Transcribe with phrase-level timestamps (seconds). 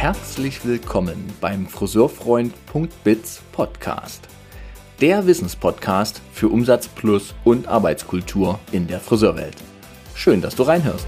[0.00, 4.28] herzlich willkommen beim Friseurfreund.biz Podcast.
[5.00, 9.56] Der Wissenspodcast für Umsatz plus und Arbeitskultur in der Friseurwelt.
[10.14, 11.04] Schön, dass du reinhörst.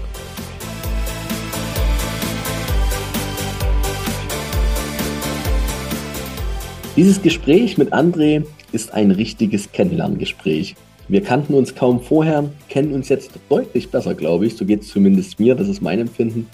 [6.97, 10.75] Dieses Gespräch mit André ist ein richtiges Kennenlerngespräch.
[11.07, 14.57] Wir kannten uns kaum vorher, kennen uns jetzt deutlich besser, glaube ich.
[14.57, 16.47] So geht es zumindest mir, das ist mein Empfinden.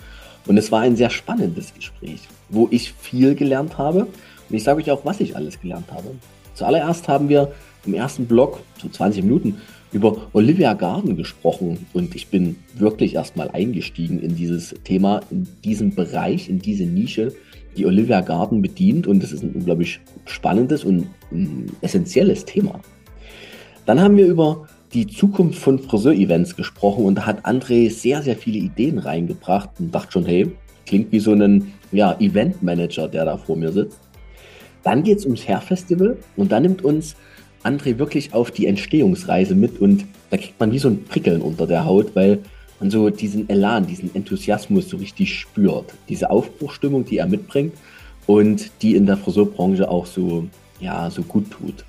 [0.47, 4.07] Und es war ein sehr spannendes Gespräch, wo ich viel gelernt habe.
[4.49, 6.15] Und ich sage euch auch, was ich alles gelernt habe.
[6.53, 7.51] Zuallererst haben wir
[7.85, 11.85] im ersten Blog, so 20 Minuten, über Olivia Garden gesprochen.
[11.93, 17.33] Und ich bin wirklich erstmal eingestiegen in dieses Thema, in diesen Bereich, in diese Nische,
[17.75, 19.07] die Olivia Garden bedient.
[19.07, 22.79] Und das ist ein unglaublich spannendes und ein essentielles Thema.
[23.85, 28.35] Dann haben wir über die Zukunft von Friseur-Events gesprochen und da hat André sehr, sehr
[28.35, 30.51] viele Ideen reingebracht und dachte schon, hey,
[30.85, 33.99] klingt wie so ein ja, Event-Manager, der da vor mir sitzt.
[34.83, 37.15] Dann geht es ums Hair-Festival und da nimmt uns
[37.63, 41.67] André wirklich auf die Entstehungsreise mit und da kriegt man wie so ein Prickeln unter
[41.67, 42.39] der Haut, weil
[42.79, 45.93] man so diesen Elan, diesen Enthusiasmus so richtig spürt.
[46.07, 47.73] Diese Aufbruchstimmung, die er mitbringt
[48.25, 50.47] und die in der Friseurbranche auch so,
[50.79, 51.83] ja, so gut tut.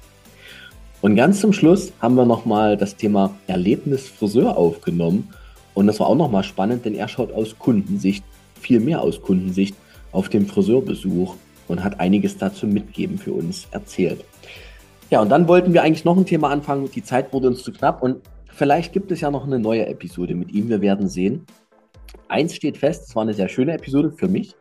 [1.00, 5.28] Und ganz zum Schluss haben wir nochmal das Thema Erlebnis Friseur aufgenommen.
[5.74, 8.24] Und das war auch nochmal spannend, denn er schaut aus Kundensicht,
[8.60, 9.76] viel mehr aus Kundensicht,
[10.10, 11.36] auf den Friseurbesuch
[11.68, 14.24] und hat einiges dazu mitgeben für uns erzählt.
[15.10, 16.90] Ja, und dann wollten wir eigentlich noch ein Thema anfangen.
[16.92, 18.16] Die Zeit wurde uns zu knapp und
[18.52, 20.68] vielleicht gibt es ja noch eine neue Episode mit ihm.
[20.68, 21.46] Wir werden sehen.
[22.26, 24.56] Eins steht fest, es war eine sehr schöne Episode für mich.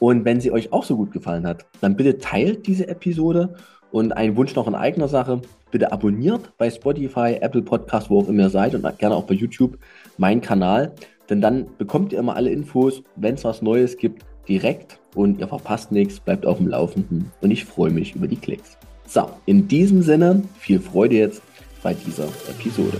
[0.00, 3.54] Und wenn sie euch auch so gut gefallen hat, dann bitte teilt diese Episode
[3.92, 5.42] und ein Wunsch noch in eigener Sache.
[5.70, 9.34] Bitte abonniert bei Spotify, Apple Podcast, wo auch immer ihr seid und gerne auch bei
[9.34, 9.78] YouTube
[10.18, 10.92] meinen Kanal.
[11.28, 15.46] Denn dann bekommt ihr immer alle Infos, wenn es was Neues gibt, direkt und ihr
[15.46, 18.78] verpasst nichts, bleibt auf dem Laufenden und ich freue mich über die Klicks.
[19.06, 21.40] So, in diesem Sinne, viel Freude jetzt
[21.84, 22.98] bei dieser Episode.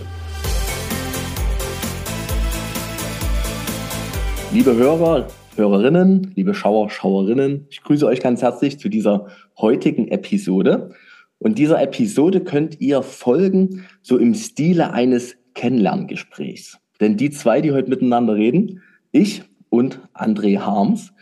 [4.53, 5.27] Liebe Hörer,
[5.57, 9.27] Hörerinnen, liebe Schauer, Schauerinnen, ich grüße euch ganz herzlich zu dieser
[9.57, 10.91] heutigen Episode.
[11.41, 16.77] Und dieser Episode könnt ihr folgen, so im Stile eines Kennenlerngesprächs.
[16.99, 19.41] Denn die zwei, die heute miteinander reden, ich
[19.71, 21.13] und André Harms,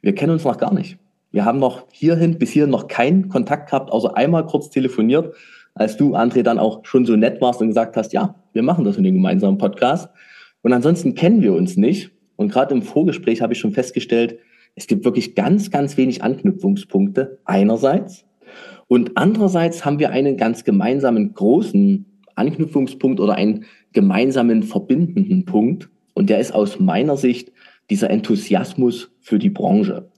[0.00, 0.96] wir kennen uns noch gar nicht.
[1.32, 5.34] Wir haben noch hierhin, bis hier noch keinen Kontakt gehabt, außer einmal kurz telefoniert,
[5.74, 8.84] als du, André, dann auch schon so nett warst und gesagt hast, ja, wir machen
[8.84, 10.08] das in den gemeinsamen Podcast.
[10.62, 12.12] Und ansonsten kennen wir uns nicht.
[12.36, 14.38] Und gerade im Vorgespräch habe ich schon festgestellt,
[14.76, 18.24] es gibt wirklich ganz, ganz wenig Anknüpfungspunkte einerseits.
[18.88, 25.88] Und andererseits haben wir einen ganz gemeinsamen großen Anknüpfungspunkt oder einen gemeinsamen verbindenden Punkt.
[26.14, 27.52] Und der ist aus meiner Sicht
[27.90, 30.10] dieser Enthusiasmus für die Branche.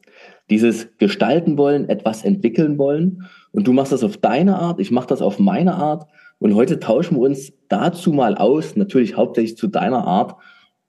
[0.51, 3.25] Dieses gestalten wollen, etwas entwickeln wollen.
[3.53, 6.09] Und du machst das auf deine Art, ich mache das auf meine Art.
[6.39, 10.37] Und heute tauschen wir uns dazu mal aus, natürlich hauptsächlich zu deiner Art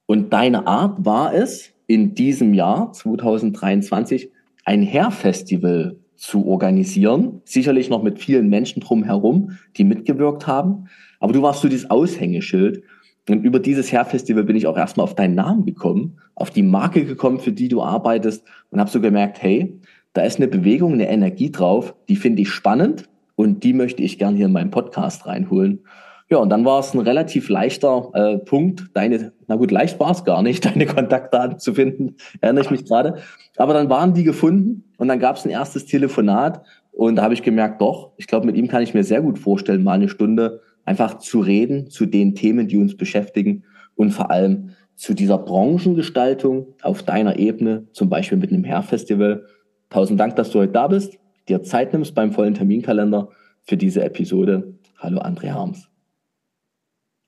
[0.08, 4.32] und deine Art war es, in diesem Jahr 2023
[4.66, 7.42] ein Hair-Festival zu organisieren.
[7.46, 10.90] Sicherlich noch mit vielen Menschen drumherum, die mitgewirkt haben.
[11.20, 12.84] Aber du warst so dieses Aushängeschild.
[13.30, 17.06] Und über dieses Hair-Festival bin ich auch erstmal auf deinen Namen gekommen, auf die Marke
[17.06, 19.80] gekommen, für die du arbeitest und habe so gemerkt, hey,
[20.14, 24.18] da ist eine Bewegung, eine Energie drauf, die finde ich spannend und die möchte ich
[24.18, 25.84] gern hier in meinen Podcast reinholen.
[26.30, 30.12] Ja, und dann war es ein relativ leichter äh, Punkt, deine, na gut, leicht war
[30.12, 33.18] es gar nicht, deine Kontaktdaten zu finden, erinnere ich mich gerade.
[33.58, 37.34] Aber dann waren die gefunden und dann gab es ein erstes Telefonat und da habe
[37.34, 40.10] ich gemerkt, doch, ich glaube, mit ihm kann ich mir sehr gut vorstellen, mal eine
[40.10, 43.64] Stunde einfach zu reden zu den Themen, die uns beschäftigen
[43.96, 49.46] und vor allem zu dieser Branchengestaltung auf deiner Ebene, zum Beispiel mit einem Hair-Festival.
[49.90, 53.30] Tausend Dank, dass du heute da bist, dir Zeit nimmst beim vollen Terminkalender
[53.62, 54.74] für diese Episode.
[54.98, 55.88] Hallo André Harms.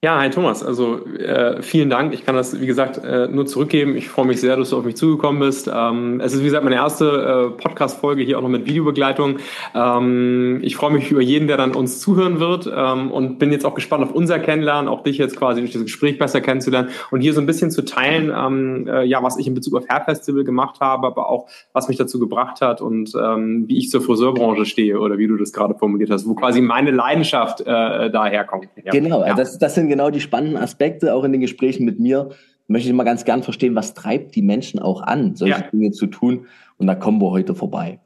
[0.02, 0.64] Ja, hi Thomas.
[0.64, 2.14] Also äh, vielen Dank.
[2.14, 3.98] Ich kann das, wie gesagt, äh, nur zurückgeben.
[3.98, 5.70] Ich freue mich sehr, dass du auf mich zugekommen bist.
[5.70, 9.40] Ähm, es ist, wie gesagt, meine erste äh, Podcast-Folge hier auch noch mit Videobegleitung.
[9.76, 13.66] Ähm, ich freue mich über jeden, der dann uns zuhören wird ähm, und bin jetzt
[13.66, 17.20] auch gespannt auf unser Kennenlernen, auch dich jetzt quasi durch das Gespräch besser kennenzulernen und
[17.20, 20.06] hier so ein bisschen zu teilen, ähm, äh, ja, was ich in Bezug auf Hair
[20.06, 24.00] Festival gemacht habe, aber auch was mich dazu gebracht hat und ähm, wie ich zur
[24.00, 28.70] Friseurbranche stehe oder wie du das gerade formuliert hast, wo quasi meine Leidenschaft äh, daherkommt.
[28.82, 28.92] Ja.
[28.94, 29.34] Genau, ja.
[29.34, 32.30] das, das sind genau die spannenden Aspekte, auch in den Gesprächen mit mir.
[32.68, 35.70] Möchte ich immer ganz gern verstehen, was treibt die Menschen auch an, solche ja.
[35.72, 36.46] Dinge zu tun.
[36.78, 38.00] Und da kommen wir heute vorbei.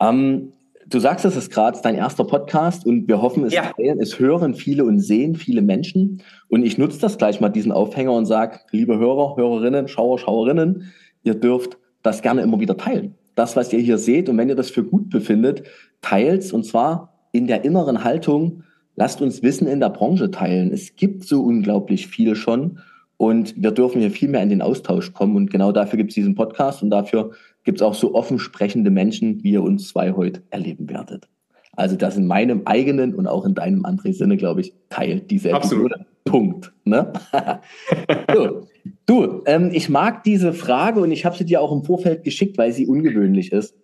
[0.00, 0.52] Ähm,
[0.90, 3.72] du sagst, es ist gerade dein erster Podcast und wir hoffen, es, ja.
[3.98, 6.22] es hören viele und sehen viele Menschen.
[6.48, 10.90] Und ich nutze das gleich mal, diesen Aufhänger und sage, liebe Hörer, Hörerinnen, Schauer, Schauerinnen,
[11.22, 13.14] ihr dürft das gerne immer wieder teilen.
[13.34, 15.62] Das, was ihr hier seht und wenn ihr das für gut befindet,
[16.02, 18.64] teilt und zwar in der inneren Haltung,
[18.96, 20.72] lasst uns Wissen in der Branche teilen.
[20.72, 22.78] Es gibt so unglaublich viel schon
[23.16, 26.14] und wir dürfen hier viel mehr in den Austausch kommen und genau dafür gibt es
[26.14, 27.32] diesen Podcast und dafür
[27.64, 31.28] gibt es auch so offen sprechende Menschen, wie ihr uns zwei heute erleben werdet.
[31.72, 35.54] Also das in meinem eigenen und auch in deinem André Sinne, glaube ich, teilt diese
[35.54, 35.92] Absolut.
[35.92, 36.06] Episode.
[36.24, 36.72] Punkt.
[36.84, 37.12] Ne?
[38.34, 38.66] so.
[39.06, 42.58] Du, ähm, ich mag diese Frage und ich habe sie dir auch im Vorfeld geschickt,
[42.58, 43.74] weil sie ungewöhnlich ist.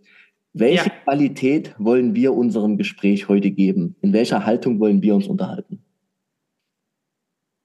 [0.58, 0.93] Welche ja.
[1.05, 3.94] Qualität wollen wir unserem Gespräch heute geben?
[4.00, 5.82] In welcher Haltung wollen wir uns unterhalten?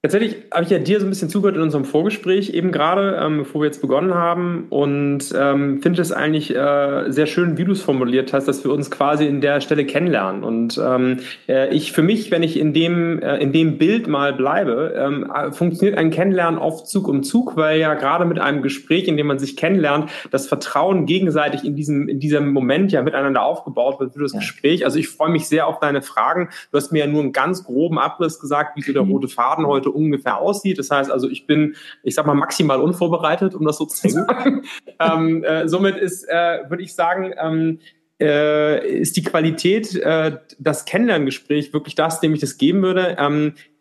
[0.02, 3.38] Tatsächlich habe ich ja dir so ein bisschen zugehört in unserem Vorgespräch eben gerade, ähm,
[3.38, 7.70] bevor wir jetzt begonnen haben und ähm, finde es eigentlich äh, sehr schön, wie du
[7.70, 10.42] es formuliert hast, dass wir uns quasi in der Stelle kennenlernen.
[10.42, 14.32] Und ähm, äh, ich für mich, wenn ich in dem äh, in dem Bild mal
[14.32, 18.62] bleibe, ähm, äh, funktioniert ein Kennenlernen auf Zug um Zug, weil ja gerade mit einem
[18.62, 23.02] Gespräch, in dem man sich kennenlernt, das Vertrauen gegenseitig in diesem in diesem Moment ja
[23.02, 24.40] miteinander aufgebaut wird für das ja.
[24.40, 24.84] Gespräch.
[24.84, 26.48] Also ich freue mich sehr auf deine Fragen.
[26.72, 29.64] Du hast mir ja nur einen ganz groben Abriss gesagt, wie so der rote Faden
[29.64, 30.78] heute ungefähr aussieht.
[30.78, 34.64] Das heißt also, ich bin, ich sag mal, maximal unvorbereitet, um das so zu sagen.
[35.00, 37.78] ähm, äh, somit ist, äh, würde ich sagen, ähm,
[38.20, 43.16] äh, ist die Qualität, äh, das Kennenlerngespräch wirklich das, dem ich das geben würde.
[43.18, 43.71] Ähm, äh,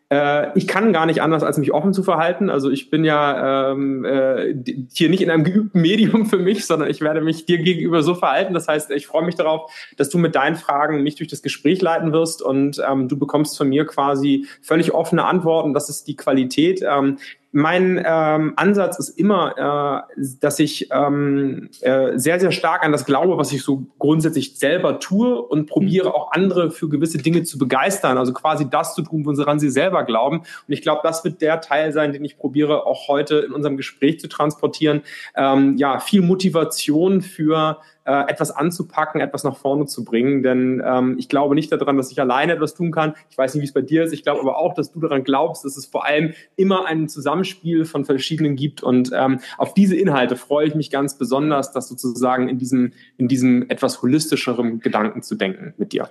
[0.56, 2.50] ich kann gar nicht anders, als mich offen zu verhalten.
[2.50, 4.54] Also ich bin ja ähm, äh,
[4.94, 8.14] hier nicht in einem geübten Medium für mich, sondern ich werde mich dir gegenüber so
[8.14, 8.54] verhalten.
[8.54, 11.82] Das heißt, ich freue mich darauf, dass du mit deinen Fragen mich durch das Gespräch
[11.82, 15.74] leiten wirst und ähm, du bekommst von mir quasi völlig offene Antworten.
[15.74, 16.82] Das ist die Qualität.
[16.86, 17.18] Ähm,
[17.52, 23.06] mein ähm, Ansatz ist immer, äh, dass ich ähm, äh, sehr, sehr stark an das
[23.06, 26.16] glaube, was ich so grundsätzlich selber tue und probiere mhm.
[26.16, 28.18] auch andere für gewisse Dinge zu begeistern.
[28.18, 30.40] Also quasi das zu tun, woran sie selber glauben.
[30.40, 33.76] Und ich glaube, das wird der Teil sein, den ich probiere auch heute in unserem
[33.76, 35.02] Gespräch zu transportieren.
[35.36, 40.44] Ähm, ja, viel Motivation für äh, etwas anzupacken, etwas nach vorne zu bringen.
[40.44, 43.14] Denn ähm, ich glaube nicht daran, dass ich alleine etwas tun kann.
[43.30, 44.14] Ich weiß nicht, wie es bei dir ist.
[44.14, 47.86] Ich glaube aber auch, dass du daran glaubst, dass es vor allem immer ein Zusammenspiel
[47.86, 48.84] von verschiedenen gibt.
[48.84, 53.28] Und ähm, auf diese Inhalte freue ich mich ganz besonders, das sozusagen in diesem, in
[53.28, 56.10] diesem etwas holistischeren Gedanken zu denken mit dir.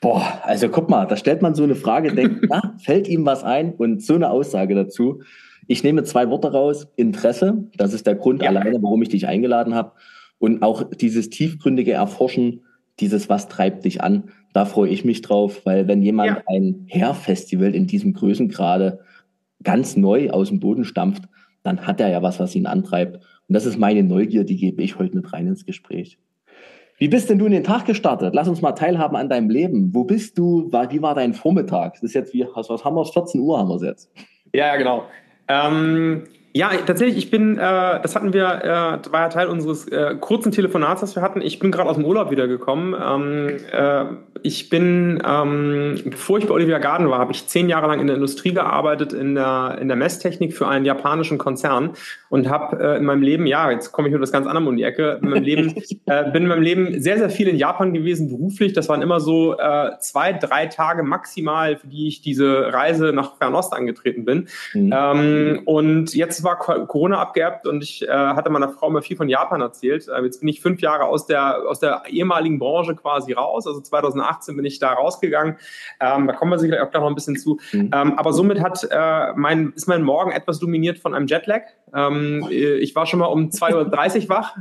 [0.00, 3.42] Boah, also guck mal, da stellt man so eine Frage, denkt, na, fällt ihm was
[3.42, 5.22] ein und so eine Aussage dazu.
[5.66, 6.88] Ich nehme zwei Worte raus.
[6.96, 8.48] Interesse, das ist der Grund ja.
[8.48, 9.92] alleine, warum ich dich eingeladen habe.
[10.38, 12.62] Und auch dieses tiefgründige Erforschen,
[13.00, 16.42] dieses Was treibt dich an, da freue ich mich drauf, weil wenn jemand ja.
[16.46, 19.00] ein Hair-Festival in diesem Größengrade
[19.62, 21.24] ganz neu aus dem Boden stampft,
[21.62, 23.16] dann hat er ja was, was ihn antreibt.
[23.16, 26.18] Und das ist meine Neugier, die gebe ich heute mit rein ins Gespräch.
[26.98, 28.34] Wie bist denn du in den Tag gestartet?
[28.34, 29.94] Lass uns mal teilhaben an deinem Leben.
[29.94, 30.68] Wo bist du?
[30.72, 31.94] Wie war dein Vormittag?
[31.94, 33.04] Das ist jetzt wie, was haben wir?
[33.04, 34.10] 14 Uhr haben wir es jetzt.
[34.52, 35.04] Ja, genau.
[35.46, 36.24] Ähm,
[36.58, 37.60] ja, tatsächlich, ich bin, äh,
[38.02, 41.40] das hatten wir, äh, war ja Teil unseres äh, kurzen Telefonats, das wir hatten.
[41.40, 42.96] Ich bin gerade aus dem Urlaub wiedergekommen.
[43.00, 44.06] Ähm, äh,
[44.42, 48.08] ich bin, ähm, bevor ich bei Olivia Garden war, habe ich zehn Jahre lang in
[48.08, 51.90] der Industrie gearbeitet, in der, in der Messtechnik für einen japanischen Konzern
[52.28, 54.76] und habe äh, in meinem Leben, ja, jetzt komme ich mit was ganz anderem um
[54.76, 55.74] die Ecke, in meinem Leben,
[56.06, 58.72] äh, bin in meinem Leben sehr, sehr viel in Japan gewesen, beruflich.
[58.72, 63.36] Das waren immer so äh, zwei, drei Tage maximal, für die ich diese Reise nach
[63.36, 64.48] Fernost angetreten bin.
[64.74, 64.92] Mhm.
[64.92, 69.28] Ähm, und jetzt war Corona abgeerbt und ich äh, hatte meiner Frau mal viel von
[69.28, 70.08] Japan erzählt.
[70.08, 73.66] Äh, jetzt bin ich fünf Jahre aus der, aus der ehemaligen Branche quasi raus.
[73.66, 75.56] Also 2018 bin ich da rausgegangen.
[76.00, 77.58] Ähm, da kommen wir sicherlich auch gleich noch ein bisschen zu.
[77.72, 77.90] Mhm.
[77.92, 81.62] Ähm, aber somit hat äh, mein, ist mein Morgen etwas dominiert von einem Jetlag.
[81.94, 84.56] Ähm, äh, ich war schon mal um 2.30 Uhr wach,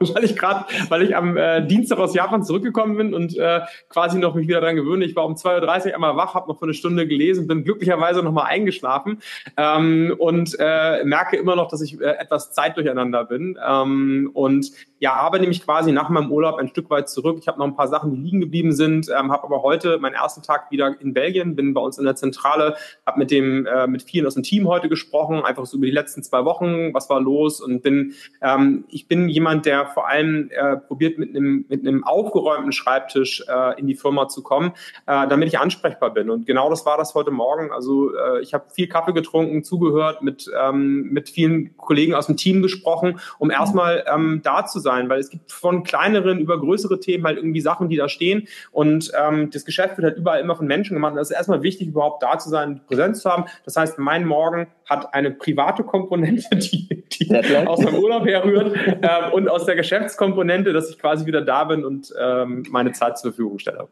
[0.00, 4.18] weil ich gerade, weil ich am äh, Dienstag aus Japan zurückgekommen bin und äh, quasi
[4.18, 5.04] noch mich wieder daran gewöhne.
[5.04, 8.22] Ich war um 2.30 Uhr einmal wach, habe noch für eine Stunde gelesen, bin glücklicherweise
[8.22, 9.20] noch mal eingeschlafen
[9.56, 13.58] ähm, und äh, merke immer noch, dass ich äh, etwas Zeit durcheinander bin.
[13.64, 17.36] Ähm, und ja, aber nämlich quasi nach meinem Urlaub ein Stück weit zurück.
[17.38, 20.14] Ich habe noch ein paar Sachen, die liegen geblieben sind, ähm, habe aber heute meinen
[20.14, 23.86] ersten Tag wieder in Belgien, bin bei uns in der Zentrale, habe mit dem äh,
[23.86, 27.10] mit vielen aus dem Team heute gesprochen, einfach so über die letzten zwei Wochen, was
[27.10, 31.66] war los und bin ähm, ich bin jemand, der vor allem äh, probiert mit einem
[31.68, 34.72] mit einem aufgeräumten Schreibtisch äh, in die Firma zu kommen,
[35.06, 37.70] äh, damit ich ansprechbar bin und genau das war das heute Morgen.
[37.70, 42.38] Also äh, ich habe viel Kaffee getrunken, zugehört, mit ähm, mit vielen Kollegen aus dem
[42.38, 47.00] Team gesprochen, um erstmal ähm, da zu sein, weil es gibt von kleineren über größere
[47.00, 50.56] Themen halt irgendwie Sachen, die da stehen und ähm, das Geschäft wird halt überall immer
[50.56, 51.12] von Menschen gemacht.
[51.12, 53.44] Und es ist erstmal wichtig, überhaupt da zu sein, Präsenz zu haben.
[53.64, 59.32] Das heißt, mein Morgen hat eine private Komponente, die, die aus meinem Urlaub herrührt ähm,
[59.32, 63.32] und aus der Geschäftskomponente, dass ich quasi wieder da bin und ähm, meine Zeit zur
[63.32, 63.88] Verfügung stelle.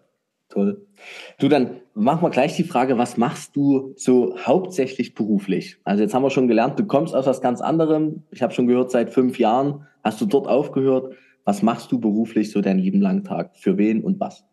[0.51, 0.87] Toll.
[1.39, 5.79] Du, dann machen wir gleich die Frage, was machst du so hauptsächlich beruflich?
[5.85, 8.23] Also jetzt haben wir schon gelernt, du kommst aus was ganz anderem.
[8.31, 11.15] Ich habe schon gehört, seit fünf Jahren hast du dort aufgehört?
[11.45, 13.57] Was machst du beruflich so deinen lieben langen Tag?
[13.57, 14.45] Für wen und was?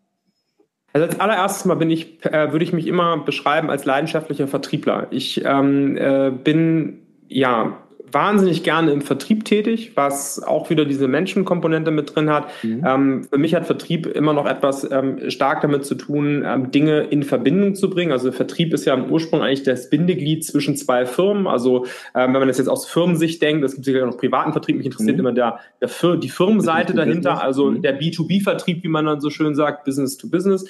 [0.92, 5.06] Also als allererstes Mal bin ich, äh, würde ich mich immer beschreiben als leidenschaftlicher Vertriebler.
[5.10, 7.78] Ich ähm, äh, bin ja
[8.12, 12.46] wahnsinnig gerne im Vertrieb tätig, was auch wieder diese Menschenkomponente mit drin hat.
[12.62, 12.84] Mhm.
[12.86, 17.00] Ähm, für mich hat Vertrieb immer noch etwas ähm, stark damit zu tun, ähm, Dinge
[17.00, 18.12] in Verbindung zu bringen.
[18.12, 21.46] Also Vertrieb ist ja im Ursprung eigentlich das Bindeglied zwischen zwei Firmen.
[21.46, 24.76] Also ähm, wenn man das jetzt aus Firmensicht denkt, es gibt sicher noch privaten Vertrieb,
[24.76, 25.20] mich interessiert mhm.
[25.20, 27.82] immer der, der Fir die Firmenseite dahinter, also mhm.
[27.82, 30.64] der B2B-Vertrieb, wie man dann so schön sagt, Business to Business.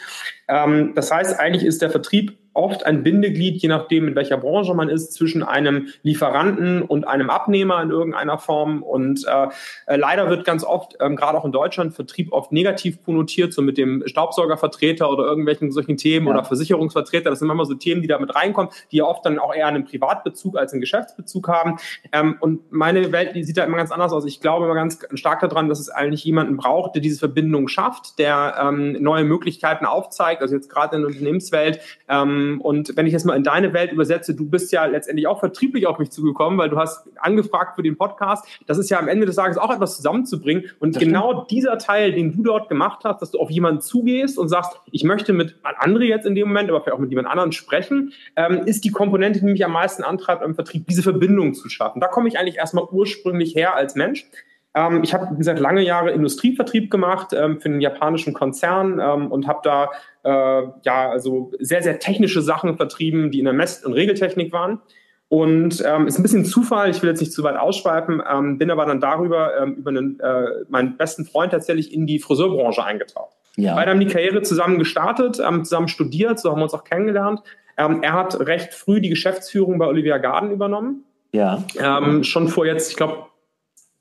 [0.48, 4.74] Ähm, das heißt, eigentlich ist der Vertrieb oft ein Bindeglied, je nachdem, in welcher Branche
[4.74, 8.82] man ist, zwischen einem Lieferanten und einem Abnehmer in irgendeiner Form.
[8.82, 13.52] Und äh, leider wird ganz oft, ähm, gerade auch in Deutschland, Vertrieb oft negativ konnotiert,
[13.52, 16.32] so mit dem Staubsaugervertreter oder irgendwelchen solchen Themen ja.
[16.32, 17.30] oder Versicherungsvertreter.
[17.30, 19.66] Das sind immer so Themen, die da mit reinkommen, die ja oft dann auch eher
[19.66, 21.78] einen Privatbezug als einen Geschäftsbezug haben.
[22.12, 24.26] Ähm, und meine Welt, die sieht da immer ganz anders aus.
[24.26, 28.18] Ich glaube immer ganz stark daran, dass es eigentlich jemanden braucht, der diese Verbindung schafft,
[28.18, 30.42] der ähm, neue Möglichkeiten aufzeigt.
[30.42, 33.92] Also jetzt gerade in der Unternehmenswelt, ähm, und wenn ich jetzt mal in deine Welt
[33.92, 37.82] übersetze, du bist ja letztendlich auch vertrieblich auf mich zugekommen, weil du hast angefragt für
[37.82, 38.44] den Podcast.
[38.66, 40.64] Das ist ja am Ende des Tages auch etwas zusammenzubringen.
[40.78, 41.50] Und das genau stimmt.
[41.50, 45.04] dieser Teil, den du dort gemacht hast, dass du auf jemanden zugehst und sagst, ich
[45.04, 48.62] möchte mit André jetzt in dem Moment, aber vielleicht auch mit jemand anderen sprechen, ähm,
[48.66, 52.00] ist die Komponente, die mich am meisten antreibt im Vertrieb, diese Verbindung zu schaffen.
[52.00, 54.26] Da komme ich eigentlich erstmal ursprünglich her als Mensch.
[54.74, 59.30] Ähm, ich habe, wie gesagt, lange Jahre Industrievertrieb gemacht ähm, für einen japanischen Konzern ähm,
[59.30, 59.90] und habe da
[60.24, 64.80] äh, ja also sehr, sehr technische Sachen vertrieben, die in der Mess- und Regeltechnik waren.
[65.28, 68.70] Und ähm, ist ein bisschen Zufall, ich will jetzt nicht zu weit ausschweifen, ähm, bin
[68.70, 73.34] aber dann darüber, ähm, über einen, äh, meinen besten Freund tatsächlich in die Friseurbranche eingetaucht.
[73.56, 73.74] Ja.
[73.74, 77.40] Beide haben die Karriere zusammen gestartet, ähm, zusammen studiert, so haben wir uns auch kennengelernt.
[77.78, 81.04] Ähm, er hat recht früh die Geschäftsführung bei Olivia Garden übernommen.
[81.32, 81.64] Ja.
[81.78, 83.26] Ähm, schon vor jetzt, ich glaube,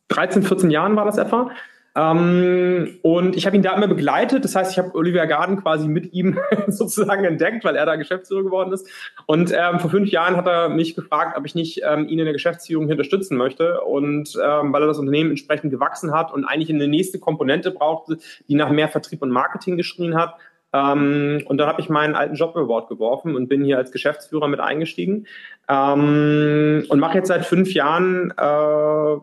[0.10, 1.52] 13, 14 Jahren war das etwa.
[1.94, 4.46] Ähm, und ich habe ihn da immer begleitet.
[4.46, 8.44] Das heißt, ich habe Olivia Garden quasi mit ihm sozusagen entdeckt, weil er da Geschäftsführer
[8.44, 8.88] geworden ist.
[9.26, 12.26] Und ähm, vor fünf Jahren hat er mich gefragt, ob ich nicht ähm, ihn in
[12.26, 13.82] der Geschäftsführung unterstützen möchte.
[13.82, 18.18] Und ähm, weil er das Unternehmen entsprechend gewachsen hat und eigentlich eine nächste Komponente brauchte,
[18.48, 20.36] die nach mehr Vertrieb und Marketing geschrien hat.
[20.74, 24.48] Ähm, und dann habe ich meinen alten Job über geworfen und bin hier als Geschäftsführer
[24.48, 25.28] mit eingestiegen.
[25.68, 29.18] Ähm, und mache jetzt seit fünf Jahren äh,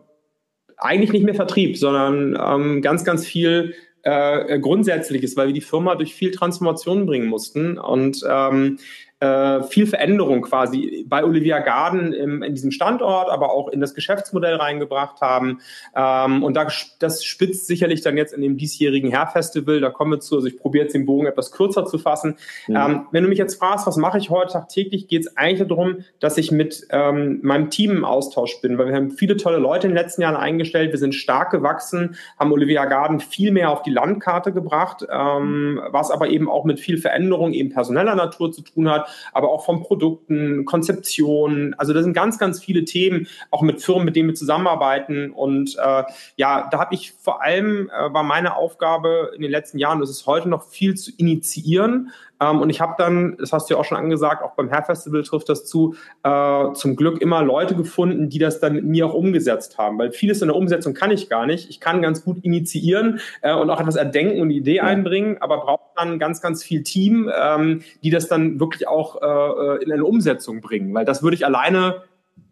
[0.79, 5.95] eigentlich nicht mehr Vertrieb, sondern ähm, ganz, ganz viel äh, Grundsätzliches, weil wir die Firma
[5.95, 7.77] durch viel Transformation bringen mussten.
[7.77, 8.79] Und ähm,
[9.19, 13.93] äh, viel Veränderung quasi bei Olivia Garden im, in diesem Standort, aber auch in das
[13.93, 15.59] Geschäftsmodell reingebracht haben.
[15.95, 16.67] Ähm, und da,
[16.99, 20.57] das spitzt sicherlich dann jetzt in dem diesjährigen Hair-Festival, da kommen wir zu, also ich
[20.57, 22.37] probiere jetzt den Bogen etwas kürzer zu fassen.
[22.67, 22.75] Mhm.
[22.75, 25.97] Ähm, wenn du mich jetzt fragst, was mache ich heute tagtäglich, geht es eigentlich darum,
[26.19, 29.87] dass ich mit ähm, meinem Team im Austausch bin, weil wir haben viele tolle Leute
[29.87, 33.81] in den letzten Jahren eingestellt, wir sind stark gewachsen, haben Olivia Garden viel mehr auf
[33.81, 38.61] die Landkarte gebracht, ähm, was aber eben auch mit viel Veränderung eben personeller Natur zu
[38.61, 41.73] tun hat, aber auch von Produkten, Konzeption.
[41.77, 45.31] Also da sind ganz, ganz viele Themen, auch mit Firmen, mit denen wir zusammenarbeiten.
[45.31, 46.03] Und äh,
[46.35, 50.09] ja, da habe ich vor allem, äh, war meine Aufgabe in den letzten Jahren, das
[50.09, 53.79] ist heute noch viel zu initiieren, ähm, und ich habe dann, das hast du ja
[53.79, 57.75] auch schon angesagt, auch beim Hair Festival trifft das zu, äh, zum Glück immer Leute
[57.75, 59.99] gefunden, die das dann mit mir auch umgesetzt haben.
[59.99, 61.69] Weil vieles in der Umsetzung kann ich gar nicht.
[61.69, 64.83] Ich kann ganz gut initiieren äh, und auch etwas erdenken und Idee ja.
[64.83, 69.83] einbringen, aber braucht dann ganz, ganz viel Team, ähm, die das dann wirklich auch äh,
[69.83, 70.93] in eine Umsetzung bringen.
[70.93, 72.03] Weil das würde ich alleine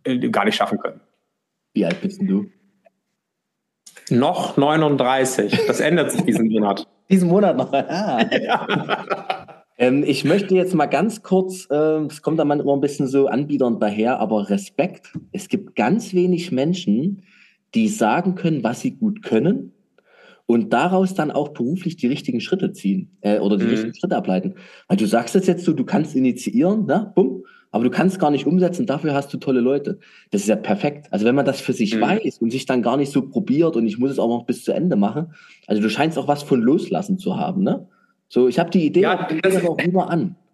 [0.04, 1.00] äh, gar nicht schaffen können.
[1.74, 2.50] Wie alt bist du?
[4.10, 5.66] Noch 39.
[5.68, 6.88] Das ändert sich diesen Monat.
[7.10, 7.72] Diesen Monat noch.
[7.72, 8.26] Ah.
[8.32, 9.37] ja.
[9.78, 13.28] Ähm, ich möchte jetzt mal ganz kurz, äh, es kommt da manchmal ein bisschen so
[13.28, 15.14] anbiedernd daher, aber Respekt.
[15.32, 17.24] Es gibt ganz wenig Menschen,
[17.76, 19.74] die sagen können, was sie gut können
[20.48, 23.72] und daraus dann auch beruflich die richtigen Schritte ziehen äh, oder die mhm.
[23.72, 24.56] richtigen Schritte ableiten.
[24.88, 27.12] Weil du sagst es jetzt so, du kannst initiieren, ne?
[27.14, 30.00] Bumm, aber du kannst gar nicht umsetzen, dafür hast du tolle Leute.
[30.32, 31.08] Das ist ja perfekt.
[31.12, 32.02] Also wenn man das für sich mhm.
[32.02, 34.64] weiß und sich dann gar nicht so probiert und ich muss es auch noch bis
[34.64, 35.34] zu Ende machen,
[35.68, 37.88] also du scheinst auch was von loslassen zu haben, ne?
[38.30, 40.36] So, ich habe die Idee, ja, das aber auch lieber an.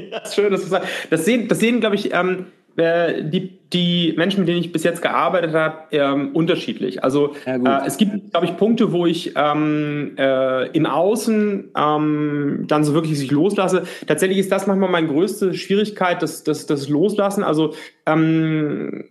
[0.00, 0.88] Ja, schön, dass du sagst.
[1.10, 4.84] Das sehen, das sehen glaube ich, ähm, äh, die, die Menschen, mit denen ich bis
[4.84, 7.04] jetzt gearbeitet habe, ähm, unterschiedlich.
[7.04, 12.64] Also ja, äh, es gibt, glaube ich, Punkte, wo ich ähm, äh, im Außen ähm,
[12.66, 13.84] dann so wirklich sich loslasse.
[14.06, 17.44] Tatsächlich ist das manchmal meine größte Schwierigkeit, das, das, das Loslassen.
[17.44, 17.74] Also
[18.06, 19.04] ähm,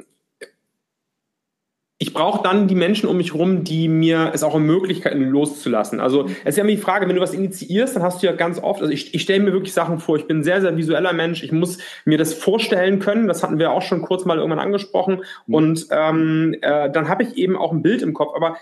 [2.01, 5.99] ich brauche dann die Menschen um mich herum, die mir es auch ermöglichen, loszulassen.
[5.99, 8.33] Also es ist ja immer die Frage, wenn du was initiierst, dann hast du ja
[8.33, 10.75] ganz oft, also ich, ich stelle mir wirklich Sachen vor, ich bin ein sehr, sehr
[10.75, 14.37] visueller Mensch, ich muss mir das vorstellen können, das hatten wir auch schon kurz mal
[14.37, 15.21] irgendwann angesprochen.
[15.45, 15.53] Mhm.
[15.53, 18.57] und ähm, äh, dann habe ich eben auch ein Bild im Kopf, aber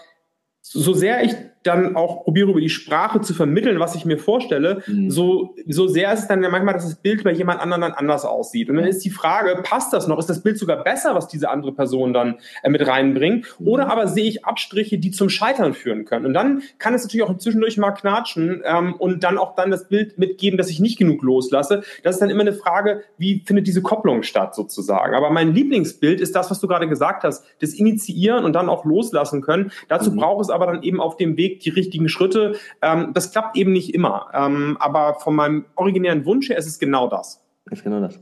[0.61, 4.81] so sehr ich dann auch probiere über die Sprache zu vermitteln, was ich mir vorstelle,
[4.87, 5.11] mhm.
[5.11, 7.91] so, so sehr ist es dann ja manchmal, dass das Bild bei jemand anderem dann
[7.91, 8.69] anders aussieht.
[8.69, 10.19] Und dann ist die Frage, passt das noch?
[10.19, 13.45] Ist das Bild sogar besser, was diese andere Person dann äh, mit reinbringt?
[13.59, 13.67] Mhm.
[13.67, 16.25] Oder aber sehe ich Abstriche, die zum Scheitern führen können?
[16.25, 19.89] Und dann kann es natürlich auch zwischendurch mal knatschen ähm, und dann auch dann das
[19.89, 21.83] Bild mitgeben, dass ich nicht genug loslasse.
[22.03, 25.13] Das ist dann immer eine Frage, wie findet diese Kopplung statt sozusagen?
[25.13, 28.85] Aber mein Lieblingsbild ist das, was du gerade gesagt hast, das Initiieren und dann auch
[28.85, 29.71] loslassen können.
[29.89, 30.17] Dazu mhm.
[30.17, 32.55] braucht es aber dann eben auf dem Weg Weg die richtigen Schritte.
[32.81, 34.27] Ähm, das klappt eben nicht immer.
[34.33, 37.43] Ähm, aber von meinem originären Wunsch her ist es genau das.
[37.71, 38.19] Ist genau das.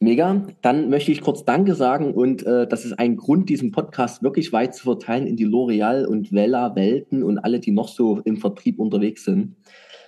[0.00, 0.42] Mega.
[0.60, 4.52] Dann möchte ich kurz Danke sagen und äh, das ist ein Grund, diesen Podcast wirklich
[4.52, 8.36] weit zu verteilen in die L'Oreal und Vella Welten und alle, die noch so im
[8.36, 9.56] Vertrieb unterwegs sind.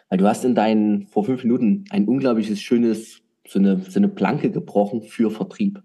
[0.08, 4.08] Weil du hast in deinen vor fünf Minuten ein unglaubliches schönes so eine, so eine
[4.08, 5.82] Planke gebrochen für Vertrieb.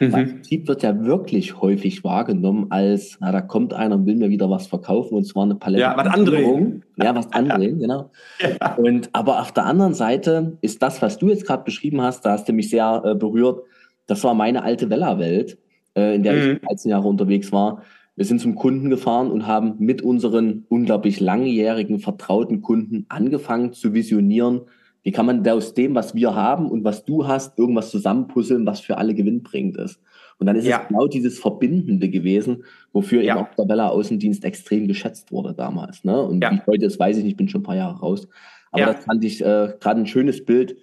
[0.00, 0.12] Mhm.
[0.12, 4.30] Weil Vertrieb wird ja wirklich häufig wahrgenommen als, na, da kommt einer und will mir
[4.30, 5.82] wieder was verkaufen und zwar eine Palette.
[5.82, 6.80] Ja, was andere.
[6.96, 7.76] Ja, was andere, ja.
[7.76, 8.10] genau.
[8.40, 8.74] Ja.
[8.76, 12.32] Und, aber auf der anderen Seite ist das, was du jetzt gerade beschrieben hast, da
[12.32, 13.62] hast du mich sehr äh, berührt,
[14.06, 15.58] das war meine alte Vella-Welt,
[15.94, 16.52] äh, in der mhm.
[16.52, 17.82] ich 13 Jahre unterwegs war.
[18.16, 23.94] Wir sind zum Kunden gefahren und haben mit unseren unglaublich langjährigen, vertrauten Kunden angefangen zu
[23.94, 24.62] visionieren,
[25.08, 28.80] wie kann man aus dem, was wir haben und was du hast, irgendwas zusammenpuzzeln, was
[28.80, 30.02] für alle gewinnbringend ist?
[30.38, 30.82] Und dann ist ja.
[30.82, 33.34] es genau dieses Verbindende gewesen, wofür ja.
[33.34, 36.04] eben auch der Bella Außendienst extrem geschätzt wurde damals.
[36.04, 36.20] Ne?
[36.20, 36.52] Und ja.
[36.52, 38.28] wie heute ist, weiß ich nicht, bin schon ein paar Jahre raus.
[38.70, 40.76] Aber das fand ich äh, gerade ein schönes Bild,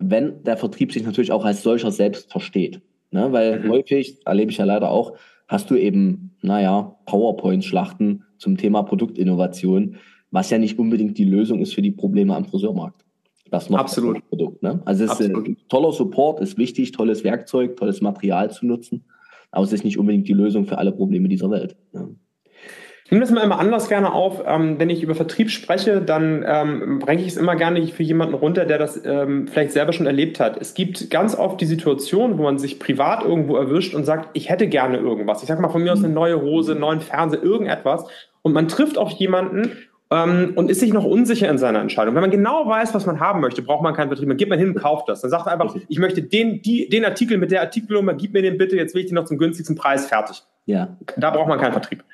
[0.00, 2.80] wenn der Vertrieb sich natürlich auch als solcher selbst versteht.
[3.12, 3.30] Ne?
[3.30, 3.70] Weil mhm.
[3.70, 5.16] häufig, erlebe ich ja leider auch,
[5.46, 9.98] hast du eben, naja, PowerPoint-Schlachten zum Thema Produktinnovation,
[10.32, 13.04] was ja nicht unbedingt die Lösung ist für die Probleme am Friseurmarkt.
[13.50, 14.28] Das noch Absolut.
[14.28, 14.62] Produkt.
[14.62, 14.82] Ne?
[14.84, 19.04] Also es ist äh, toller Support, ist wichtig, tolles Werkzeug, tolles Material zu nutzen,
[19.50, 21.76] aber es ist nicht unbedingt die Lösung für alle Probleme dieser Welt.
[21.92, 22.14] Ne?
[23.08, 24.42] Ich nehme das mal immer anders gerne auf.
[24.46, 28.34] Ähm, wenn ich über Vertrieb spreche, dann ähm, bringe ich es immer gerne für jemanden
[28.34, 30.60] runter, der das ähm, vielleicht selber schon erlebt hat.
[30.60, 34.50] Es gibt ganz oft die Situation, wo man sich privat irgendwo erwischt und sagt, ich
[34.50, 35.40] hätte gerne irgendwas.
[35.40, 38.04] Ich sage mal von mir aus eine neue Hose, einen neuen Fernseher, irgendetwas.
[38.42, 39.70] Und man trifft auf jemanden
[40.10, 42.14] ähm, und ist sich noch unsicher in seiner Entscheidung.
[42.14, 44.28] Wenn man genau weiß, was man haben möchte, braucht man keinen Vertrieb.
[44.28, 45.20] Man geht man hin und kauft das.
[45.20, 48.42] Dann sagt man einfach, ich möchte den, die, den Artikel mit der Artikelnummer, gib mir
[48.42, 50.42] den bitte, jetzt will ich den noch zum günstigsten Preis fertig.
[50.64, 50.96] Ja.
[51.16, 52.04] Da braucht man keinen Vertrieb.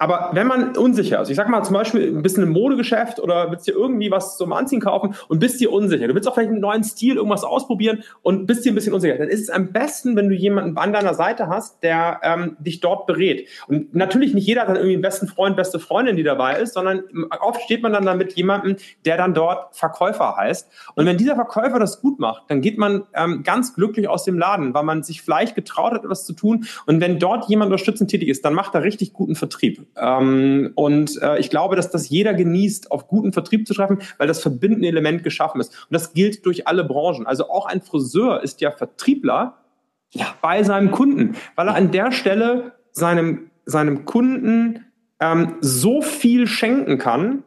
[0.00, 3.50] Aber wenn man unsicher ist, ich sag mal zum Beispiel ein bisschen im Modegeschäft oder
[3.50, 6.48] willst dir irgendwie was zum Anziehen kaufen und bist dir unsicher, du willst auch vielleicht
[6.48, 9.72] einen neuen Stil, irgendwas ausprobieren und bist dir ein bisschen unsicher, dann ist es am
[9.72, 13.46] besten, wenn du jemanden an deiner Seite hast, der ähm, dich dort berät.
[13.68, 16.72] Und natürlich nicht jeder hat dann irgendwie einen besten Freund, beste Freundin, die dabei ist,
[16.72, 17.02] sondern
[17.38, 20.66] oft steht man dann da mit jemandem, der dann dort Verkäufer heißt.
[20.94, 24.38] Und wenn dieser Verkäufer das gut macht, dann geht man ähm, ganz glücklich aus dem
[24.38, 26.64] Laden, weil man sich vielleicht getraut hat, etwas zu tun.
[26.86, 29.89] Und wenn dort jemand unterstützend tätig ist, dann macht er richtig guten Vertrieb.
[29.96, 34.28] Ähm, und äh, ich glaube, dass das jeder genießt, auf guten Vertrieb zu treffen, weil
[34.28, 35.72] das verbindende Element geschaffen ist.
[35.72, 37.26] Und das gilt durch alle Branchen.
[37.26, 39.58] Also auch ein Friseur ist ja Vertriebler
[40.10, 40.26] ja.
[40.42, 44.84] bei seinem Kunden, weil er an der Stelle seinem, seinem Kunden
[45.20, 47.44] ähm, so viel schenken kann,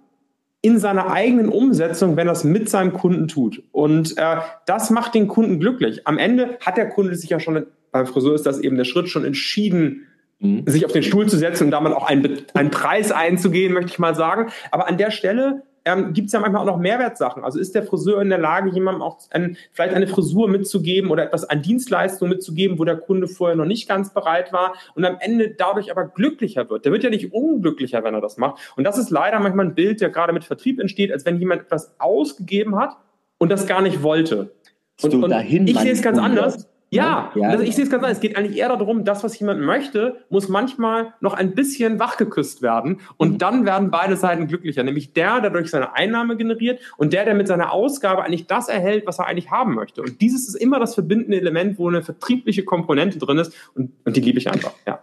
[0.62, 3.62] in seiner eigenen Umsetzung, wenn er es mit seinem Kunden tut.
[3.74, 6.08] Und äh, das macht den Kunden glücklich.
[6.08, 9.10] Am Ende hat der Kunde sich ja schon, beim Friseur ist das eben der Schritt,
[9.10, 10.08] schon entschieden,
[10.40, 10.64] mhm.
[10.68, 14.00] sich auf den Stuhl zu setzen und damit auch einen, einen Preis einzugehen, möchte ich
[14.00, 14.52] mal sagen.
[14.72, 17.44] Aber an der Stelle ähm, gibt es ja manchmal auch noch Mehrwertsachen.
[17.44, 21.24] Also ist der Friseur in der Lage, jemandem auch ein, vielleicht eine Frisur mitzugeben oder
[21.24, 25.18] etwas an Dienstleistung mitzugeben, wo der Kunde vorher noch nicht ganz bereit war und am
[25.20, 26.86] Ende dadurch aber glücklicher wird.
[26.86, 28.74] Der wird ja nicht unglücklicher, wenn er das macht.
[28.76, 31.64] Und das ist leider manchmal ein Bild, der gerade mit Vertrieb entsteht, als wenn jemand
[31.64, 32.96] etwas ausgegeben hat
[33.38, 34.54] und das gar nicht wollte.
[35.02, 36.70] Und, und ich sehe es ganz anders.
[36.96, 38.18] Ja, ja also ich sehe es ganz anders.
[38.18, 42.62] Es geht eigentlich eher darum, das, was jemand möchte, muss manchmal noch ein bisschen wachgeküsst
[42.62, 43.00] werden.
[43.18, 43.38] Und mhm.
[43.38, 44.84] dann werden beide Seiten glücklicher.
[44.84, 48.68] Nämlich der, der durch seine Einnahme generiert und der, der mit seiner Ausgabe eigentlich das
[48.68, 50.02] erhält, was er eigentlich haben möchte.
[50.02, 53.54] Und dieses ist immer das verbindende Element, wo eine vertriebliche Komponente drin ist.
[53.76, 55.00] Und, und die liebe ich einfach, ja.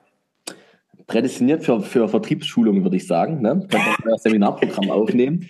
[1.06, 3.42] Prädestiniert für, für Vertriebsschulungen, würde ich sagen.
[3.42, 3.66] Ne?
[3.68, 5.48] Wir das Seminarprogramm aufnehmen.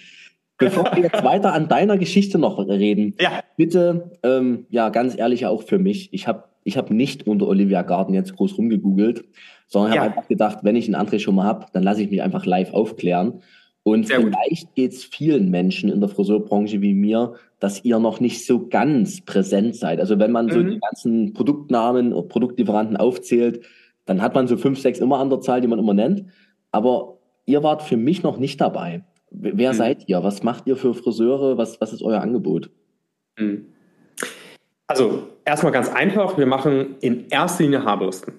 [0.61, 3.43] Bevor wir jetzt weiter an deiner Geschichte noch reden, ja.
[3.57, 7.83] bitte, ähm, ja, ganz ehrlich auch für mich, ich habe ich hab nicht unter Olivia
[7.83, 9.25] Garden jetzt groß rumgegoogelt,
[9.67, 10.01] sondern ja.
[10.03, 12.45] habe einfach gedacht, wenn ich einen André schon mal habe, dann lasse ich mich einfach
[12.45, 13.43] live aufklären.
[13.83, 18.21] Und Sehr vielleicht geht es vielen Menschen in der Friseurbranche wie mir, dass ihr noch
[18.21, 20.01] nicht so ganz präsent seid.
[20.01, 20.51] Also wenn man mhm.
[20.51, 23.65] so die ganzen Produktnamen oder Produktlieferanten aufzählt,
[24.05, 26.25] dann hat man so fünf, sechs immer an der Zahl, die man immer nennt.
[26.73, 29.03] Aber ihr wart für mich noch nicht dabei.
[29.31, 29.77] Wer mhm.
[29.77, 30.23] seid ihr?
[30.23, 31.57] Was macht ihr für Friseure?
[31.57, 32.71] Was, was ist euer Angebot?
[33.39, 33.67] Mhm.
[34.87, 38.35] Also erstmal ganz einfach, wir machen in erster Linie Haarbürsten.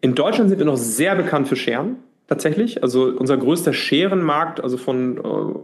[0.00, 1.96] In Deutschland sind wir noch sehr bekannt für Scheren
[2.30, 2.82] tatsächlich.
[2.84, 5.20] Also unser größter Scherenmarkt, also von, äh,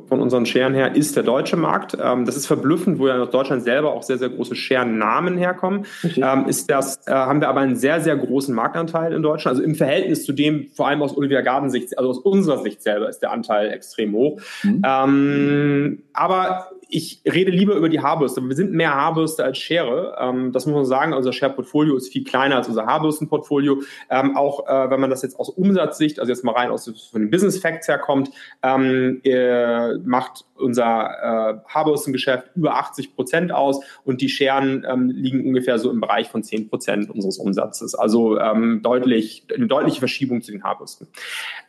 [0.09, 1.97] von unseren Scheren her, ist der deutsche Markt.
[2.03, 5.87] Ähm, das ist verblüffend, wo ja aus Deutschland selber auch sehr, sehr große Scherennamen herkommen.
[6.05, 6.21] Okay.
[6.23, 9.57] Ähm, ist das, äh, haben wir aber einen sehr, sehr großen Marktanteil in Deutschland.
[9.57, 12.83] Also im Verhältnis zu dem, vor allem aus Olivia Garden Sicht, also aus unserer Sicht
[12.83, 14.41] selber, ist der Anteil extrem hoch.
[14.65, 14.83] Mhm.
[14.85, 18.41] Ähm, aber ich rede lieber über die Haarbürste.
[18.43, 20.17] Wir sind mehr Haarbürste als Schere.
[20.21, 21.13] Ähm, das muss man sagen.
[21.15, 23.83] Unser Share-Portfolio ist viel kleiner als unser Haarbürstenportfolio.
[24.09, 27.21] Ähm, auch äh, wenn man das jetzt aus Umsatzsicht, also jetzt mal rein aus von
[27.21, 28.31] den Business Facts herkommt,
[28.63, 35.45] ähm, äh, macht unser äh, Haarbürstengeschäft über 80 Prozent aus und die Scheren ähm, liegen
[35.47, 37.95] ungefähr so im Bereich von 10 Prozent unseres Umsatzes.
[37.95, 41.09] Also ähm, deutlich, eine deutliche Verschiebung zu den Haarbürsten.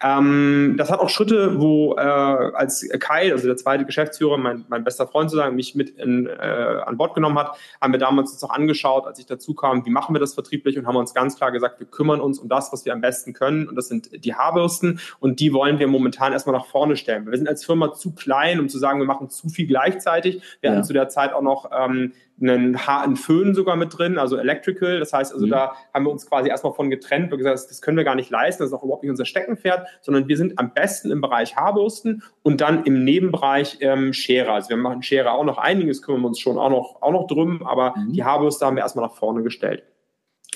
[0.02, 4.84] Ähm, das hat auch Schritte, wo äh, als Kai, also der zweite Geschäftsführer, mein, mein
[4.84, 8.44] bester Freund sozusagen, mich mit in, äh, an Bord genommen hat, haben wir damals uns
[8.44, 11.38] auch angeschaut, als ich dazu kam, wie machen wir das vertrieblich und haben uns ganz
[11.38, 14.24] klar gesagt, wir kümmern uns um das, was wir am besten können und das sind
[14.24, 17.30] die Haarbürsten und die wollen wir momentan erstmal nach vorne stellen.
[17.30, 20.42] Wir sind als Firma zu klein, um zu sagen, wir machen zu viel gleichzeitig.
[20.62, 20.76] Wir ja.
[20.76, 24.38] hatten zu der Zeit auch noch ähm, einen, ha einen Föhn sogar mit drin, also
[24.38, 25.00] Electrical.
[25.00, 25.52] Das heißt, also mhm.
[25.52, 28.30] da haben wir uns quasi erstmal von getrennt und gesagt, das können wir gar nicht
[28.30, 31.56] leisten, das ist auch überhaupt nicht unser Steckenpferd, sondern wir sind am besten im Bereich
[31.56, 34.52] Haarbürsten und dann im Nebenbereich ähm, Schere.
[34.52, 37.28] Also wir machen Schere auch noch einiges, kümmern wir uns schon auch noch, auch noch
[37.28, 38.14] drum, aber mhm.
[38.14, 39.84] die Haarbürste haben wir erstmal nach vorne gestellt.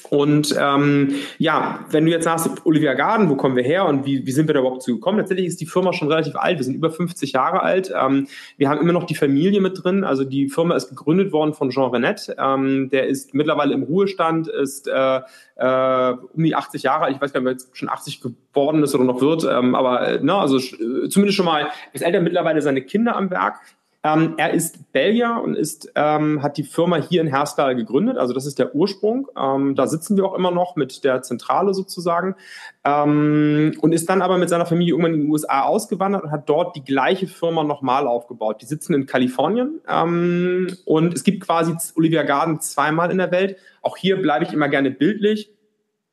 [0.09, 4.25] Und ähm, ja, wenn du jetzt sagst, Olivia Garden, wo kommen wir her und wie,
[4.25, 5.19] wie sind wir da überhaupt zu gekommen?
[5.19, 6.57] Tatsächlich ist die Firma schon relativ alt.
[6.57, 7.93] Wir sind über 50 Jahre alt.
[7.95, 10.03] Ähm, wir haben immer noch die Familie mit drin.
[10.03, 12.35] Also die Firma ist gegründet worden von Jean Renet.
[12.37, 15.21] Ähm, der ist mittlerweile im Ruhestand, ist äh,
[15.55, 17.15] äh, um die 80 Jahre alt.
[17.15, 19.43] Ich weiß gar nicht, ob er jetzt schon 80 geworden ist oder noch wird.
[19.49, 23.29] Ähm, aber äh, na, also äh, zumindest schon mal ist älter mittlerweile seine Kinder am
[23.29, 23.55] Werk.
[24.03, 28.17] Ähm, er ist Belgier und ist, ähm, hat die Firma hier in Herstal gegründet.
[28.17, 29.27] Also das ist der Ursprung.
[29.37, 32.35] Ähm, da sitzen wir auch immer noch mit der Zentrale sozusagen.
[32.83, 36.49] Ähm, und ist dann aber mit seiner Familie irgendwann in den USA ausgewandert und hat
[36.49, 38.61] dort die gleiche Firma nochmal aufgebaut.
[38.61, 43.57] Die sitzen in Kalifornien ähm, und es gibt quasi Olivia Garden zweimal in der Welt.
[43.83, 45.51] Auch hier bleibe ich immer gerne bildlich.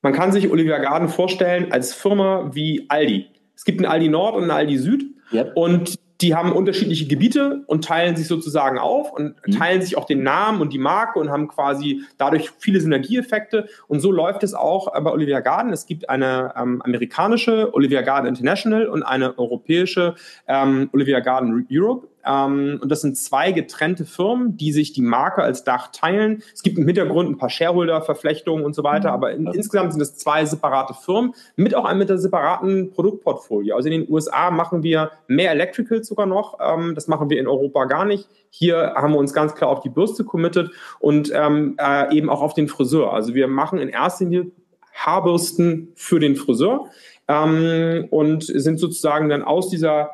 [0.03, 3.29] Man kann sich Olivia Garden vorstellen als Firma wie Aldi.
[3.57, 5.05] Es gibt einen Aldi Nord und einen Aldi Süd.
[5.33, 5.53] Yep.
[5.57, 9.53] Und die haben unterschiedliche Gebiete und teilen sich sozusagen auf und mhm.
[9.53, 13.69] teilen sich auch den Namen und die Marke und haben quasi dadurch viele Synergieeffekte.
[13.87, 15.73] Und so läuft es auch bei Olivia Garden.
[15.73, 20.17] Es gibt eine ähm, amerikanische Olivia Garden International und eine europäische
[20.49, 22.09] ähm, Olivia Garden Europe.
[22.29, 26.43] Ähm, und das sind zwei getrennte Firmen, die sich die Marke als Dach teilen.
[26.53, 29.15] Es gibt im Hintergrund ein paar Shareholder-Verflechtungen und so weiter, mhm.
[29.15, 33.75] aber in, insgesamt sind es zwei separate Firmen mit auch einem mit einem separaten Produktportfolio.
[33.75, 36.59] Also in den USA machen wir mehr Electricals sogar noch.
[36.61, 38.29] Ähm, das machen wir in Europa gar nicht.
[38.51, 42.43] Hier haben wir uns ganz klar auf die Bürste committed und ähm, äh, eben auch
[42.43, 43.13] auf den Friseur.
[43.15, 44.51] Also wir machen in erster Linie
[44.95, 46.91] Haarbürsten für den Friseur
[47.29, 50.11] ähm, und sind sozusagen dann aus dieser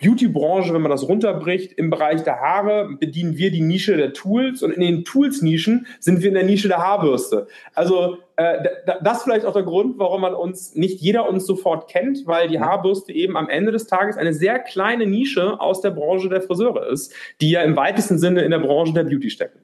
[0.00, 4.62] Beauty-Branche, wenn man das runterbricht, im Bereich der Haare bedienen wir die Nische der Tools
[4.62, 7.46] und in den Tools-Nischen sind wir in der Nische der Haarbürste.
[7.74, 8.64] Also äh,
[9.02, 12.48] das ist vielleicht auch der Grund, warum man uns, nicht jeder uns sofort kennt, weil
[12.48, 16.40] die Haarbürste eben am Ende des Tages eine sehr kleine Nische aus der Branche der
[16.40, 19.60] Friseure ist, die ja im weitesten Sinne in der Branche der Beauty stecken.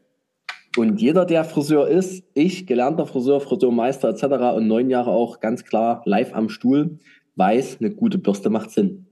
[0.76, 4.56] Und jeder, der Friseur ist, ich, gelernter Friseur, Friseurmeister etc.
[4.56, 6.98] und neun Jahre auch ganz klar live am Stuhl,
[7.36, 9.05] weiß, eine gute Bürste macht Sinn.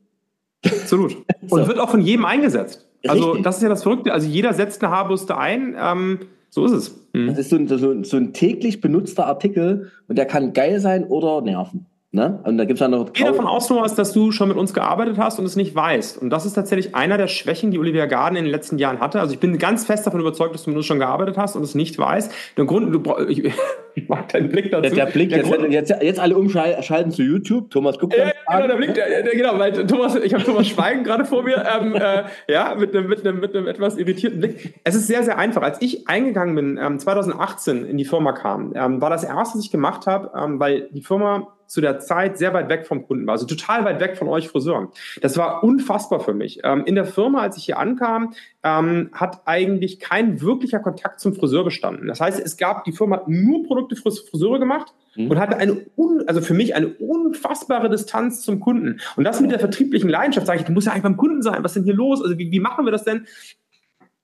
[0.64, 1.16] Absolut.
[1.42, 1.68] Und so.
[1.68, 2.87] wird auch von jedem eingesetzt.
[3.07, 3.44] Also Richtig.
[3.44, 4.12] das ist ja das Verrückte.
[4.12, 5.77] Also jeder setzt eine Haarbürste ein.
[5.79, 6.94] Ähm, so ist es.
[7.12, 7.29] Mhm.
[7.29, 11.05] Das ist so ein, so, so ein täglich benutzter Artikel und der kann geil sein
[11.05, 11.87] oder nerven.
[12.14, 12.38] Ne?
[12.44, 13.09] Und da gibt's dann noch.
[13.09, 15.74] Ich gehe davon aus, Thomas, dass du schon mit uns gearbeitet hast und es nicht
[15.74, 16.22] weißt.
[16.22, 19.18] Und das ist tatsächlich einer der Schwächen, die Olivia Garden in den letzten Jahren hatte.
[19.18, 21.64] Also ich bin ganz fest davon überzeugt, dass du mit uns schon gearbeitet hast und
[21.64, 22.31] es nicht weißt.
[22.57, 23.42] Der Grund, du, ich,
[23.96, 24.94] ich mag deinen Blick dazu.
[24.94, 27.68] Der, der Blick, der jetzt, Grund, jetzt, jetzt, alle umschalten zu YouTube.
[27.70, 31.03] Thomas guckt ja, genau, der Blick, der, der, genau, weil Thomas, ich habe Thomas Schweigen
[31.03, 34.74] gerade vor mir, ähm, äh, ja, mit einem, mit, einem, mit einem etwas irritierten Blick.
[34.85, 35.62] Es ist sehr, sehr einfach.
[35.62, 39.64] Als ich eingegangen bin, ähm, 2018 in die Firma kam, ähm, war das erste, was
[39.64, 43.27] ich gemacht habe, ähm, weil die Firma zu der Zeit sehr weit weg vom Kunden
[43.27, 44.88] war, also total weit weg von euch Friseuren.
[45.20, 46.61] Das war unfassbar für mich.
[46.64, 51.35] Ähm, in der Firma, als ich hier ankam, ähm, hat eigentlich kein wirklicher Kontakt zum
[51.35, 52.07] Friseur bestanden.
[52.07, 55.31] Das heißt, es gab, die Firma hat nur Produkte für Friseure gemacht mhm.
[55.31, 59.00] und hatte eine, un, also für mich eine unfassbare Distanz zum Kunden.
[59.16, 61.62] Und das mit der vertrieblichen Leidenschaft, sage ich, du musst ja eigentlich beim Kunden sein.
[61.62, 62.22] Was ist denn hier los?
[62.22, 63.27] Also wie, wie machen wir das denn?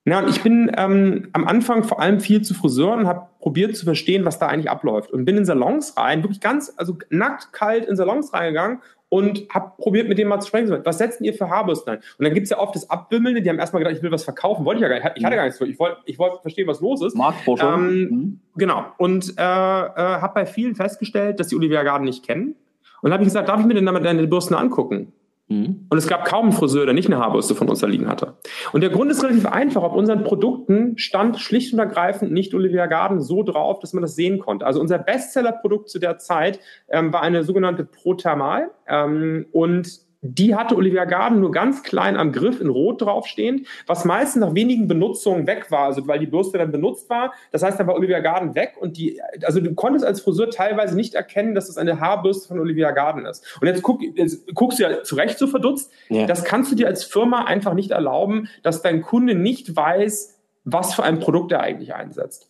[0.06, 3.76] Ja, und ich bin ähm, am Anfang vor allem viel zu Friseuren und habe probiert
[3.76, 5.12] zu verstehen, was da eigentlich abläuft.
[5.12, 9.72] Und bin in Salons rein, wirklich ganz, also nackt, kalt in Salons reingegangen und habe
[9.76, 10.74] probiert, mit dem mal zu sprechen.
[10.84, 11.98] Was setzen ihr für Haarbürsten ein?
[12.18, 14.24] Und dann gibt es ja oft das Abwimmelnde, die haben erstmal gedacht, ich will was
[14.24, 15.18] verkaufen, wollte ich ja gar nicht.
[15.18, 15.66] Ich hatte gar nichts vor.
[15.66, 17.14] Ich wollte ich wollt verstehen, was los ist.
[17.14, 17.74] Marktforschung.
[17.74, 18.40] Ähm, mhm.
[18.56, 18.86] Genau.
[18.96, 22.54] Und äh, äh, habe bei vielen festgestellt, dass die Olivia Garden nicht kennen.
[23.02, 25.12] Und habe ich gesagt, darf ich mir denn damit deine Bürsten angucken?
[25.50, 25.86] Mhm.
[25.88, 28.34] Und es gab kaum einen Friseur, der nicht eine Haarbürste von uns da liegen hatte.
[28.72, 29.82] Und der Grund ist relativ einfach.
[29.82, 34.14] Auf unseren Produkten stand schlicht und ergreifend nicht Olivia Garden so drauf, dass man das
[34.14, 34.64] sehen konnte.
[34.64, 38.70] Also unser Bestsellerprodukt zu der Zeit ähm, war eine sogenannte Prothermal.
[38.86, 44.04] Ähm, und die hatte Olivia Garden nur ganz klein am Griff in Rot draufstehend, was
[44.04, 47.32] meistens nach wenigen Benutzungen weg war, also weil die Bürste dann benutzt war.
[47.52, 50.94] Das heißt, da war Olivia Garden weg und die, also du konntest als Friseur teilweise
[50.94, 53.58] nicht erkennen, dass das eine Haarbürste von Olivia Garden ist.
[53.60, 55.90] Und jetzt, guck, jetzt guckst du ja zu Recht so verdutzt.
[56.10, 56.26] Ja.
[56.26, 60.94] Das kannst du dir als Firma einfach nicht erlauben, dass dein Kunde nicht weiß, was
[60.94, 62.48] für ein Produkt er eigentlich einsetzt.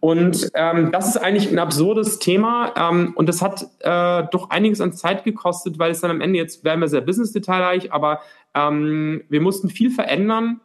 [0.00, 4.80] Und ähm, das ist eigentlich ein absurdes Thema ähm, und das hat äh, doch einiges
[4.80, 8.20] an Zeit gekostet, weil es dann am Ende jetzt werden wir sehr business-detailreich, aber
[8.54, 10.60] ähm, wir mussten viel verändern,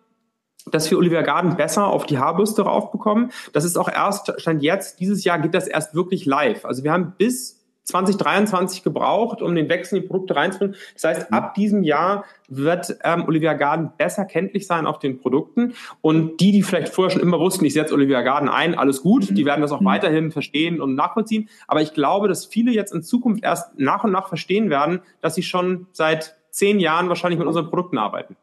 [0.72, 3.32] dass wir Olivia Garden besser auf die Haarbürste raufbekommen.
[3.54, 6.66] Das ist auch erst, stand jetzt, dieses Jahr geht das erst wirklich live.
[6.66, 10.76] Also wir haben bis 2023 gebraucht, um den Wechsel in die Produkte reinzubringen.
[10.94, 15.74] Das heißt, ab diesem Jahr wird ähm, Olivia Garden besser kenntlich sein auf den Produkten.
[16.02, 19.38] Und die, die vielleicht vorher schon immer wussten, ich setze Olivia Garden ein, alles gut,
[19.38, 19.86] die werden das auch mhm.
[19.86, 21.50] weiterhin verstehen und nachvollziehen.
[21.68, 25.36] Aber ich glaube, dass viele jetzt in Zukunft erst nach und nach verstehen werden, dass
[25.36, 28.36] sie schon seit zehn Jahren wahrscheinlich mit unseren Produkten arbeiten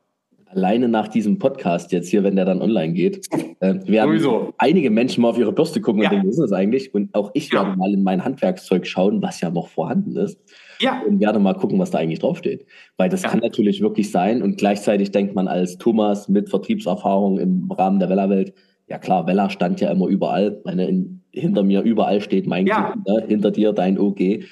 [0.55, 3.27] alleine nach diesem Podcast jetzt hier, wenn der dann online geht,
[3.61, 4.55] äh, werden Sowieso.
[4.59, 6.09] einige Menschen mal auf ihre Bürste gucken ja.
[6.09, 6.95] und denken, was ist das eigentlich?
[6.95, 7.65] Und auch ich ja.
[7.65, 10.39] werde mal in mein Handwerkszeug schauen, was ja noch vorhanden ist.
[10.81, 11.03] Ja.
[11.07, 12.67] Und werde mal gucken, was da eigentlich draufsteht.
[12.97, 14.43] Weil das kann natürlich wirklich sein.
[14.43, 18.55] Und gleichzeitig denkt man als Thomas mit Vertriebserfahrung im Rahmen der Weller-Welt,
[18.89, 20.61] ja klar, Weller stand ja immer überall.
[20.65, 22.93] Meine, in, hinter mir überall steht mein ja.
[22.93, 23.25] Kind, ne?
[23.27, 24.45] hinter dir dein OG.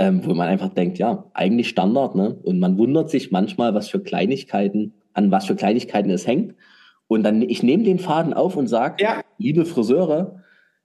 [0.00, 2.38] Ähm, wo man einfach denkt, ja, eigentlich Standard, ne?
[2.44, 6.54] Und man wundert sich manchmal, was für Kleinigkeiten an was für Kleinigkeiten es hängt.
[7.08, 9.20] Und dann, ich nehme den Faden auf und sage, ja.
[9.38, 10.42] liebe Friseure,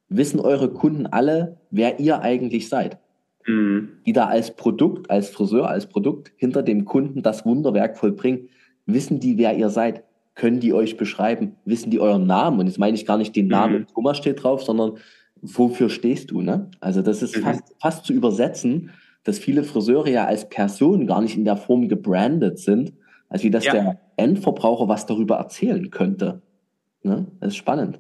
[0.10, 2.98] wissen eure Kunden alle, wer ihr eigentlich seid.
[3.46, 3.90] Mhm.
[4.06, 8.50] Die da als Produkt, als Friseur, als Produkt hinter dem Kunden das Wunderwerk vollbringen.
[8.86, 10.04] Wissen die, wer ihr seid?
[10.36, 11.56] Können die euch beschreiben?
[11.66, 12.60] Wissen die euren Namen?
[12.60, 13.88] Und jetzt meine ich gar nicht den Namen, mhm.
[13.94, 14.94] Thomas steht drauf, sondern
[15.42, 16.42] wofür stehst du?
[16.42, 16.70] Ne?
[16.80, 17.42] Also das ist mhm.
[17.42, 18.92] fast, fast zu übersetzen,
[19.24, 22.94] dass viele Friseure ja als Person gar nicht in der Form gebrandet sind,
[23.34, 23.74] als wie das ja.
[23.74, 26.42] der Endverbraucher was darüber erzählen könnte.
[27.02, 27.26] Ne?
[27.40, 28.00] Das ist spannend.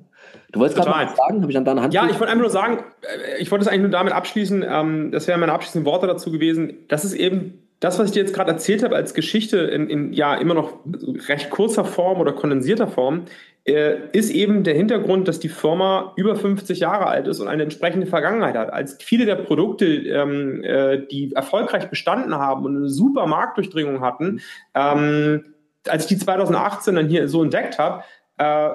[0.52, 1.94] Du wolltest gerade was sagen, habe ich an deiner Hand.
[1.94, 5.12] Ja, ich wollte einfach nur sagen, äh, ich wollte es eigentlich nur damit abschließen, ähm,
[5.12, 6.74] das wären meine abschließenden Worte dazu gewesen.
[6.88, 10.14] Das ist eben das, was ich dir jetzt gerade erzählt habe als Geschichte in, in
[10.14, 10.80] ja immer noch
[11.28, 13.26] recht kurzer Form oder kondensierter Form,
[13.66, 17.64] äh, ist eben der Hintergrund, dass die Firma über 50 Jahre alt ist und eine
[17.64, 18.72] entsprechende Vergangenheit hat.
[18.72, 24.40] Als viele der Produkte, ähm, äh, die erfolgreich bestanden haben und eine super Marktdurchdringung hatten,
[24.74, 25.54] ähm,
[25.86, 28.04] als ich die 2018 dann hier so entdeckt habe,
[28.38, 28.70] äh,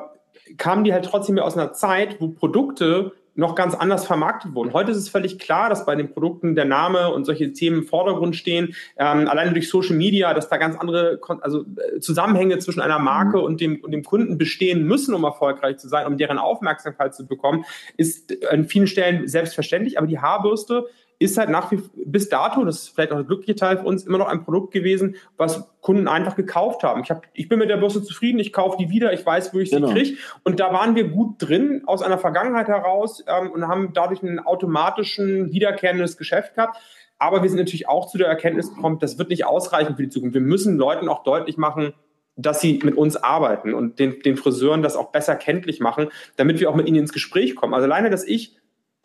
[0.58, 4.72] kamen die halt trotzdem aus einer Zeit, wo Produkte noch ganz anders vermarktet wurden.
[4.72, 7.86] Heute ist es völlig klar, dass bei den Produkten der Name und solche Themen im
[7.86, 8.74] Vordergrund stehen.
[8.96, 13.38] Ähm, alleine durch Social Media, dass da ganz andere also, äh, Zusammenhänge zwischen einer Marke
[13.38, 13.44] mhm.
[13.44, 17.28] und, dem, und dem Kunden bestehen müssen, um erfolgreich zu sein, um deren Aufmerksamkeit zu
[17.28, 17.64] bekommen,
[17.96, 19.98] ist an vielen Stellen selbstverständlich.
[19.98, 20.86] Aber die Haarbürste
[21.18, 24.06] ist halt nach wie bis dato, das ist vielleicht auch der glückliche Teil für uns,
[24.06, 27.02] immer noch ein Produkt gewesen, was Kunden einfach gekauft haben.
[27.02, 29.58] Ich, hab, ich bin mit der Börse zufrieden, ich kaufe die wieder, ich weiß, wo
[29.58, 29.88] ich genau.
[29.88, 30.18] sie kriege.
[30.44, 34.38] Und da waren wir gut drin aus einer Vergangenheit heraus ähm, und haben dadurch ein
[34.38, 36.78] automatischen, wiederkehrendes Geschäft gehabt.
[37.18, 40.08] Aber wir sind natürlich auch zu der Erkenntnis gekommen, das wird nicht ausreichen für die
[40.10, 40.34] Zukunft.
[40.34, 41.94] Wir müssen Leuten auch deutlich machen,
[42.36, 46.60] dass sie mit uns arbeiten und den, den Friseuren das auch besser kenntlich machen, damit
[46.60, 47.74] wir auch mit ihnen ins Gespräch kommen.
[47.74, 48.56] Also alleine, dass ich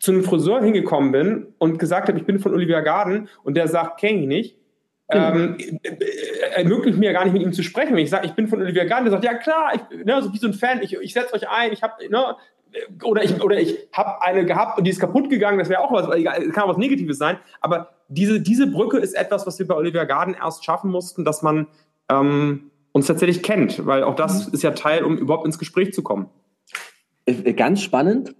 [0.04, 3.68] zu einem Friseur hingekommen bin und gesagt habe, ich bin von Olivia Garden und der
[3.68, 4.58] sagt, kenne ich nicht,
[5.08, 5.56] ähm,
[6.54, 7.96] ermöglicht mir gar nicht mit ihm zu sprechen.
[7.96, 10.30] Wenn ich sage, ich bin von Olivia Garden, der sagt, ja klar, ich, ne, so
[10.30, 12.36] wie so ein Fan, ich, ich setze euch ein, ich habe, ne,
[13.02, 15.90] oder ich, oder ich habe eine gehabt und die ist kaputt gegangen, das wäre auch
[15.90, 16.06] was,
[16.52, 20.04] kann auch was Negatives sein, aber diese, diese Brücke ist etwas, was wir bei Olivia
[20.04, 21.66] Garden erst schaffen mussten, dass man
[22.10, 24.52] ähm, uns tatsächlich kennt, weil auch das mhm.
[24.52, 26.28] ist ja Teil, um überhaupt ins Gespräch zu kommen.
[27.24, 28.34] Äh, ganz spannend.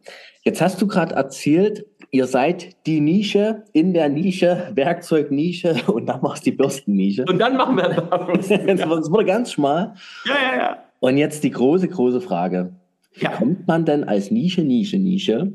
[0.44, 6.20] Jetzt hast du gerade erzählt, ihr seid die Nische in der Nische, Werkzeugnische und dann
[6.20, 7.24] machst du die Bürstennische.
[7.24, 8.48] Und dann machen wir das.
[8.48, 9.94] das wurde ganz schmal.
[10.26, 10.84] Ja, ja, ja.
[11.00, 12.74] Und jetzt die große, große Frage.
[13.14, 13.30] Wie ja.
[13.30, 15.52] kommt man denn als Nische, Nische, Nische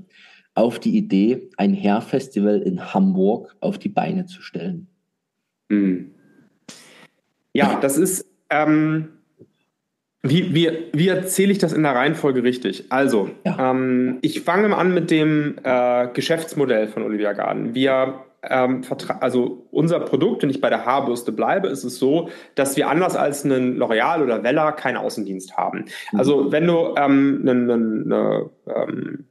[0.56, 4.88] auf die Idee, ein Hair-Festival in Hamburg auf die Beine zu stellen?
[5.70, 6.12] Mhm.
[7.54, 9.10] Ja, das ist, ähm,
[10.22, 12.86] Wie, wie, wie erzähle ich das in der Reihenfolge richtig?
[12.90, 13.72] Also, ja.
[13.72, 17.74] ähm, ich fange mal an mit dem äh, Geschäftsmodell von Olivia Garden.
[17.74, 18.82] Wir ähm,
[19.20, 23.16] also unser Produkt, wenn ich bei der Haarbürste bleibe, ist es so, dass wir anders
[23.16, 25.86] als einen L'Oreal oder Vella keinen Außendienst haben.
[26.12, 26.20] Mhm.
[26.20, 29.26] Also wenn du ähm, eine, eine, ähm,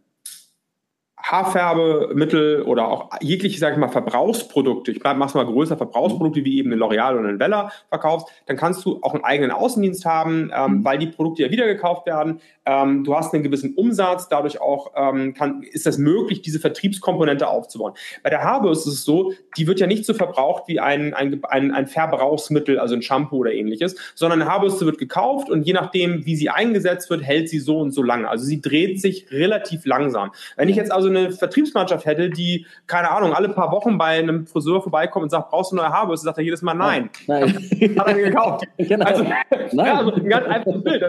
[1.29, 6.73] Haarfärbemittel oder auch jegliche, sage ich mal, Verbrauchsprodukte, ich mach's mal größer, Verbrauchsprodukte wie eben
[6.73, 10.79] eine L'Oreal oder ein Vella verkaufst, dann kannst du auch einen eigenen Außendienst haben, ähm,
[10.79, 10.85] mhm.
[10.85, 12.41] weil die Produkte ja wieder gekauft werden.
[12.65, 17.47] Ähm, du hast einen gewissen Umsatz, dadurch auch ähm, kann, ist es möglich, diese Vertriebskomponente
[17.47, 17.93] aufzubauen.
[18.23, 21.43] Bei der Haarbürste ist es so, die wird ja nicht so verbraucht wie ein, ein,
[21.45, 25.75] ein, ein Verbrauchsmittel, also ein Shampoo oder ähnliches, sondern eine Haarbürste wird gekauft und je
[25.75, 28.31] nachdem, wie sie eingesetzt wird, hält sie so und so lange.
[28.31, 30.31] Also sie dreht sich relativ langsam.
[30.57, 34.19] Wenn ich jetzt also eine eine Vertriebsmannschaft hätte, die, keine Ahnung, alle paar Wochen bei
[34.19, 36.25] einem Friseur vorbeikommt und sagt, brauchst du neue Haarbürste?
[36.27, 37.11] Sagt er jedes Mal nein.
[37.27, 37.55] Nein.
[37.99, 38.65] Hat er gekauft.
[38.89, 39.05] Genau.
[39.05, 39.87] Also, nein.
[39.87, 41.03] Ja, also ein ganz einfaches Bild.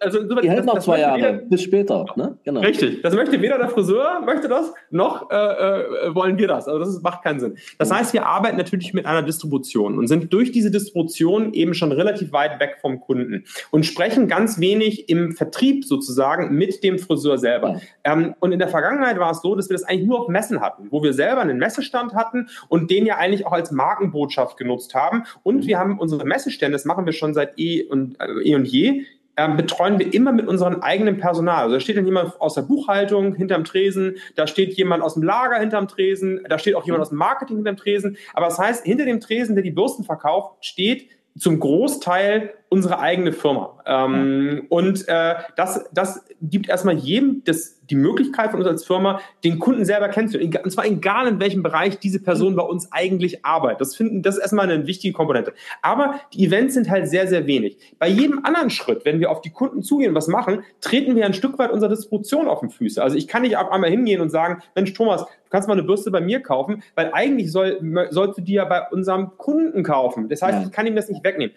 [0.00, 2.04] Also, die hält noch zwei Jahre, weder, bis später.
[2.16, 2.38] Ne?
[2.44, 2.60] Genau.
[2.60, 3.02] Richtig.
[3.02, 6.68] Das möchte weder der Friseur, möchte das, noch äh, äh, wollen wir das.
[6.68, 7.56] Also das macht keinen Sinn.
[7.78, 11.92] Das heißt, wir arbeiten natürlich mit einer Distribution und sind durch diese Distribution eben schon
[11.92, 17.38] relativ weit weg vom Kunden und sprechen ganz wenig im Vertrieb sozusagen mit dem Friseur
[17.38, 17.80] selber.
[18.04, 18.12] Ja.
[18.12, 20.60] Ähm, und in der Vergangenheit war es so, dass wir das eigentlich nur auf Messen
[20.60, 24.94] hatten, wo wir selber einen Messestand hatten und den ja eigentlich auch als Markenbotschaft genutzt
[24.94, 25.24] haben.
[25.42, 25.66] Und mhm.
[25.66, 29.04] wir haben unsere Messestände, das machen wir schon seit eh und, äh, eh und je,
[29.36, 31.64] ähm, betreuen wir immer mit unserem eigenen Personal.
[31.64, 35.22] Also da steht dann jemand aus der Buchhaltung hinterm Tresen, da steht jemand aus dem
[35.22, 38.16] Lager hinterm Tresen, da steht auch jemand aus dem Marketing hinterm Tresen.
[38.32, 43.32] Aber das heißt, hinter dem Tresen, der die Bürsten verkauft, steht zum Großteil unsere eigene
[43.32, 43.80] Firma.
[43.86, 44.62] Ähm, ja.
[44.68, 49.58] Und äh, das, das gibt erstmal jedem das, die Möglichkeit von uns als Firma, den
[49.58, 50.56] Kunden selber kennenzulernen.
[50.62, 53.80] Und zwar egal in welchem Bereich diese Person bei uns eigentlich arbeitet.
[53.80, 55.52] Das finden, das ist erstmal eine wichtige Komponente.
[55.82, 57.78] Aber die Events sind halt sehr, sehr wenig.
[57.98, 61.34] Bei jedem anderen Schritt, wenn wir auf die Kunden zugehen was machen, treten wir ein
[61.34, 63.02] Stück weit unserer Distribution auf den Füße.
[63.02, 65.82] Also ich kann nicht auf einmal hingehen und sagen, Mensch, Thomas, du kannst mal eine
[65.82, 67.78] Bürste bei mir kaufen, weil eigentlich soll,
[68.10, 70.28] sollst du die ja bei unserem Kunden kaufen.
[70.28, 70.66] Das heißt, ja.
[70.66, 71.54] ich kann ihm das nicht wegnehmen.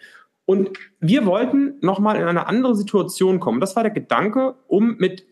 [0.48, 3.60] Und wir wollten nochmal in eine andere Situation kommen.
[3.60, 5.26] Das war der Gedanke, um mit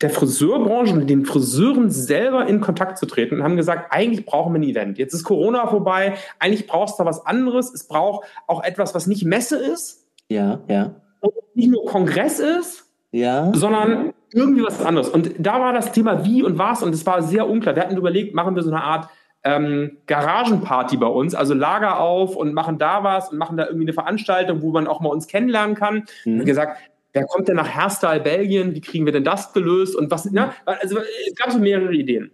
[0.00, 4.52] der Friseurbranche und den Friseuren selber in Kontakt zu treten und haben gesagt, eigentlich brauchen
[4.52, 4.98] wir ein Event.
[4.98, 7.72] Jetzt ist Corona vorbei, eigentlich brauchst du was anderes.
[7.72, 10.06] Es braucht auch etwas, was nicht Messe ist.
[10.28, 10.96] Ja, ja.
[11.20, 13.50] Und nicht nur Kongress ist, ja.
[13.54, 15.08] sondern irgendwie was anderes.
[15.08, 17.74] Und da war das Thema wie und was und es war sehr unklar.
[17.74, 19.08] Wir hatten überlegt, machen wir so eine Art
[19.44, 23.84] ähm, Garagenparty bei uns, also Lager auf und machen da was und machen da irgendwie
[23.84, 26.04] eine Veranstaltung, wo man auch mal uns kennenlernen kann.
[26.24, 26.40] Mhm.
[26.40, 26.78] Und gesagt,
[27.16, 28.74] wer kommt denn nach Herstal, Belgien?
[28.74, 29.96] Wie kriegen wir denn das gelöst?
[29.96, 30.52] Und was, ne?
[30.66, 32.30] Also es gab so mehrere Ideen.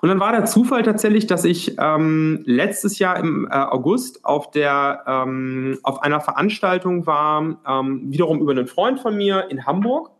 [0.00, 4.50] Und dann war der Zufall tatsächlich, dass ich ähm, letztes Jahr im äh, August auf
[4.50, 10.10] der ähm, auf einer Veranstaltung war, ähm, wiederum über einen Freund von mir in Hamburg.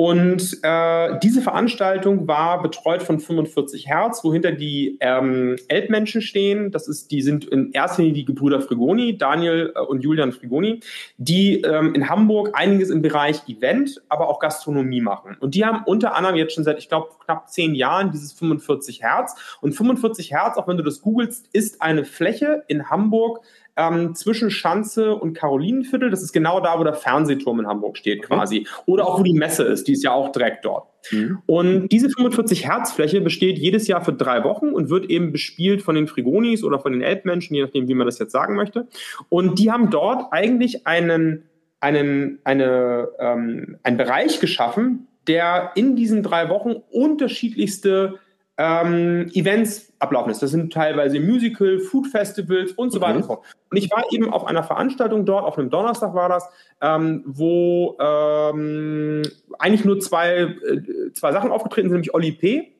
[0.00, 6.70] Und äh, diese Veranstaltung war betreut von 45 Hertz, wohinter die ähm, Elbmenschen stehen.
[6.70, 10.78] Das ist, die sind in erster Linie die Gebrüder Frigoni, Daniel äh, und Julian Frigoni,
[11.16, 15.36] die ähm, in Hamburg einiges im Bereich Event, aber auch Gastronomie machen.
[15.40, 19.02] Und die haben unter anderem jetzt schon seit, ich glaube, knapp zehn Jahren dieses 45
[19.02, 19.34] Hertz.
[19.60, 23.40] Und 45 Hertz, auch wenn du das googelst, ist eine Fläche in Hamburg,
[23.78, 26.10] ähm, zwischen Schanze und Karolinenviertel.
[26.10, 28.66] Das ist genau da, wo der Fernsehturm in Hamburg steht quasi.
[28.86, 30.88] Oder auch wo die Messe ist, die ist ja auch direkt dort.
[31.12, 31.38] Mhm.
[31.46, 35.82] Und diese 45 Hertz Fläche besteht jedes Jahr für drei Wochen und wird eben bespielt
[35.82, 38.88] von den Frigonis oder von den Elbmenschen, je nachdem, wie man das jetzt sagen möchte.
[39.28, 41.44] Und die haben dort eigentlich einen,
[41.78, 48.14] einen, eine, ähm, einen Bereich geschaffen, der in diesen drei Wochen unterschiedlichste
[48.58, 50.42] ähm, Events ablaufen ist.
[50.42, 53.44] Das sind teilweise Musical, Food Festivals und so weiter und so fort.
[53.70, 56.48] Und ich war eben auf einer Veranstaltung dort, auf einem Donnerstag war das,
[56.82, 59.22] ähm, wo ähm,
[59.58, 62.72] eigentlich nur zwei, äh, zwei Sachen aufgetreten sind, nämlich Oli P.,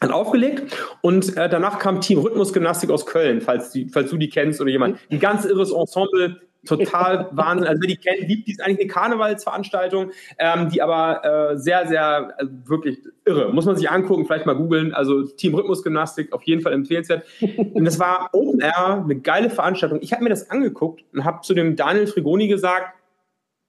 [0.00, 4.30] hat aufgelegt und äh, danach kam Team Rhythmusgymnastik aus Köln, falls, die, falls du die
[4.30, 4.98] kennst oder jemand.
[5.10, 7.68] Ein ganz irres Ensemble, total Wahnsinn.
[7.68, 11.86] Also wer die kennt, liebt die ist eigentlich eine Karnevalsveranstaltung, ähm, die aber äh, sehr,
[11.86, 13.52] sehr äh, wirklich irre.
[13.52, 14.94] Muss man sich angucken, vielleicht mal googeln.
[14.94, 17.24] Also Team Rhythmusgymnastik auf jeden Fall empfehlenswert.
[17.40, 19.98] Und das war Open Air, eine geile Veranstaltung.
[20.00, 22.94] Ich habe mir das angeguckt und habe zu dem Daniel Frigoni gesagt,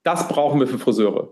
[0.03, 1.29] das brauchen wir für Friseure.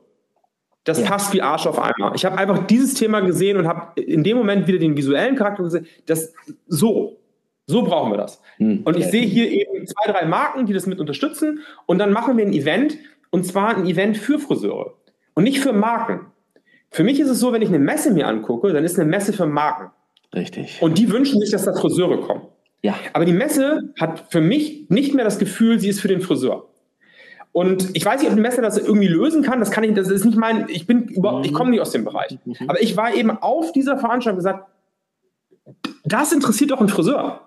[0.83, 1.07] Das ja.
[1.07, 2.15] passt wie Arsch auf einmal.
[2.15, 5.63] Ich habe einfach dieses Thema gesehen und habe in dem Moment wieder den visuellen Charakter
[5.63, 5.87] gesehen.
[6.05, 6.33] Das
[6.67, 7.19] so,
[7.67, 8.41] so brauchen wir das.
[8.57, 8.81] Hm.
[8.83, 11.59] Und ich sehe hier eben zwei, drei Marken, die das mit unterstützen.
[11.85, 12.97] Und dann machen wir ein Event.
[13.29, 14.93] Und zwar ein Event für Friseure.
[15.35, 16.27] Und nicht für Marken.
[16.91, 19.33] Für mich ist es so, wenn ich eine Messe mir angucke, dann ist eine Messe
[19.33, 19.91] für Marken.
[20.33, 20.81] Richtig.
[20.81, 22.41] Und die wünschen sich, dass da Friseure kommen.
[22.81, 22.95] Ja.
[23.13, 26.68] Aber die Messe hat für mich nicht mehr das Gefühl, sie ist für den Friseur.
[27.51, 29.59] Und ich weiß nicht, ob ein Messer das irgendwie lösen kann.
[29.59, 32.05] Das kann ich, das ist nicht mein, ich bin überhaupt, ich komme nicht aus dem
[32.05, 32.37] Bereich.
[32.45, 32.55] Mhm.
[32.67, 34.67] Aber ich war eben auf dieser Veranstaltung gesagt,
[36.03, 37.41] das interessiert doch einen Friseur.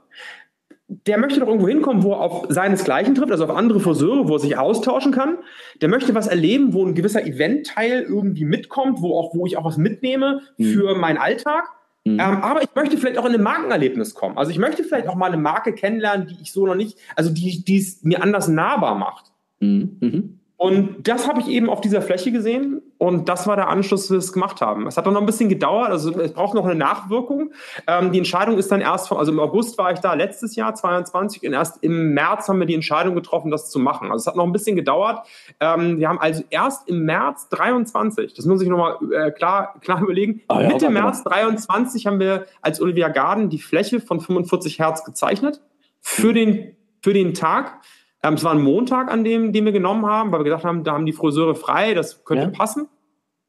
[0.89, 4.35] Der möchte doch irgendwo hinkommen, wo er auf seinesgleichen trifft, also auf andere Friseure, wo
[4.35, 5.39] er sich austauschen kann.
[5.81, 9.65] Der möchte was erleben, wo ein gewisser Eventteil irgendwie mitkommt, wo auch, wo ich auch
[9.65, 10.65] was mitnehme mhm.
[10.65, 11.65] für meinen Alltag.
[12.05, 12.15] Mhm.
[12.15, 14.37] Ähm, aber ich möchte vielleicht auch in ein Markenerlebnis kommen.
[14.37, 17.31] Also ich möchte vielleicht auch mal eine Marke kennenlernen, die ich so noch nicht, also
[17.31, 19.32] die, die es mir anders nahbar macht.
[19.63, 19.97] Mhm.
[20.01, 20.39] mhm.
[20.63, 24.11] Und das habe ich eben auf dieser Fläche gesehen und das war der Anschluss, dass
[24.13, 24.87] wir es gemacht haben.
[24.87, 27.51] Es hat dann noch ein bisschen gedauert, also es braucht noch eine Nachwirkung.
[27.89, 30.73] Ähm, die Entscheidung ist dann erst, von, also im August war ich da letztes Jahr,
[30.73, 34.13] 22, und erst im März haben wir die Entscheidung getroffen, das zu machen.
[34.13, 35.27] Also es hat noch ein bisschen gedauert.
[35.59, 40.01] Ähm, wir haben also erst im März 23, das muss ich nochmal äh, klar, klar
[40.01, 44.79] überlegen, ah, ja, Mitte März 23 haben wir als Olivia Garden die Fläche von 45
[44.79, 45.61] Hertz gezeichnet
[46.01, 46.35] für hm.
[46.35, 47.81] den, für den Tag.
[48.23, 50.85] Ähm, es war ein Montag, an dem, den wir genommen haben, weil wir gedacht haben,
[50.85, 52.51] da haben die Friseure frei, das könnte ja.
[52.51, 52.89] passen.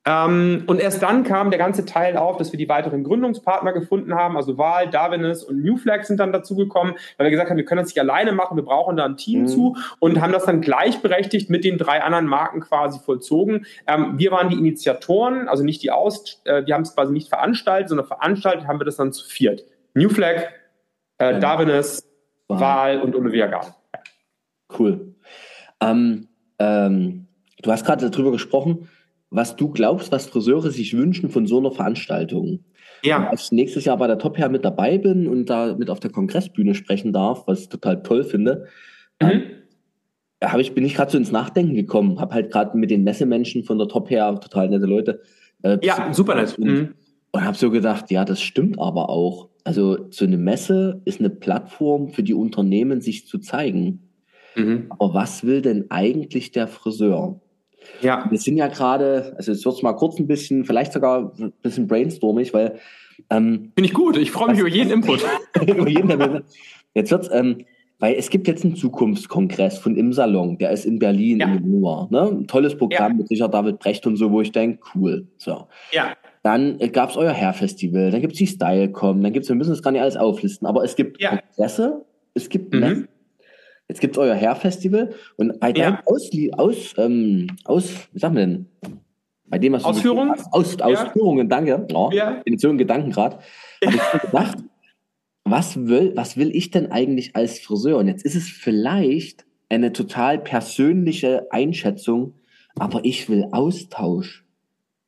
[0.05, 4.15] Ähm, und erst dann kam der ganze Teil auf, dass wir die weiteren Gründungspartner gefunden
[4.15, 4.35] haben.
[4.35, 7.79] Also Wahl, Darwinis und New Flag sind dann dazugekommen, weil wir gesagt haben, wir können
[7.79, 9.47] das nicht alleine machen, wir brauchen da ein Team mhm.
[9.47, 13.65] zu und haben das dann gleichberechtigt mit den drei anderen Marken quasi vollzogen.
[13.87, 17.29] Ähm, wir waren die Initiatoren, also nicht die Aus, äh, wir haben es quasi nicht
[17.29, 19.63] veranstaltet, sondern veranstaltet haben wir das dann zu viert.
[19.93, 20.49] New Flag,
[21.17, 22.05] äh, Darwinis,
[22.49, 23.73] Wahl und Olivia Garden.
[24.77, 25.15] Cool.
[25.81, 26.27] Ähm,
[26.59, 27.27] ähm,
[27.61, 28.89] du hast gerade darüber gesprochen,
[29.29, 32.63] was du glaubst, was Friseure sich wünschen von so einer Veranstaltung.
[33.03, 33.17] Ja.
[33.17, 35.89] Und als ich nächstes Jahr bei der Top Hair mit dabei bin und da mit
[35.89, 38.67] auf der Kongressbühne sprechen darf, was ich total toll finde,
[39.21, 39.29] mhm.
[39.29, 39.43] ähm,
[40.41, 42.19] hab ich, bin ich gerade so ins Nachdenken gekommen.
[42.19, 45.21] Habe halt gerade mit den Messemenschen von der Top Hair, total nette Leute.
[45.61, 46.57] Äh, ja, super nett.
[46.57, 46.93] Und, mhm.
[47.31, 49.49] und habe so gedacht, ja, das stimmt aber auch.
[49.63, 54.09] Also so eine Messe ist eine Plattform für die Unternehmen, sich zu zeigen.
[54.55, 54.87] Mhm.
[54.89, 57.39] Aber was will denn eigentlich der Friseur?
[58.01, 58.25] Ja.
[58.29, 61.53] Wir sind ja gerade, also jetzt wird es mal kurz ein bisschen, vielleicht sogar ein
[61.61, 62.79] bisschen brainstormig, weil.
[63.29, 65.23] Ähm, Finde ich gut, ich freue mich über jeden Input.
[65.61, 66.43] über jeden,
[66.93, 67.65] jetzt wird's, ähm,
[67.99, 71.45] weil es gibt jetzt einen Zukunftskongress von im Salon, der ist in Berlin ja.
[71.47, 72.07] im Januar.
[72.11, 72.21] Ne?
[72.21, 73.17] Ein tolles Programm ja.
[73.17, 75.27] mit Richard David Brecht und so, wo ich denke, cool.
[75.37, 75.67] So.
[75.91, 76.13] Ja.
[76.41, 79.55] Dann äh, gab es euer Hair-Festival, dann gibt es die Stylecom, dann gibt es, wir
[79.55, 81.37] müssen das gar nicht alles auflisten, aber es gibt ja.
[81.37, 83.07] Kongresse, es gibt mhm.
[83.93, 86.01] Jetzt gibt es euer Hair-Festival und bei ja.
[86.07, 88.65] aus, aus, ähm, aus, wie sagen wir denn?
[89.45, 90.33] Bei dem, was Ausführungen?
[90.49, 90.85] Aus, ja.
[90.85, 91.85] Ausführungen, danke.
[91.93, 92.41] Oh, ja.
[92.43, 93.37] In so einem Gedanken gerade.
[93.85, 94.57] Habe ich gedacht,
[95.43, 97.99] was will, was will ich denn eigentlich als Friseur?
[97.99, 102.33] Und jetzt ist es vielleicht eine total persönliche Einschätzung,
[102.73, 104.43] aber ich will Austausch.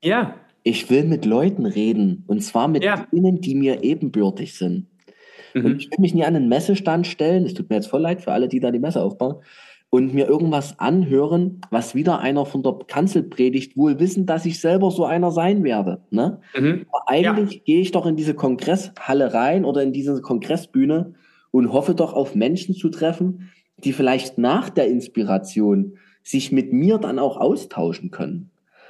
[0.04, 0.36] Ja.
[0.62, 3.08] Ich will mit Leuten reden und zwar mit ja.
[3.12, 4.86] denen, die mir ebenbürtig sind.
[5.56, 5.66] Mhm.
[5.66, 8.22] Und ich will mich nie an einen Messestand stellen, es tut mir jetzt voll leid
[8.22, 9.38] für alle, die da die Messe aufbauen,
[9.90, 14.60] und mir irgendwas anhören, was wieder einer von der Kanzel predigt, wohl wissen, dass ich
[14.60, 16.02] selber so einer sein werde.
[16.10, 16.42] Ne?
[16.58, 16.86] Mhm.
[16.92, 17.62] Aber eigentlich ja.
[17.64, 21.14] gehe ich doch in diese Kongresshalle rein oder in diese Kongressbühne
[21.52, 26.98] und hoffe doch auf Menschen zu treffen, die vielleicht nach der Inspiration sich mit mir
[26.98, 28.50] dann auch austauschen können.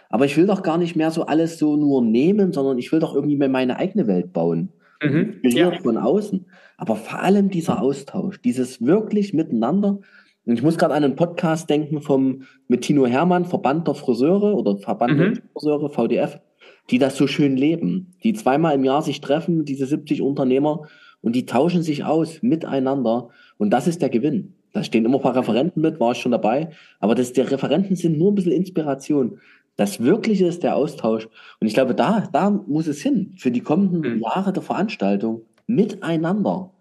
[0.09, 2.99] Aber ich will doch gar nicht mehr so alles so nur nehmen, sondern ich will
[2.99, 4.69] doch irgendwie mehr meine eigene Welt bauen.
[5.01, 5.39] Mhm.
[5.41, 5.81] Inspiriert ja.
[5.81, 6.45] von außen.
[6.77, 9.99] Aber vor allem dieser Austausch, dieses wirklich miteinander.
[10.45, 14.55] Und ich muss gerade an einen Podcast denken vom mit Tino Hermann, Verband der Friseure
[14.55, 15.33] oder Verband mhm.
[15.35, 16.39] der Friseure, VDF,
[16.91, 20.87] die das so schön leben, die zweimal im Jahr sich treffen, diese 70 Unternehmer,
[21.21, 23.29] und die tauschen sich aus miteinander.
[23.57, 24.53] Und das ist der Gewinn.
[24.73, 26.69] Da stehen immer ein paar Referenten mit, war ich schon dabei.
[26.99, 29.39] Aber das, der Referenten sind nur ein bisschen Inspiration.
[29.75, 31.27] Das Wirkliche ist der Austausch.
[31.59, 34.21] Und ich glaube, da, da muss es hin für die kommenden mhm.
[34.21, 36.71] Jahre der Veranstaltung miteinander.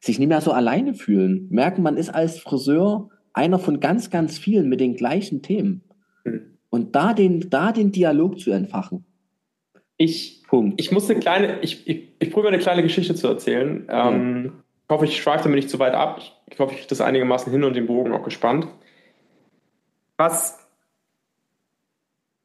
[0.00, 1.46] Sich nicht mehr so alleine fühlen.
[1.50, 5.82] Merken, man ist als Friseur einer von ganz, ganz vielen mit den gleichen Themen.
[6.24, 6.58] Mhm.
[6.70, 9.04] Und da den, da den Dialog zu entfachen.
[9.96, 10.80] Ich, Punkt.
[10.80, 13.84] ich muss eine kleine, ich, ich, ich probiere eine kleine Geschichte zu erzählen.
[13.88, 14.10] Ja.
[14.10, 14.52] Ähm,
[14.84, 16.16] ich hoffe, ich schweife damit nicht zu weit ab.
[16.18, 18.66] Ich, ich hoffe, ich kriege das einigermaßen hin und den Bogen auch gespannt.
[20.16, 20.58] Was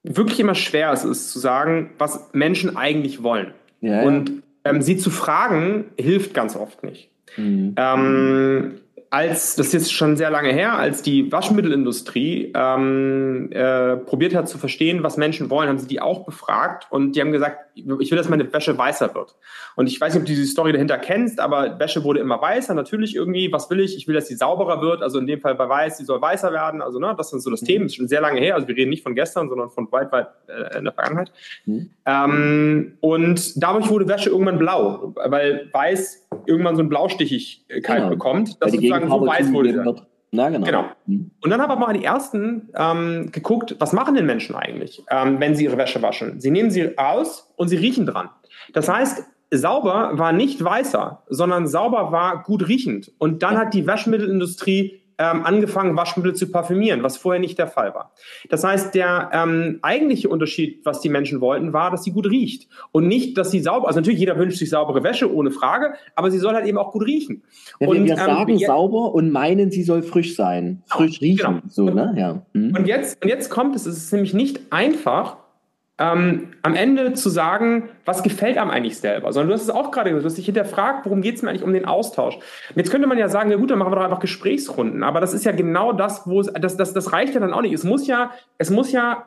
[0.05, 3.53] wirklich immer schwer ist, ist zu sagen, was Menschen eigentlich wollen.
[3.81, 7.09] Ja, und ähm, sie zu fragen, hilft ganz oft nicht.
[7.37, 7.75] Mhm.
[7.77, 8.73] Ähm,
[9.15, 14.49] als, das ist jetzt schon sehr lange her, als die Waschmittelindustrie ähm, äh, probiert hat
[14.49, 17.85] zu verstehen, was Menschen wollen, haben sie die auch befragt und die haben gesagt, ich
[17.85, 19.35] will, dass meine Wäsche weißer wird.
[19.77, 22.73] Und ich weiß nicht, ob du diese Story dahinter kennst, aber Wäsche wurde immer weißer,
[22.73, 23.95] natürlich irgendwie, was will ich?
[23.95, 26.51] Ich will, dass sie sauberer wird, also in dem Fall bei weiß, sie soll weißer
[26.51, 27.65] werden, also ne, das sind so das mhm.
[27.67, 29.89] Thema, das ist schon sehr lange her, also wir reden nicht von gestern, sondern von
[29.93, 31.31] weit, weit äh, in der Vergangenheit.
[31.65, 31.89] Mhm.
[32.05, 38.09] Ähm, und dadurch wurde Wäsche irgendwann blau, weil weiß irgendwann so eine Blaustichigkeit genau.
[38.09, 40.05] bekommt, dass sozusagen so weiß wurde.
[40.31, 40.65] Na, genau.
[40.65, 40.85] genau.
[41.05, 41.31] Mhm.
[41.41, 45.39] Und dann haben wir mal die ersten ähm, geguckt, was machen denn Menschen eigentlich, ähm,
[45.39, 46.41] wenn sie ihre Wäsche waschen?
[46.41, 48.29] Sie nehmen sie aus und sie riechen dran.
[48.73, 53.11] Das heißt, sauber war nicht weißer, sondern sauber war gut riechend.
[53.17, 57.93] Und dann hat die Waschmittelindustrie ähm, angefangen, Waschmittel zu parfümieren, was vorher nicht der Fall
[57.93, 58.11] war.
[58.49, 62.67] Das heißt, der ähm, eigentliche Unterschied, was die Menschen wollten, war, dass sie gut riecht
[62.91, 63.87] und nicht, dass sie sauber.
[63.87, 66.91] Also natürlich jeder wünscht sich saubere Wäsche, ohne Frage, aber sie soll halt eben auch
[66.91, 67.43] gut riechen.
[67.79, 71.61] Ja, und, wir ähm, sagen ähm, sauber und meinen, sie soll frisch sein, frisch riechen.
[71.61, 71.61] Genau.
[71.67, 72.13] So, ne?
[72.17, 72.45] ja.
[72.53, 72.75] Hm.
[72.75, 75.37] Und jetzt und jetzt kommt es, es ist nämlich nicht einfach
[75.97, 79.91] ähm, am Ende zu sagen, was gefällt einem eigentlich selber, sondern du hast es auch
[79.91, 82.35] gerade gesagt, du hast dich hinterfragt, worum geht es mir eigentlich um den Austausch.
[82.35, 85.21] Und jetzt könnte man ja sagen, ja gut, dann machen wir doch einfach Gesprächsrunden, aber
[85.21, 87.73] das ist ja genau das, wo es, das, das, das reicht ja dann auch nicht.
[87.73, 89.25] Es muss ja, es muss ja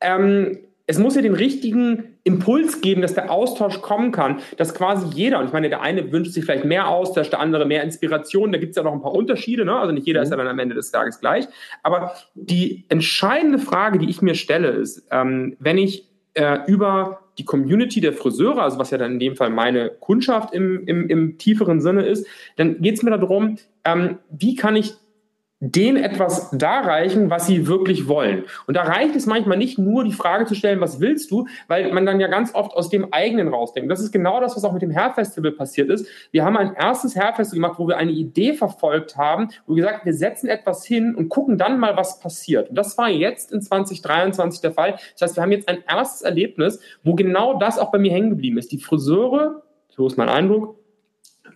[0.00, 0.58] ähm,
[0.90, 5.38] es muss ja den richtigen Impuls geben, dass der Austausch kommen kann, dass quasi jeder,
[5.38, 8.58] und ich meine, der eine wünscht sich vielleicht mehr Austausch, der andere mehr Inspiration, da
[8.58, 9.76] gibt es ja noch ein paar Unterschiede, ne?
[9.76, 10.24] also nicht jeder mhm.
[10.24, 11.46] ist ja dann am Ende des Tages gleich.
[11.82, 17.44] Aber die entscheidende Frage, die ich mir stelle, ist, ähm, wenn ich äh, über die
[17.44, 21.36] Community der Friseure, also was ja dann in dem Fall meine Kundschaft im, im, im
[21.36, 22.26] tieferen Sinne ist,
[22.56, 24.94] dann geht es mir darum, ähm, wie kann ich
[25.60, 28.44] denen etwas darreichen, was sie wirklich wollen.
[28.66, 31.92] Und da reicht es manchmal nicht nur, die Frage zu stellen, was willst du, weil
[31.92, 33.90] man dann ja ganz oft aus dem eigenen rausdenkt.
[33.90, 36.06] Das ist genau das, was auch mit dem Hair Festival passiert ist.
[36.30, 39.82] Wir haben ein erstes Hair Festival gemacht, wo wir eine Idee verfolgt haben, wo wir
[39.84, 42.68] gesagt, wir setzen etwas hin und gucken dann mal, was passiert.
[42.68, 44.92] Und das war jetzt in 2023 der Fall.
[45.12, 48.30] Das heißt, wir haben jetzt ein erstes Erlebnis, wo genau das auch bei mir hängen
[48.30, 48.70] geblieben ist.
[48.70, 50.78] Die Friseure, so ist mein Eindruck,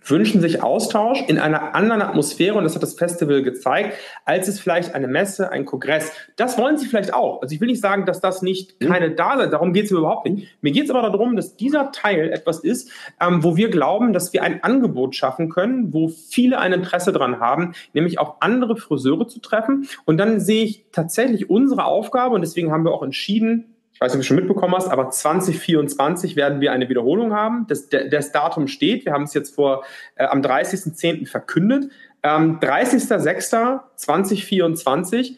[0.05, 4.59] wünschen sich Austausch in einer anderen Atmosphäre und das hat das Festival gezeigt, als es
[4.59, 6.11] vielleicht eine Messe, ein Kongress.
[6.35, 7.41] Das wollen sie vielleicht auch.
[7.41, 8.87] Also ich will nicht sagen, dass das nicht mhm.
[8.87, 9.53] keine da sind.
[9.53, 10.47] Darum geht es überhaupt nicht.
[10.61, 12.89] Mir geht es aber darum, dass dieser Teil etwas ist,
[13.21, 17.39] ähm, wo wir glauben, dass wir ein Angebot schaffen können, wo viele ein Interesse dran
[17.39, 19.87] haben, nämlich auch andere Friseure zu treffen.
[20.05, 23.72] Und dann sehe ich tatsächlich unsere Aufgabe und deswegen haben wir auch entschieden,
[24.03, 27.67] ich weiß nicht, ob du schon mitbekommen hast, aber 2024 werden wir eine Wiederholung haben.
[27.69, 29.05] Das, das Datum steht.
[29.05, 29.85] Wir haben es jetzt vor
[30.15, 31.25] äh, am 30.10.
[31.25, 31.89] verkündet.
[32.21, 35.37] Ähm, 30.06.2024.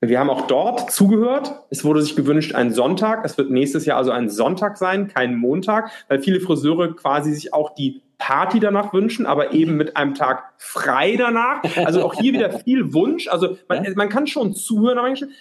[0.00, 1.52] Wir haben auch dort zugehört.
[1.68, 3.26] Es wurde sich gewünscht, ein Sonntag.
[3.26, 7.52] Es wird nächstes Jahr also ein Sonntag sein, kein Montag, weil viele Friseure quasi sich
[7.52, 11.62] auch die Party danach wünschen, aber eben mit einem Tag frei danach.
[11.84, 13.26] Also auch hier wieder viel Wunsch.
[13.26, 15.00] Also man, man kann schon zuhören,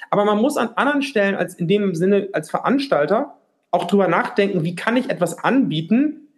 [0.09, 3.36] aber man muss an anderen Stellen als in dem Sinne als Veranstalter
[3.69, 6.30] auch drüber nachdenken, wie kann ich etwas anbieten,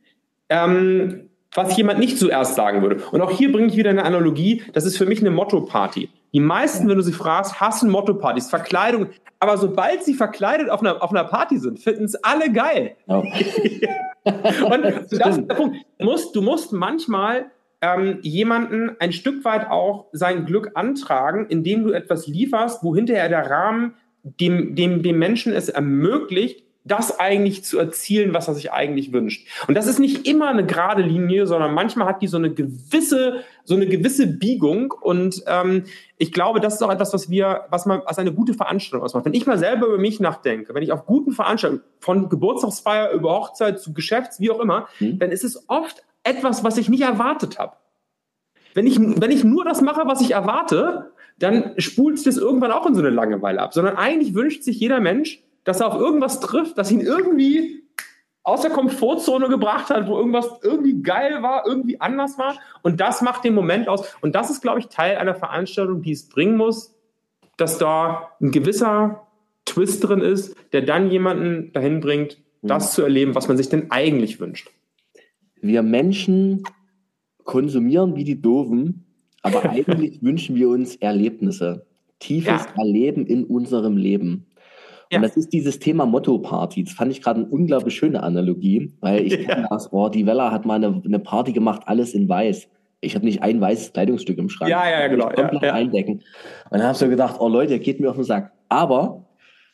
[0.50, 3.04] ähm, was jemand nicht zuerst sagen würde.
[3.12, 4.64] Und auch hier bringe ich wieder eine Analogie.
[4.74, 6.10] Das ist für mich eine Motto-Party.
[6.34, 9.08] Die meisten, wenn du sie fragst, hassen Motto-Partys, Verkleidung.
[9.40, 12.96] Aber sobald sie verkleidet auf einer, auf einer Party sind, finden es alle geil.
[13.08, 13.88] Okay.
[14.24, 15.78] Und das ist der Punkt.
[15.98, 21.84] Du musst, du musst manchmal ähm, jemanden ein Stück weit auch sein Glück antragen, indem
[21.84, 27.64] du etwas lieferst, wo hinterher der Rahmen dem, dem, dem Menschen es ermöglicht, das eigentlich
[27.64, 29.48] zu erzielen, was er sich eigentlich wünscht.
[29.68, 33.44] Und das ist nicht immer eine gerade Linie, sondern manchmal hat die so eine gewisse,
[33.64, 34.92] so eine gewisse Biegung.
[34.92, 35.84] Und ähm,
[36.18, 39.26] ich glaube, das ist auch etwas, was wir, was man als eine gute Veranstaltung ausmacht.
[39.26, 43.32] Wenn ich mal selber über mich nachdenke, wenn ich auf guten Veranstaltungen von Geburtstagsfeier über
[43.32, 45.20] Hochzeit zu Geschäfts, wie auch immer, mhm.
[45.20, 47.76] dann ist es oft etwas, was ich nicht erwartet habe.
[48.74, 52.86] Wenn ich, wenn ich nur das mache, was ich erwarte, dann spult es irgendwann auch
[52.86, 53.74] in so eine Langeweile ab.
[53.74, 57.82] Sondern eigentlich wünscht sich jeder Mensch, dass er auf irgendwas trifft, das ihn irgendwie
[58.44, 62.58] aus der Komfortzone gebracht hat, wo irgendwas irgendwie geil war, irgendwie anders war.
[62.82, 64.16] Und das macht den Moment aus.
[64.22, 66.96] Und das ist, glaube ich, Teil einer Veranstaltung, die es bringen muss,
[67.58, 69.28] dass da ein gewisser
[69.66, 72.96] Twist drin ist, der dann jemanden dahin bringt, das mhm.
[72.96, 74.72] zu erleben, was man sich denn eigentlich wünscht.
[75.62, 76.64] Wir Menschen
[77.44, 79.06] konsumieren wie die Doofen,
[79.44, 81.86] aber eigentlich wünschen wir uns Erlebnisse,
[82.20, 82.68] tiefes ja.
[82.78, 84.48] Erleben in unserem Leben.
[85.12, 85.18] Ja.
[85.18, 86.86] Und das ist dieses Thema Motto-Party.
[86.86, 89.68] Das fand ich gerade eine unglaublich schöne Analogie, weil ich ja.
[89.70, 92.68] das, oh, die Wella hat mal eine, eine Party gemacht, alles in weiß.
[93.02, 94.72] Ich habe nicht ein weißes Kleidungsstück im Schrank.
[94.72, 95.30] Ja, ja, genau.
[95.30, 96.14] Komplett ja, eindecken.
[96.14, 96.24] Und
[96.72, 98.54] dann habe ich so gedacht, oh Leute, geht mir auf den Sack.
[98.70, 99.26] Aber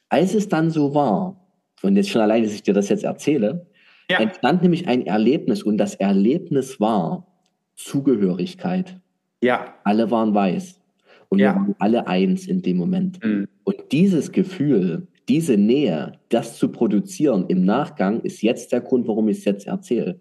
[0.09, 1.39] als es dann so war,
[1.83, 3.67] und jetzt schon allein, dass ich dir das jetzt erzähle,
[4.09, 4.19] ja.
[4.19, 7.27] entstand nämlich ein Erlebnis und das Erlebnis war
[7.75, 8.97] Zugehörigkeit.
[9.41, 9.75] Ja.
[9.83, 10.81] Alle waren weiß.
[11.29, 11.53] Und ja.
[11.53, 13.23] wir waren alle eins in dem Moment.
[13.23, 13.47] Mhm.
[13.65, 19.27] Und dieses Gefühl, diese Nähe, das zu produzieren im Nachgang, ist jetzt der Grund, warum
[19.27, 20.19] ich es jetzt erzähle.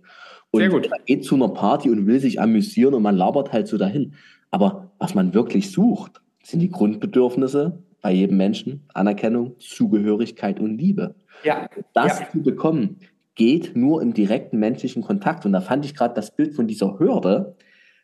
[0.50, 0.88] Und Sehr gut.
[0.90, 4.14] man geht zu einer Party und will sich amüsieren und man labert halt so dahin.
[4.50, 8.84] Aber was man wirklich sucht, sind die Grundbedürfnisse bei jedem Menschen.
[8.94, 11.14] Anerkennung, Zugehörigkeit und Liebe.
[11.44, 11.68] Ja.
[11.92, 12.28] Das ja.
[12.30, 12.98] zu bekommen,
[13.34, 15.44] geht nur im direkten menschlichen Kontakt.
[15.44, 17.56] Und da fand ich gerade das Bild von dieser Hürde,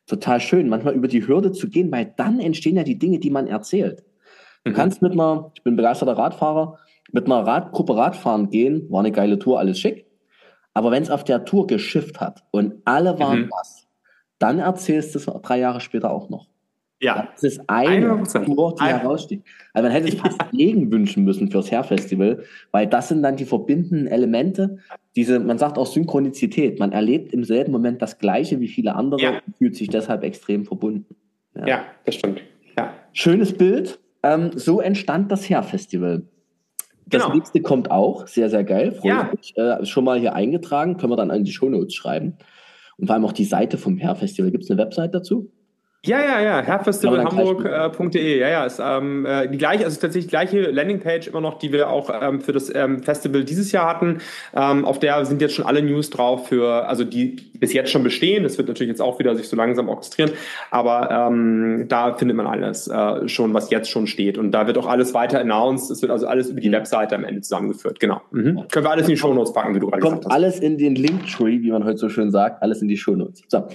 [0.06, 3.30] total schön, manchmal über die Hürde zu gehen, weil dann entstehen ja die Dinge, die
[3.30, 4.04] man erzählt.
[4.64, 4.74] Du mhm.
[4.74, 6.78] kannst mit einer, ich bin begeisterter Radfahrer,
[7.10, 10.06] mit einer Radgruppe Radfahren gehen, war eine geile Tour, alles schick.
[10.74, 13.50] Aber wenn es auf der Tour geschifft hat und alle waren mhm.
[13.50, 13.86] was,
[14.38, 16.48] dann erzählst du es drei Jahre später auch noch.
[17.02, 17.28] Ja.
[17.32, 18.44] Das ist eine 100%.
[18.44, 19.42] Tour, die heraussticht.
[19.74, 23.44] Also man hätte es fast Regen wünschen müssen fürs Hair-Festival, weil das sind dann die
[23.44, 24.78] verbindenden Elemente.
[25.16, 26.78] Diese, man sagt auch Synchronizität.
[26.78, 29.30] Man erlebt im selben Moment das Gleiche wie viele andere ja.
[29.44, 31.16] und fühlt sich deshalb extrem verbunden.
[31.56, 32.40] Ja, ja das stimmt.
[32.78, 32.94] Ja.
[33.12, 33.98] Schönes Bild.
[34.22, 36.22] Ähm, so entstand das Hair-Festival.
[37.06, 37.34] Das genau.
[37.34, 38.92] nächste kommt auch, sehr, sehr geil.
[38.92, 39.30] Freue ja.
[39.36, 39.56] mich.
[39.56, 42.36] Äh, schon mal hier eingetragen, können wir dann an die Shownotes schreiben.
[42.96, 44.50] Und vor allem auch die Seite vom Hair-Festival.
[44.50, 45.50] Gibt es eine Website dazu?
[46.04, 48.20] Ja, ja, ja, herfestivalhamburg.de.
[48.20, 51.58] Äh, ja, ja, ist ähm, äh, die gleiche, also tatsächlich die gleiche Landingpage immer noch,
[51.58, 54.18] die wir auch ähm, für das ähm, Festival dieses Jahr hatten.
[54.52, 58.02] Ähm, auf der sind jetzt schon alle News drauf für, also die bis jetzt schon
[58.02, 58.42] bestehen.
[58.42, 60.32] Das wird natürlich jetzt auch wieder sich so langsam orchestrieren,
[60.72, 64.38] aber ähm, da findet man alles äh, schon, was jetzt schon steht.
[64.38, 65.88] Und da wird auch alles weiter announced.
[65.92, 66.72] Es wird also alles über die mhm.
[66.72, 68.00] Webseite am Ende zusammengeführt.
[68.00, 68.20] Genau.
[68.32, 68.66] Mhm.
[68.72, 70.32] Können wir alles in die Shownotes packen, wie du gerade gesagt hast.
[70.32, 73.44] Alles in den Linktree, wie man heute so schön sagt, alles in die Shownotes.
[73.46, 73.68] So.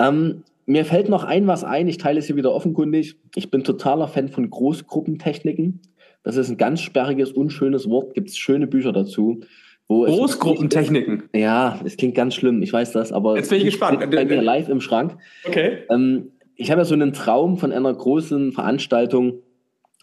[0.00, 3.16] Ähm, mir fällt noch ein was ein, ich teile es hier wieder offenkundig.
[3.34, 5.80] Ich bin totaler Fan von Großgruppentechniken.
[6.22, 9.40] Das ist ein ganz sperriges, unschönes Wort, gibt es schöne Bücher dazu.
[9.88, 11.30] Großgruppentechniken.
[11.34, 13.98] Ja, es klingt ganz schlimm, ich weiß das, aber jetzt bin ich gespannt.
[14.10, 15.16] Bei mir live im Schrank.
[15.46, 15.84] Okay.
[15.88, 19.40] Ähm, ich habe ja so einen Traum von einer großen Veranstaltung,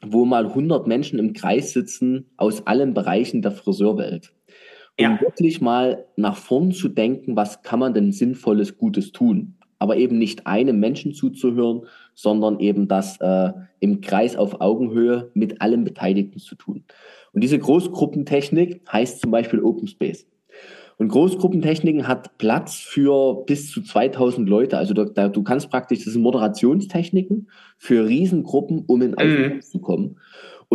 [0.04, 4.34] wo mal 100 Menschen im Kreis sitzen aus allen Bereichen der Friseurwelt.
[4.98, 5.22] Um ja.
[5.22, 9.58] wirklich mal nach vorn zu denken, was kann man denn Sinnvolles, Gutes tun?
[9.80, 11.82] Aber eben nicht einem Menschen zuzuhören,
[12.14, 16.84] sondern eben das äh, im Kreis auf Augenhöhe mit allen Beteiligten zu tun.
[17.34, 20.26] Und diese Großgruppentechnik heißt zum Beispiel Open Space.
[20.98, 24.78] Und Großgruppentechniken hat Platz für bis zu 2000 Leute.
[24.78, 29.62] Also da, da, du kannst praktisch, das sind Moderationstechniken für Riesengruppen, um in Aufmerksamkeit mhm.
[29.62, 30.18] zu kommen.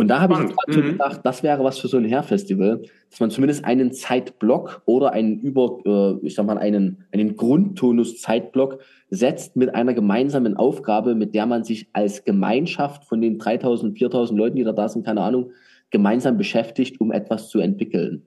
[0.01, 0.91] Und da habe ich gerade mhm.
[0.93, 2.81] gedacht, das wäre was für so ein Hair-Festival,
[3.11, 8.79] dass man zumindest einen Zeitblock oder einen über, äh, ich sag mal, einen, einen Grundtonus-Zeitblock
[9.11, 14.39] setzt mit einer gemeinsamen Aufgabe, mit der man sich als Gemeinschaft von den 3000, 4000
[14.39, 15.51] Leuten, die da da sind, keine Ahnung,
[15.91, 18.23] gemeinsam beschäftigt, um etwas zu entwickeln.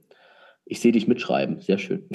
[0.66, 2.08] Ich sehe dich mitschreiben, sehr schön.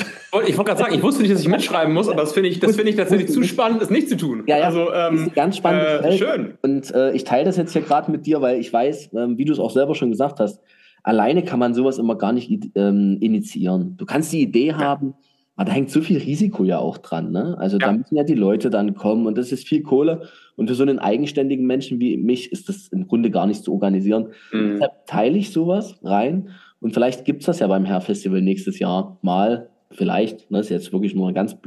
[0.48, 2.60] Ich wollte gerade sagen, ich wusste nicht, dass ich mitschreiben muss, aber das finde ich,
[2.60, 4.44] das finde ich tatsächlich zu spannend, es nicht zu tun.
[4.48, 4.66] Ja, ja.
[4.66, 5.84] Also ähm, ganz spannend.
[6.04, 6.58] Äh, schön.
[6.64, 9.46] Und äh, ich teile das jetzt hier gerade mit dir, weil ich weiß, ähm, wie
[9.46, 10.62] du es auch selber schon gesagt hast,
[11.04, 13.96] alleine kann man sowas immer gar nicht ähm, initiieren.
[13.98, 14.78] Du kannst die Idee ja.
[14.78, 15.14] haben,
[15.56, 17.32] aber da hängt so viel Risiko ja auch dran.
[17.32, 17.56] Ne?
[17.60, 17.86] Also ja.
[17.86, 20.28] da müssen ja die Leute dann kommen und das ist viel Kohle.
[20.56, 23.74] Und für so einen eigenständigen Menschen wie mich ist das im Grunde gar nicht zu
[23.74, 24.30] organisieren.
[24.52, 24.74] Mhm.
[24.74, 26.50] Deshalb teile ich sowas rein
[26.82, 29.70] und vielleicht gibt's das ja beim Hair Festival nächstes Jahr mal.
[29.92, 31.58] Vielleicht, ne, ist jetzt wirklich nur eine ganz,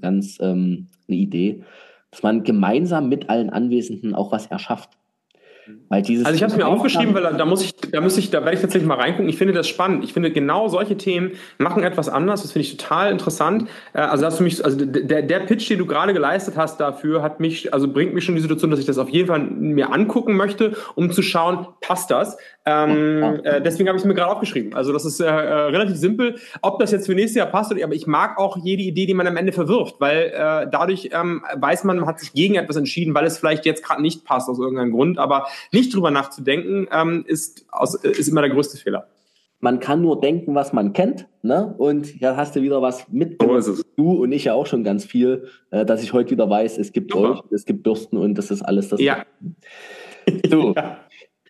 [0.00, 1.62] ganz ähm, eine Idee,
[2.10, 4.90] dass man gemeinsam mit allen Anwesenden auch was erschafft.
[5.88, 8.30] Weil dieses also ich habe es mir aufgeschrieben, weil da muss ich, da muss ich,
[8.30, 9.28] da werde ich tatsächlich mal reingucken.
[9.28, 10.02] Ich finde das spannend.
[10.02, 12.42] Ich finde genau solche Themen machen etwas anders.
[12.42, 13.68] Das finde ich total interessant.
[13.92, 17.22] Äh, also hast du mich, also der, der Pitch, den du gerade geleistet hast dafür,
[17.22, 19.38] hat mich, also bringt mich schon in die Situation, dass ich das auf jeden Fall
[19.40, 22.36] mir angucken möchte, um zu schauen, passt das?
[22.64, 24.74] Ähm, äh, deswegen habe ich es mir gerade aufgeschrieben.
[24.74, 26.36] Also das ist äh, äh, relativ simpel.
[26.60, 29.14] Ob das jetzt für nächstes Jahr passt, oder, aber ich mag auch jede Idee, die
[29.14, 32.76] man am Ende verwirft, weil äh, dadurch ähm, weiß man, man hat sich gegen etwas
[32.76, 35.18] entschieden, weil es vielleicht jetzt gerade nicht passt aus irgendeinem Grund.
[35.18, 39.08] Aber nicht drüber nachzudenken, ähm, ist, aus, ist immer der größte Fehler.
[39.58, 41.72] Man kann nur denken, was man kennt, ne?
[41.78, 43.40] Und ja, hast du wieder was mit.
[43.60, 43.76] So.
[43.96, 46.92] Du und ich ja auch schon ganz viel, äh, dass ich heute wieder weiß, es
[46.92, 47.30] gibt Super.
[47.30, 49.00] euch, es gibt Bürsten und das ist alles das.
[49.00, 49.24] Ja.
[50.50, 50.74] So.
[50.76, 50.98] ja.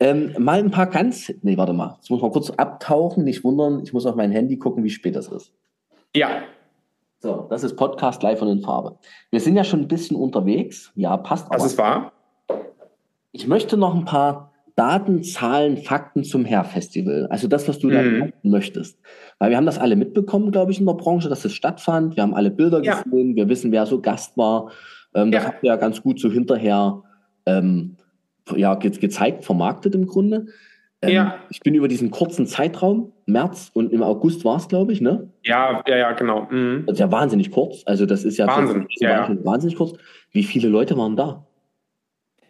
[0.02, 1.32] Ähm, mal ein paar ganz.
[1.42, 1.94] Nee, warte mal.
[1.98, 3.82] Jetzt muss man kurz abtauchen, nicht wundern.
[3.84, 5.52] Ich muss auf mein Handy gucken, wie spät das ist.
[6.16, 6.42] Ja.
[7.20, 8.98] So, das ist Podcast live und in Farbe.
[9.30, 10.90] Wir sind ja schon ein bisschen unterwegs.
[10.96, 11.52] Ja, passt auch.
[11.52, 12.10] Das ist wahr.
[13.30, 17.28] Ich möchte noch ein paar Daten, Zahlen, Fakten zum Hair-Festival.
[17.30, 17.92] Also das, was du mhm.
[17.92, 18.98] da möchtest.
[19.38, 22.16] Weil wir haben das alle mitbekommen, glaube ich, in der Branche, dass es stattfand.
[22.16, 23.00] Wir haben alle Bilder ja.
[23.00, 23.36] gesehen.
[23.36, 24.72] Wir wissen, wer so Gast war.
[25.14, 25.48] Ähm, das ja.
[25.48, 27.04] habt ihr ja ganz gut so hinterher
[27.46, 27.98] ähm,
[28.56, 30.46] ja, ge gezeigt, vermarktet im Grunde.
[31.02, 31.38] Ähm, ja.
[31.50, 35.28] Ich bin über diesen kurzen Zeitraum, März und im August war es, glaube ich, ne?
[35.42, 36.46] Ja, ja, ja, genau.
[36.50, 36.84] Mhm.
[36.86, 37.82] Das ist ja wahnsinnig kurz.
[37.86, 38.86] Also das ist ja, Wahnsinn.
[39.00, 39.44] ja, ja.
[39.44, 39.98] wahnsinnig kurz.
[40.30, 41.44] Wie viele Leute waren da?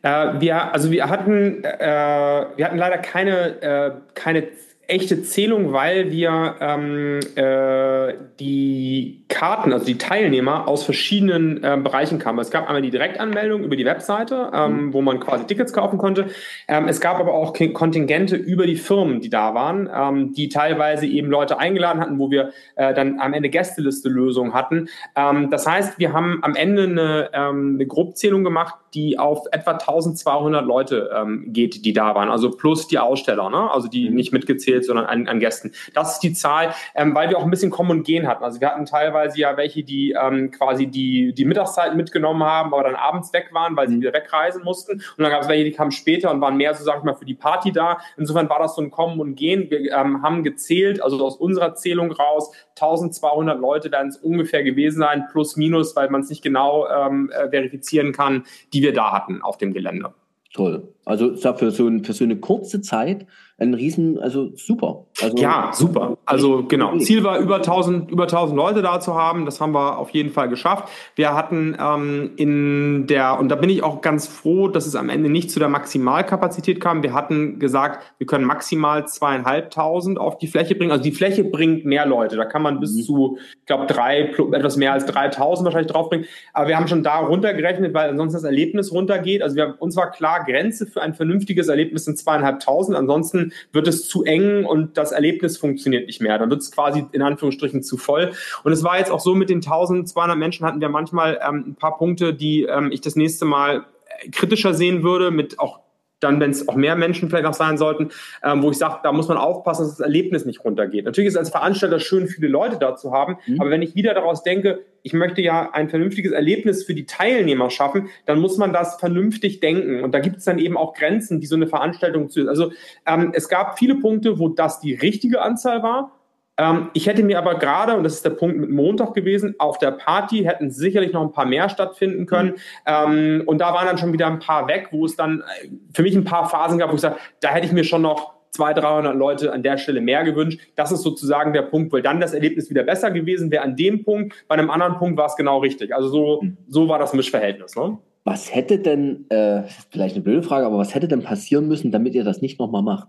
[0.03, 4.49] Äh, wir, also wir hatten, äh, wir hatten leider keine, äh, keine
[4.89, 12.19] echte Zählung, weil wir ähm, äh, die Karten, also die Teilnehmer aus verschiedenen äh, Bereichen
[12.19, 12.39] kamen.
[12.41, 14.93] Es gab einmal die Direktanmeldung über die Webseite, ähm, mhm.
[14.93, 16.27] wo man quasi Tickets kaufen konnte.
[16.69, 21.07] Ähm, es gab aber auch Kontingente über die Firmen, die da waren, ähm, die teilweise
[21.07, 24.89] eben Leute eingeladen hatten, wo wir äh, dann am Ende Gästeliste-Lösungen hatten.
[25.17, 29.73] Ähm, das heißt, wir haben am Ende eine, ähm, eine Grobzählung gemacht, die auf etwa
[29.73, 33.71] 1200 Leute ähm, geht, die da waren, also plus die Aussteller, ne?
[33.73, 34.17] also die mhm.
[34.17, 35.73] nicht mitgezählt, sondern an, an Gästen.
[35.95, 38.45] Das ist die Zahl, ähm, weil wir auch ein bisschen Kommen und Gehen hatten.
[38.45, 42.85] Also wir hatten teilweise ja welche, die ähm, quasi die, die Mittagszeit mitgenommen haben, aber
[42.85, 44.93] dann abends weg waren, weil sie wieder wegreisen mussten.
[44.93, 47.15] Und dann gab es welche, die kamen später und waren mehr so, sag ich mal,
[47.15, 47.99] für die Party da.
[48.17, 49.71] Insofern war das so ein Kommen und Gehen.
[49.71, 55.01] Wir ähm, haben gezählt, also aus unserer Zählung raus, 1200 Leute werden es ungefähr gewesen
[55.01, 59.13] sein, plus minus, weil man es nicht genau ähm, äh, verifizieren kann, die wir da
[59.13, 60.15] hatten auf dem Gelände.
[60.53, 60.89] Toll.
[61.05, 63.27] Also für so, ein, für so eine kurze Zeit
[63.63, 65.07] ein Riesen, also super.
[65.23, 66.19] Also, ja, super.
[66.27, 66.99] Also genau.
[66.99, 69.45] Ziel war über 1000, über 1000 Leute da zu haben.
[69.45, 70.89] Das haben wir auf jeden Fall geschafft.
[71.15, 75.09] Wir hatten ähm, in der, und da bin ich auch ganz froh, dass es am
[75.09, 77.03] Ende nicht zu der Maximalkapazität kam.
[77.03, 80.91] Wir hatten gesagt, wir können maximal zweieinhalbtausend auf die Fläche bringen.
[80.91, 82.37] Also die Fläche bringt mehr Leute.
[82.37, 83.03] Da kann man bis mhm.
[83.03, 86.27] zu, ich glaube, drei, etwas mehr als 3000 wahrscheinlich draufbringen.
[86.53, 89.41] Aber wir haben schon da runtergerechnet, weil ansonsten das Erlebnis runtergeht.
[89.41, 92.97] Also wir, uns war klar, Grenze für ein vernünftiges Erlebnis sind zweieinhalbtausend.
[92.97, 96.39] Ansonsten wird es zu eng und das Erlebnis funktioniert nicht mehr.
[96.39, 98.33] Dann wird es quasi in Anführungsstrichen zu voll.
[98.65, 101.75] Und es war jetzt auch so, mit den 1200 Menschen hatten wir manchmal ähm, ein
[101.75, 103.85] paar Punkte, die ähm, ich das nächste Mal
[104.23, 105.82] äh, kritischer sehen würde, mit auch
[106.23, 108.11] dann, wenn es auch mehr Menschen vielleicht noch sein sollten,
[108.43, 111.05] ähm, wo ich sage, da muss man aufpassen, dass das Erlebnis nicht runtergeht.
[111.05, 113.61] Natürlich ist es als Veranstalter schön, viele Leute da zu haben, mhm.
[113.61, 117.71] aber wenn ich wieder daraus denke, ich möchte ja ein vernünftiges Erlebnis für die Teilnehmer
[117.71, 120.05] schaffen, dann muss man das vernünftig denken.
[120.05, 122.49] Und da gibt es dann eben auch Grenzen, die so eine Veranstaltung zu.
[122.49, 122.73] Also
[123.07, 126.13] ähm, es gab viele Punkte, wo das die richtige Anzahl war.
[126.59, 129.79] Ähm, ich hätte mir aber gerade, und das ist der Punkt mit Montag gewesen, auf
[129.79, 132.51] der Party hätten sicherlich noch ein paar mehr stattfinden können.
[132.51, 132.57] Mhm.
[132.87, 136.03] Ähm, und da waren dann schon wieder ein paar weg, wo es dann äh, für
[136.03, 138.85] mich ein paar Phasen gab, wo ich sage, da hätte ich mir schon noch 200,
[138.85, 140.61] 300 Leute an der Stelle mehr gewünscht.
[140.77, 144.05] Das ist sozusagen der Punkt, weil dann das Erlebnis wieder besser gewesen wäre an dem
[144.05, 144.35] Punkt.
[144.47, 145.95] Bei einem anderen Punkt war es genau richtig.
[145.95, 147.75] Also so, so war das Mischverhältnis.
[147.77, 147.97] Ne?
[148.25, 152.15] Was hätte denn, äh, vielleicht eine blöde Frage, aber was hätte denn passieren müssen, damit
[152.15, 153.09] ihr das nicht nochmal macht?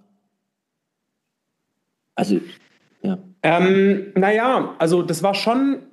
[2.15, 2.39] Also,
[3.01, 3.17] ja.
[3.43, 5.83] Ähm, naja, also das war schon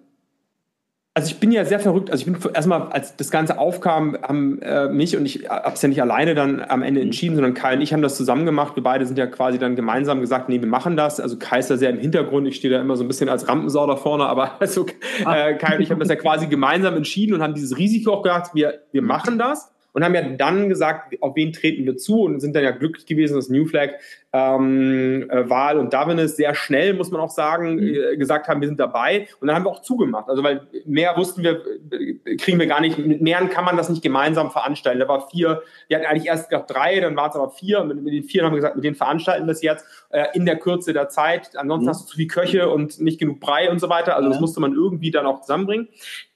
[1.12, 2.10] also ich bin ja sehr verrückt.
[2.10, 5.82] Also ich bin erstmal, als das Ganze aufkam, haben äh, mich und ich habe es
[5.82, 8.76] ja nicht alleine dann am Ende entschieden, sondern Kai und ich haben das zusammen gemacht.
[8.76, 11.18] Wir beide sind ja quasi dann gemeinsam gesagt, nee, wir machen das.
[11.18, 12.46] Also Kai ist da sehr im Hintergrund.
[12.46, 14.86] Ich stehe da immer so ein bisschen als Rampensau da vorne, aber also,
[15.26, 18.22] äh, Kai und ich haben das ja quasi gemeinsam entschieden und haben dieses Risiko auch
[18.22, 22.22] gesagt, wir, wir machen das und haben ja dann gesagt, auf wen treten wir zu
[22.22, 23.90] und sind dann ja glücklich gewesen, dass New Flag
[24.32, 27.94] ähm, äh, Wahl und Davines sehr schnell, muss man auch sagen, mhm.
[27.94, 30.28] äh, gesagt haben, wir sind dabei und dann haben wir auch zugemacht.
[30.28, 33.88] Also weil mehr wussten wir, äh, kriegen wir gar nicht, mit mehreren kann man das
[33.88, 35.00] nicht gemeinsam veranstalten.
[35.00, 37.88] Da war vier, wir hatten eigentlich erst gedacht drei, dann waren es aber vier und
[37.88, 40.46] mit, mit den vier haben wir gesagt, mit denen veranstalten wir das jetzt äh, in
[40.46, 41.56] der Kürze der Zeit.
[41.56, 41.90] Ansonsten mhm.
[41.90, 44.14] hast du zu viel Köche und nicht genug Brei und so weiter.
[44.14, 44.32] Also ja.
[44.32, 45.88] das musste man irgendwie dann auch zusammenbringen.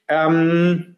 [0.07, 0.94] Ähm,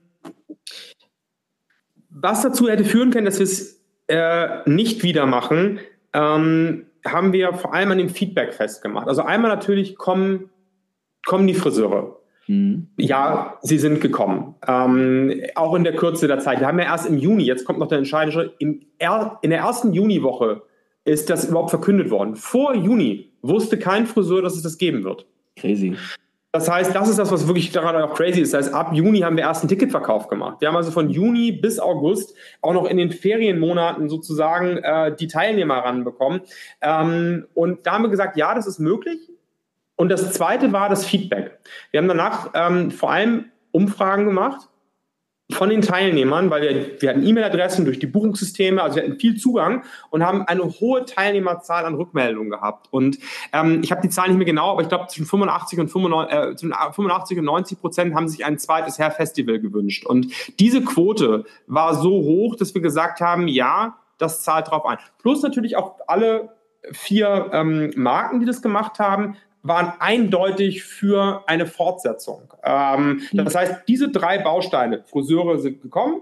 [2.21, 5.79] was dazu hätte führen können, dass wir es äh, nicht wieder machen,
[6.13, 9.07] ähm, haben wir vor allem an dem Feedback festgemacht.
[9.07, 10.49] Also einmal natürlich kommen,
[11.25, 12.17] kommen die Friseure.
[12.47, 12.87] Mhm.
[12.97, 14.55] Ja, sie sind gekommen.
[14.67, 16.59] Ähm, auch in der Kürze der Zeit.
[16.59, 19.93] Wir haben ja erst im Juni, jetzt kommt noch der entscheidende Schritt, in der ersten
[19.93, 20.63] Juniwoche
[21.03, 22.35] ist das überhaupt verkündet worden.
[22.35, 25.25] Vor Juni wusste kein Friseur, dass es das geben wird.
[25.55, 25.95] Crazy.
[26.53, 28.53] Das heißt, das ist das, was wirklich daran auch crazy ist.
[28.53, 30.57] Das heißt, ab Juni haben wir erst einen Ticketverkauf gemacht.
[30.59, 35.27] Wir haben also von Juni bis August auch noch in den Ferienmonaten sozusagen äh, die
[35.27, 36.41] Teilnehmer ranbekommen.
[36.81, 39.19] Ähm, und da haben wir gesagt, ja, das ist möglich.
[39.97, 41.59] Und das zweite war das Feedback.
[41.91, 44.69] Wir haben danach ähm, vor allem Umfragen gemacht
[45.51, 49.37] von den Teilnehmern, weil wir, wir hatten E-Mail-Adressen durch die Buchungssysteme, also wir hatten viel
[49.37, 52.87] Zugang und haben eine hohe Teilnehmerzahl an Rückmeldungen gehabt.
[52.91, 53.17] Und
[53.53, 56.37] ähm, ich habe die Zahl nicht mehr genau, aber ich glaube zwischen 85 und 95,
[56.37, 60.05] äh, zwischen 85 und 90 Prozent haben sich ein zweites Hair-Festival gewünscht.
[60.05, 60.27] Und
[60.59, 64.97] diese Quote war so hoch, dass wir gesagt haben, ja, das zahlt drauf ein.
[65.19, 66.49] Plus natürlich auch alle
[66.91, 69.37] vier ähm, Marken, die das gemacht haben,
[69.67, 72.53] waren eindeutig für eine Fortsetzung.
[72.63, 73.37] Ähm, mhm.
[73.45, 76.21] Das heißt, diese drei Bausteine, Friseure sind gekommen,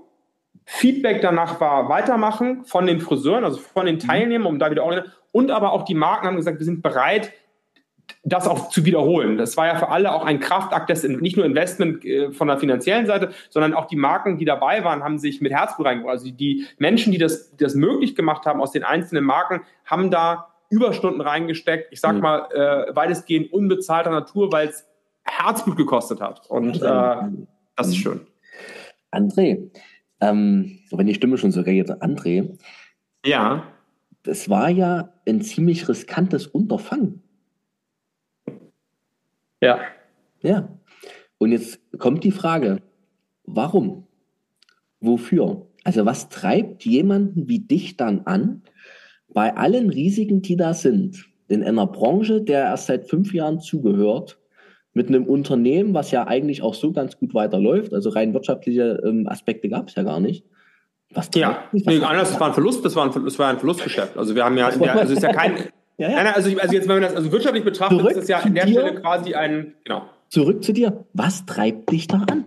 [0.66, 4.00] Feedback danach war weitermachen von den Friseuren, also von den mhm.
[4.00, 4.94] Teilnehmern, um da wieder auch,
[5.32, 7.32] und aber auch die Marken haben gesagt, wir sind bereit,
[8.24, 9.38] das auch zu wiederholen.
[9.38, 12.58] Das war ja für alle auch ein Kraftakt des nicht nur Investment äh, von der
[12.58, 16.14] finanziellen Seite, sondern auch die Marken, die dabei waren, haben sich mit Herzblut reingebracht.
[16.14, 20.10] Also die Menschen, die das, die das möglich gemacht haben aus den einzelnen Marken, haben
[20.12, 22.22] da Überstunden reingesteckt, ich sag mhm.
[22.22, 24.86] mal, äh, weitestgehend unbezahlter Natur, weil es
[25.24, 26.50] Herzblut gekostet hat.
[26.50, 27.16] Und äh,
[27.76, 28.28] das ist schön.
[29.12, 29.72] André,
[30.22, 32.58] ähm, wenn die Stimme schon so reagiert, André.
[33.26, 33.68] Ja.
[34.24, 37.24] Das war ja ein ziemlich riskantes Unterfangen.
[39.62, 39.80] Ja.
[40.42, 40.70] Ja.
[41.38, 42.82] Und jetzt kommt die Frage,
[43.44, 44.08] warum?
[45.00, 45.68] Wofür?
[45.84, 48.64] Also was treibt jemanden wie dich dann an,
[49.36, 54.40] bei allen Risiken, die da sind, in einer Branche, der erst seit fünf Jahren zugehört,
[54.94, 59.28] mit einem Unternehmen, was ja eigentlich auch so ganz gut weiterläuft, also rein wirtschaftliche ähm,
[59.28, 60.46] Aspekte gab es ja gar nicht.
[61.14, 64.18] Was ja, nee, anders, das war ein Verlust, das war ein, das war ein Verlustgeschäft.
[64.18, 65.58] Also wir haben ja, ja also ist ja kein,
[65.98, 66.24] ja, ja.
[66.24, 68.56] Nein, also, also jetzt, wenn man das also wirtschaftlich betrachtet, Zurück ist es ja an
[68.56, 70.04] der dir, Stelle quasi ein, genau.
[70.30, 71.06] Zurück zu dir.
[71.14, 72.46] Was treibt dich da an?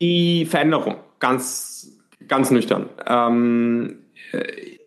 [0.00, 1.97] Die Veränderung, ganz,
[2.28, 2.88] ganz nüchtern.
[3.06, 4.78] Ähm, äh,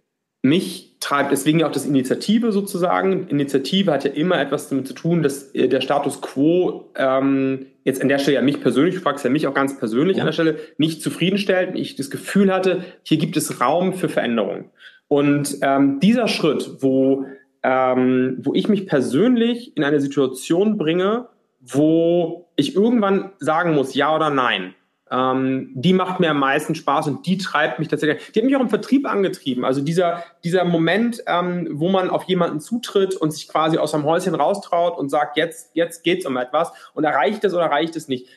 [0.43, 3.27] mich treibt deswegen ja auch das Initiative sozusagen.
[3.27, 8.01] Initiative hat ja immer etwas damit zu tun, dass äh, der Status quo ähm, jetzt
[8.01, 10.23] an der Stelle ja mich persönlich, du fragst ja mich auch ganz persönlich ja.
[10.23, 14.09] an der Stelle, nicht zufriedenstellt und ich das Gefühl hatte, hier gibt es Raum für
[14.09, 14.71] Veränderung.
[15.07, 17.25] Und ähm, dieser Schritt, wo,
[17.63, 21.27] ähm, wo ich mich persönlich in eine Situation bringe,
[21.59, 24.73] wo ich irgendwann sagen muss, ja oder nein,
[25.11, 28.31] ähm, die macht mir am meisten Spaß und die treibt mich tatsächlich.
[28.31, 29.65] Die hat mich auch im Vertrieb angetrieben.
[29.65, 34.05] Also dieser, dieser Moment, ähm, wo man auf jemanden zutritt und sich quasi aus seinem
[34.05, 38.07] Häuschen raustraut und sagt, jetzt, jetzt geht's um etwas und erreicht es oder erreicht es
[38.07, 38.27] nicht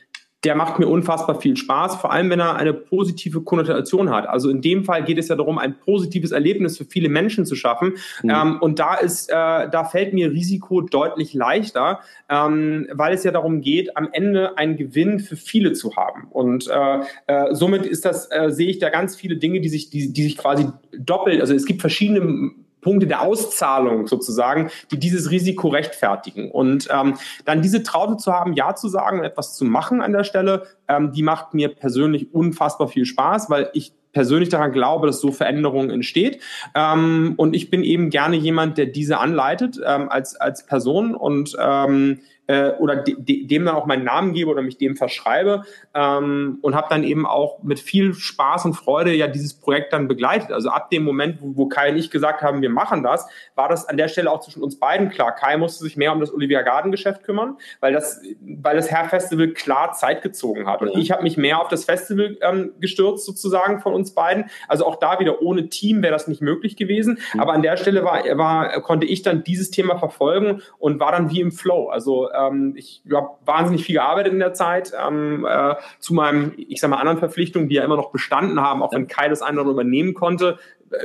[0.45, 4.29] der macht mir unfassbar viel Spaß, vor allem wenn er eine positive Konnotation hat.
[4.29, 7.57] Also in dem Fall geht es ja darum, ein positives Erlebnis für viele Menschen zu
[7.57, 7.95] schaffen.
[8.23, 8.31] Mhm.
[8.31, 13.31] Ähm, und da ist, äh, da fällt mir Risiko deutlich leichter, ähm, weil es ja
[13.31, 16.29] darum geht, am Ende einen Gewinn für viele zu haben.
[16.31, 19.91] Und äh, äh, somit ist das, äh, sehe ich da ganz viele Dinge, die sich,
[19.91, 20.67] die, die sich quasi
[20.97, 21.41] doppelt.
[21.41, 22.51] Also es gibt verschiedene
[22.85, 26.53] Punkte der Auszahlung sozusagen, die dieses Risiko rechtfertigen.
[26.53, 27.15] Und ähm,
[27.45, 30.67] dann diese Traute zu haben, Ja zu sagen und etwas zu machen an der Stelle,
[30.87, 35.33] ähm, die macht mir persönlich unfassbar viel Spaß, weil ich persönlich daran glaube, dass so
[35.33, 36.41] Veränderung entsteht.
[36.75, 41.57] Ähm, und ich bin eben gerne jemand, der diese anleitet ähm, als, als Person und
[41.59, 45.65] ähm, äh, oder de, de, dem dann auch meinen Namen gebe oder mich dem verschreibe
[45.95, 50.09] ähm, und habe dann eben auch mit viel Spaß und Freude ja dieses Projekt dann
[50.09, 50.53] begleitet.
[50.53, 53.69] Also ab dem Moment, wo, wo Kai und ich gesagt haben, wir machen das, war
[53.69, 55.35] das an der Stelle auch zwischen uns beiden klar.
[55.35, 59.09] Kai musste sich mehr um das Olivia Garden Geschäft kümmern, weil das, weil das Herr
[59.09, 60.83] Festival klar Zeit gezogen hat.
[60.83, 60.99] Und ja.
[60.99, 64.51] ich habe mich mehr auf das Festival ähm, gestürzt sozusagen von uns beiden.
[64.69, 67.19] Also auch da wieder ohne Team wäre das nicht möglich gewesen.
[67.33, 67.41] Mhm.
[67.41, 71.31] Aber an der Stelle war, war, konnte ich dann dieses Thema verfolgen und war dann
[71.31, 71.89] wie im Flow.
[71.89, 76.81] Also ähm, ich habe wahnsinnig viel gearbeitet in der Zeit ähm, äh, zu meinem, ich
[76.81, 79.61] sag mal, anderen Verpflichtungen, die ja immer noch bestanden haben, auch wenn Kai das eine
[79.61, 80.59] oder übernehmen konnte,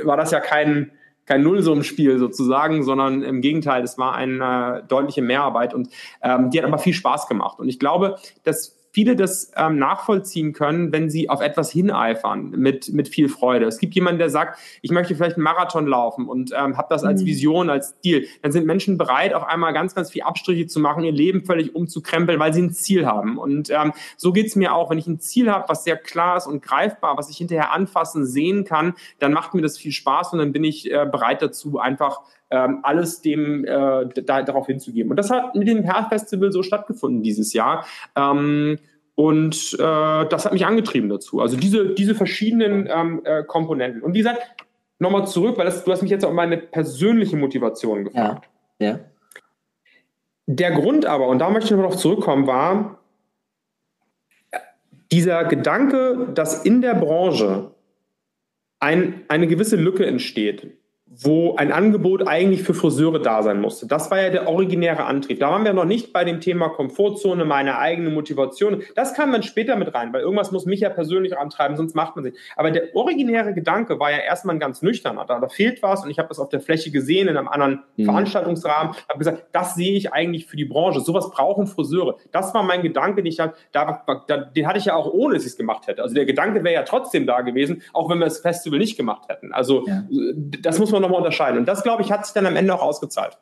[0.04, 0.92] war das ja kein
[1.26, 5.88] kein Nullsummenspiel sozusagen, sondern im Gegenteil, es war eine deutliche Mehrarbeit und
[6.22, 7.60] ähm, die hat aber viel Spaß gemacht.
[7.60, 12.92] Und ich glaube, dass viele das ähm, nachvollziehen können, wenn sie auf etwas hineifern mit,
[12.92, 13.66] mit viel Freude.
[13.66, 17.04] Es gibt jemanden, der sagt, ich möchte vielleicht einen Marathon laufen und ähm, habe das
[17.04, 17.26] als mhm.
[17.26, 18.26] Vision, als Ziel.
[18.42, 21.74] Dann sind Menschen bereit, auf einmal ganz, ganz viel Abstriche zu machen, ihr Leben völlig
[21.74, 23.38] umzukrempeln, weil sie ein Ziel haben.
[23.38, 24.90] Und ähm, so geht's mir auch.
[24.90, 28.26] Wenn ich ein Ziel habe, was sehr klar ist und greifbar, was ich hinterher anfassen,
[28.26, 31.78] sehen kann, dann macht mir das viel Spaß und dann bin ich äh, bereit dazu,
[31.78, 32.20] einfach
[32.50, 35.10] ähm, alles dem äh, da, darauf hinzugeben.
[35.10, 37.86] Und das hat mit dem Herr-Festival so stattgefunden dieses Jahr.
[38.16, 38.78] Ähm,
[39.14, 41.40] und äh, das hat mich angetrieben dazu.
[41.40, 44.02] Also diese, diese verschiedenen ähm, äh, Komponenten.
[44.02, 44.40] Und wie gesagt,
[44.98, 48.48] nochmal zurück, weil das, du hast mich jetzt auch meine persönliche Motivation gefragt.
[48.78, 48.88] Ja.
[48.88, 49.00] ja.
[50.46, 52.98] Der Grund aber, und da möchte ich noch darauf zurückkommen, war
[55.12, 57.72] dieser Gedanke, dass in der Branche
[58.78, 60.79] ein, eine gewisse Lücke entsteht
[61.12, 63.88] wo ein Angebot eigentlich für Friseure da sein musste.
[63.88, 65.40] Das war ja der originäre Antrieb.
[65.40, 68.84] Da waren wir noch nicht bei dem Thema Komfortzone, meine eigene Motivation.
[68.94, 72.14] Das kam dann später mit rein, weil irgendwas muss mich ja persönlich antreiben, sonst macht
[72.14, 72.34] man sich.
[72.54, 75.24] Aber der originäre Gedanke war ja erstmal ein ganz nüchterner.
[75.26, 77.82] Da, da fehlt was und ich habe das auf der Fläche gesehen in einem anderen
[77.96, 78.04] mhm.
[78.04, 78.94] Veranstaltungsrahmen.
[79.08, 81.00] Habe gesagt, das sehe ich eigentlich für die Branche.
[81.00, 82.18] Sowas brauchen Friseure.
[82.30, 85.34] Das war mein Gedanke, den ich halt, da, da, den hatte ich ja auch ohne,
[85.34, 86.04] dass ich es gemacht hätte.
[86.04, 89.28] Also der Gedanke wäre ja trotzdem da gewesen, auch wenn wir das Festival nicht gemacht
[89.28, 89.52] hätten.
[89.52, 90.04] Also ja.
[90.62, 91.58] das muss man man nochmal unterscheiden.
[91.58, 93.38] Und das, glaube ich, hat sich dann am Ende auch ausgezahlt.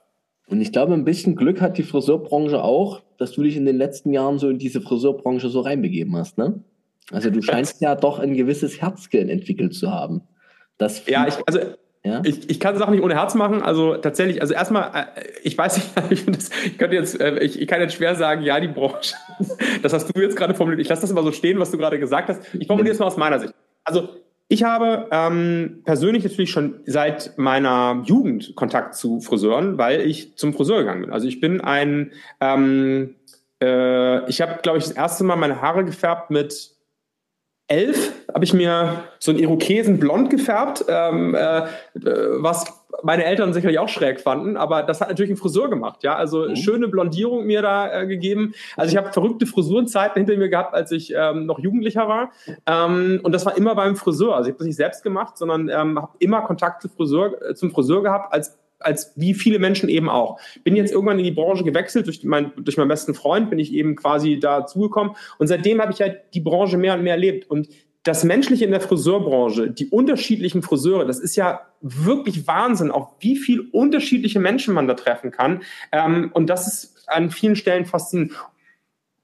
[0.49, 3.77] Und ich glaube, ein bisschen Glück hat die Friseurbranche auch, dass du dich in den
[3.77, 6.63] letzten Jahren so in diese Friseurbranche so reinbegeben hast, ne?
[7.11, 10.23] Also du scheinst ja doch ein gewisses Herzgehen entwickelt zu haben.
[10.77, 11.61] Das ja, ich, also
[12.05, 12.23] ja?
[12.25, 13.63] Ich, ich kann Sachen nicht ohne Herz machen.
[13.63, 15.05] Also tatsächlich, also erstmal, äh,
[15.43, 18.43] ich weiß nicht, ich, das, ich könnte jetzt, äh, ich, ich kann jetzt schwer sagen,
[18.43, 19.15] ja, die Branche.
[19.83, 20.81] Das hast du jetzt gerade formuliert.
[20.81, 22.43] Ich lasse das mal so stehen, was du gerade gesagt hast.
[22.55, 23.55] Ich formuliere es mal aus meiner Sicht.
[23.85, 24.09] Also
[24.51, 30.55] Ich habe ähm, persönlich natürlich schon seit meiner Jugend Kontakt zu Friseuren, weil ich zum
[30.55, 31.13] Friseur gegangen bin.
[31.13, 33.15] Also ich bin ein, ähm,
[33.63, 36.78] äh, ich habe, glaube ich, das erste Mal meine Haare gefärbt mit
[37.69, 42.65] elf habe ich mir so einen Irokesen blond gefärbt, ähm, äh, was
[43.03, 46.49] meine Eltern sicherlich auch schräg fanden, aber das hat natürlich ein Friseur gemacht, ja, also
[46.49, 46.57] mhm.
[46.57, 48.55] schöne Blondierung mir da äh, gegeben.
[48.77, 52.31] Also ich habe verrückte Frisurenzeiten hinter mir gehabt, als ich ähm, noch Jugendlicher war
[52.67, 54.35] ähm, und das war immer beim Friseur.
[54.35, 57.55] Also ich habe das nicht selbst gemacht, sondern ähm, habe immer Kontakt zu Friseur, äh,
[57.55, 60.39] zum Friseur gehabt als als wie viele Menschen eben auch.
[60.65, 63.73] Bin jetzt irgendwann in die Branche gewechselt, durch, mein, durch meinen besten Freund bin ich
[63.73, 67.69] eben quasi dazugekommen und seitdem habe ich halt die Branche mehr und mehr erlebt und
[68.05, 73.37] das Menschliche in der Friseurbranche, die unterschiedlichen Friseure, das ist ja wirklich Wahnsinn, auch wie
[73.37, 75.63] viel unterschiedliche Menschen man da treffen kann.
[75.93, 78.35] Ähm, und das ist an vielen Stellen faszinierend.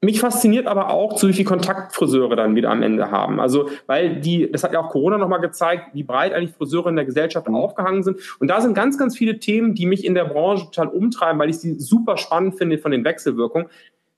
[0.01, 3.39] Mich fasziniert aber auch, so wie viele Kontaktfriseure dann wieder am Ende haben.
[3.39, 6.95] Also, weil die, das hat ja auch Corona nochmal gezeigt, wie breit eigentlich Friseure in
[6.95, 7.55] der Gesellschaft mhm.
[7.55, 8.19] aufgehangen sind.
[8.39, 11.49] Und da sind ganz, ganz viele Themen, die mich in der Branche total umtreiben, weil
[11.49, 13.67] ich sie super spannend finde von den Wechselwirkungen.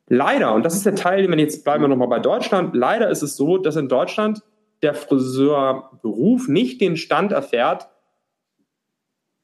[0.09, 3.21] Leider, und das ist der Teil, wir jetzt bleiben wir nochmal bei Deutschland, leider ist
[3.21, 4.41] es so, dass in Deutschland
[4.82, 7.89] der Friseurberuf nicht den Stand erfährt,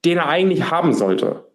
[0.06, 1.46] den er eigentlich haben sollte.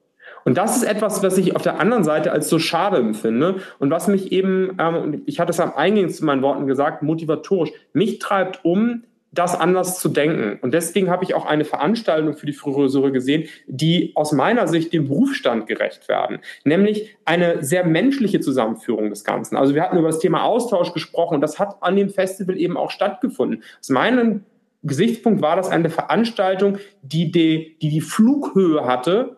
[0.45, 3.91] Und das ist etwas, was ich auf der anderen Seite als so schade empfinde und
[3.91, 8.19] was mich eben, ähm, ich hatte es am Eingang zu meinen Worten gesagt, motivatorisch, mich
[8.19, 10.59] treibt um, das anders zu denken.
[10.63, 14.93] Und deswegen habe ich auch eine Veranstaltung für die Friseure gesehen, die aus meiner Sicht
[14.93, 19.57] dem Berufsstand gerecht werden, nämlich eine sehr menschliche Zusammenführung des Ganzen.
[19.57, 22.77] Also wir hatten über das Thema Austausch gesprochen und das hat an dem Festival eben
[22.77, 23.63] auch stattgefunden.
[23.81, 24.45] Aus meinem
[24.83, 29.38] Gesichtspunkt war das eine Veranstaltung, die die, die, die Flughöhe hatte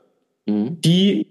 [0.50, 0.80] mhm.
[0.80, 1.26] die,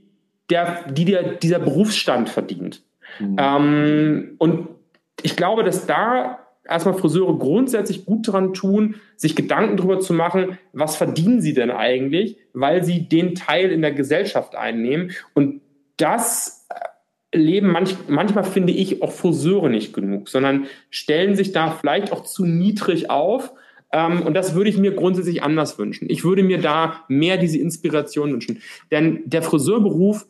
[0.49, 2.82] der, die der, dieser Berufsstand verdient.
[3.20, 3.36] Mhm.
[3.39, 4.67] Ähm, und
[5.22, 10.57] ich glaube, dass da erstmal Friseure grundsätzlich gut daran tun, sich Gedanken darüber zu machen,
[10.72, 15.11] was verdienen sie denn eigentlich, weil sie den Teil in der Gesellschaft einnehmen.
[15.34, 15.61] Und
[15.97, 16.67] das
[17.34, 22.24] leben manch, manchmal, finde ich, auch Friseure nicht genug, sondern stellen sich da vielleicht auch
[22.24, 23.53] zu niedrig auf,
[23.92, 26.10] ähm, und das würde ich mir grundsätzlich anders wünschen.
[26.10, 28.62] Ich würde mir da mehr diese Inspiration wünschen.
[28.92, 30.28] Denn der Friseurberuf,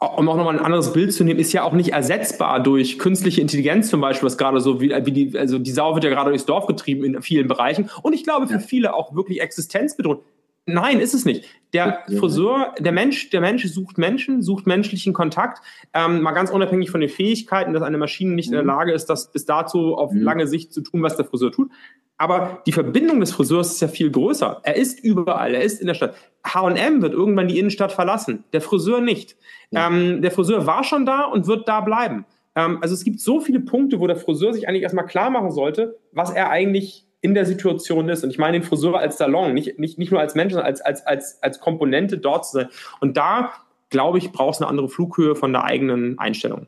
[0.00, 3.40] um auch nochmal ein anderes Bild zu nehmen, ist ja auch nicht ersetzbar durch künstliche
[3.40, 6.30] Intelligenz zum Beispiel, was gerade so wie, wie die, also die Sau wird ja gerade
[6.30, 7.90] durchs Dorf getrieben in vielen Bereichen.
[8.02, 10.22] Und ich glaube für viele auch wirklich existenzbedrohend.
[10.68, 11.46] Nein, ist es nicht.
[11.72, 15.62] Der Friseur, der Mensch, der Mensch sucht Menschen, sucht menschlichen Kontakt,
[15.94, 18.68] ähm, mal ganz unabhängig von den Fähigkeiten, dass eine Maschine nicht in der mhm.
[18.68, 20.20] Lage ist, das bis dazu auf mhm.
[20.20, 21.70] lange Sicht zu tun, was der Friseur tut.
[22.18, 24.60] Aber die Verbindung des Friseurs ist ja viel größer.
[24.62, 26.16] Er ist überall, er ist in der Stadt.
[26.44, 29.36] H&M wird irgendwann die Innenstadt verlassen, der Friseur nicht.
[29.70, 29.88] Ja.
[29.88, 32.26] Ähm, der Friseur war schon da und wird da bleiben.
[32.54, 35.50] Ähm, also es gibt so viele Punkte, wo der Friseur sich eigentlich erstmal klar machen
[35.50, 38.24] sollte, was er eigentlich in der Situation ist.
[38.24, 40.80] Und ich meine den Friseur als Salon, nicht, nicht, nicht nur als Mensch, sondern als,
[40.80, 42.68] als, als, als Komponente dort zu sein.
[43.00, 43.52] Und da,
[43.90, 46.66] glaube ich, braucht es eine andere Flughöhe von der eigenen Einstellung.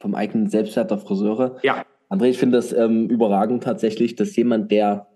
[0.00, 1.58] Vom eigenen Selbstwert der Friseure?
[1.62, 1.84] Ja.
[2.08, 5.06] André, ich finde das ähm, überragend tatsächlich, dass jemand, der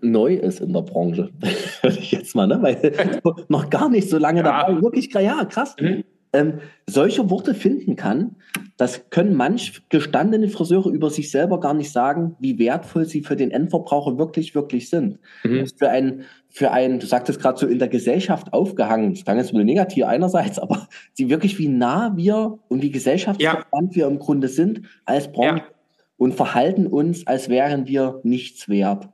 [0.00, 1.30] neu ist in der Branche,
[1.82, 2.58] ich jetzt mal, ne?
[2.62, 4.66] weil noch gar nicht so lange ja.
[4.66, 8.36] dabei, wirklich, ja, krass, mhm ähm, solche Worte finden kann,
[8.76, 13.36] das können manch gestandene Friseure über sich selber gar nicht sagen, wie wertvoll sie für
[13.36, 15.18] den Endverbraucher wirklich, wirklich sind.
[15.44, 15.66] Mhm.
[15.78, 19.52] Für ein, für ein, du sagtest gerade so in der Gesellschaft aufgehangen, das klang jetzt
[19.52, 23.96] nur negativ einerseits, aber sie wirklich, wie nah wir und wie gesellschaftsverband ja.
[23.96, 25.74] wir im Grunde sind als Branche ja.
[26.16, 29.08] und verhalten uns, als wären wir nichts wert.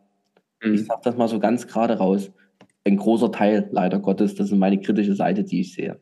[0.62, 0.74] Mhm.
[0.74, 2.30] Ich sage das mal so ganz gerade raus.
[2.84, 5.98] Ein großer Teil, leider Gottes, das ist meine kritische Seite, die ich sehe.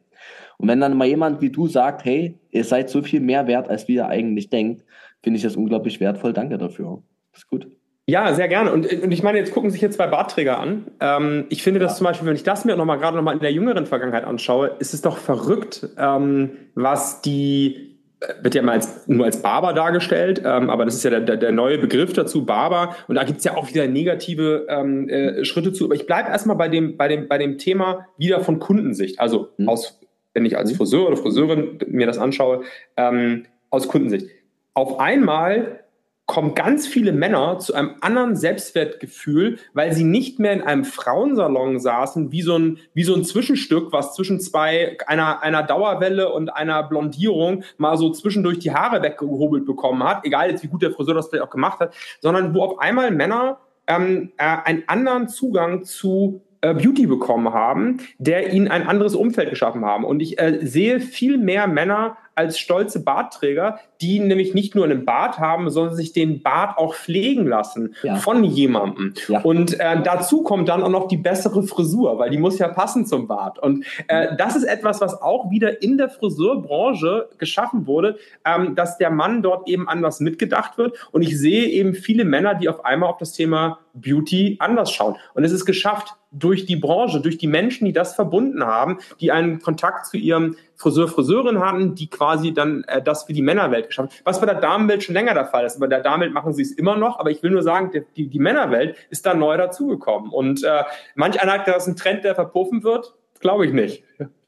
[0.58, 3.68] Und wenn dann mal jemand wie du sagt, hey, ihr seid so viel mehr wert,
[3.68, 4.84] als wie ihr eigentlich denkt,
[5.22, 6.32] finde ich das unglaublich wertvoll.
[6.32, 7.02] Danke dafür.
[7.32, 7.68] Das ist gut.
[8.08, 8.72] Ja, sehr gerne.
[8.72, 10.86] Und, und ich meine, jetzt gucken sich hier zwei Bartträger an.
[11.00, 11.86] Ähm, ich finde ja.
[11.86, 13.84] das zum Beispiel, wenn ich das mir noch mal gerade noch mal in der jüngeren
[13.84, 19.26] Vergangenheit anschaue, ist es doch verrückt, ähm, was die äh, wird ja mal als, nur
[19.26, 22.94] als Barber dargestellt, ähm, aber das ist ja der, der, der neue Begriff dazu, Barber.
[23.08, 25.86] Und da gibt es ja auch wieder negative ähm, äh, Schritte zu.
[25.86, 29.48] Aber ich bleibe erstmal bei dem, bei, dem, bei dem Thema wieder von Kundensicht, also
[29.56, 29.68] mhm.
[29.68, 29.98] aus
[30.36, 30.76] wenn ich als mhm.
[30.76, 32.62] Friseur oder Friseurin mir das anschaue,
[32.96, 34.28] ähm, aus Kundensicht.
[34.74, 35.80] Auf einmal
[36.26, 41.78] kommen ganz viele Männer zu einem anderen Selbstwertgefühl, weil sie nicht mehr in einem Frauensalon
[41.78, 46.50] saßen, wie so ein, wie so ein Zwischenstück, was zwischen zwei, einer, einer Dauerwelle und
[46.50, 50.90] einer Blondierung mal so zwischendurch die Haare weggehobelt bekommen hat, egal jetzt wie gut der
[50.90, 55.28] Friseur das vielleicht auch gemacht hat, sondern wo auf einmal Männer ähm, äh, einen anderen
[55.28, 60.04] Zugang zu äh, Beauty bekommen haben, der ihnen ein anderes Umfeld geschaffen haben.
[60.04, 65.04] Und ich äh, sehe viel mehr Männer als stolze Bartträger, die nämlich nicht nur einen
[65.04, 68.16] Bart haben, sondern sich den Bart auch pflegen lassen ja.
[68.16, 69.14] von jemandem.
[69.28, 69.40] Ja.
[69.40, 73.06] Und äh, dazu kommt dann auch noch die bessere Frisur, weil die muss ja passen
[73.06, 73.58] zum Bart.
[73.58, 78.98] Und äh, das ist etwas, was auch wieder in der Friseurbranche geschaffen wurde, ähm, dass
[78.98, 81.08] der Mann dort eben anders mitgedacht wird.
[81.12, 85.16] Und ich sehe eben viele Männer, die auf einmal auf das Thema Beauty anders schauen.
[85.34, 89.32] Und es ist geschafft durch die Branche, durch die Menschen, die das verbunden haben, die
[89.32, 93.88] einen Kontakt zu ihrem Friseur, Friseurin hatten, die quasi dann äh, das für die Männerwelt
[93.88, 95.80] geschaffen Was bei der Damenwelt schon länger der Fall ist.
[95.80, 98.38] Bei der Damenwelt machen sie es immer noch, aber ich will nur sagen, die, die
[98.38, 100.30] Männerwelt ist da neu dazugekommen.
[100.30, 103.14] Und äh, manch einer hat, das ein Trend, der verpuffen wird.
[103.40, 104.02] Glaube ich nicht.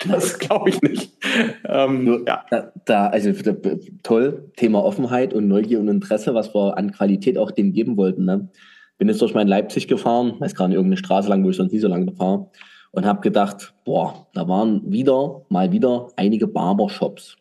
[0.07, 1.13] Das glaube ich nicht.
[1.65, 2.45] Ähm, ja.
[2.51, 3.33] da, da, also
[4.03, 8.25] toll, Thema Offenheit und Neugier und Interesse, was wir an Qualität auch dem geben wollten.
[8.25, 8.49] Ne?
[8.97, 11.73] Bin jetzt durch mein Leipzig gefahren, weiß gar nicht, irgendeine Straße lang, wo ich sonst
[11.73, 12.49] nie so lange fahre
[12.93, 17.37] und habe gedacht, boah, da waren wieder, mal wieder einige Barbershops.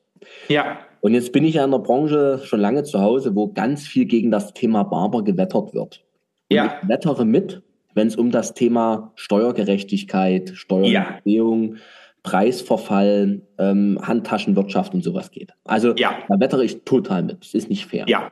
[0.48, 0.80] Ja.
[1.02, 4.06] Und jetzt bin ich ja in der Branche schon lange zu Hause, wo ganz viel
[4.06, 6.04] gegen das Thema Barber gewettert wird.
[6.50, 6.80] Und ja.
[6.82, 7.62] Ich wettere mit,
[7.93, 11.82] wenn es um das Thema Steuergerechtigkeit, Steuererhöhung, ja.
[12.24, 15.54] Preisverfall, ähm, Handtaschenwirtschaft und sowas geht.
[15.64, 16.18] Also ja.
[16.28, 17.41] da wettere ich total mit.
[17.41, 18.06] Das ist nicht fair.
[18.08, 18.32] Ja.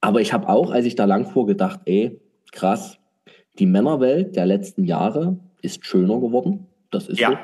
[0.00, 2.20] Aber ich habe auch, als ich da lang fuhr, gedacht, ey,
[2.52, 2.98] krass,
[3.58, 6.66] die Männerwelt der letzten Jahre ist schöner geworden.
[6.90, 7.30] Das ist ja.
[7.30, 7.36] so.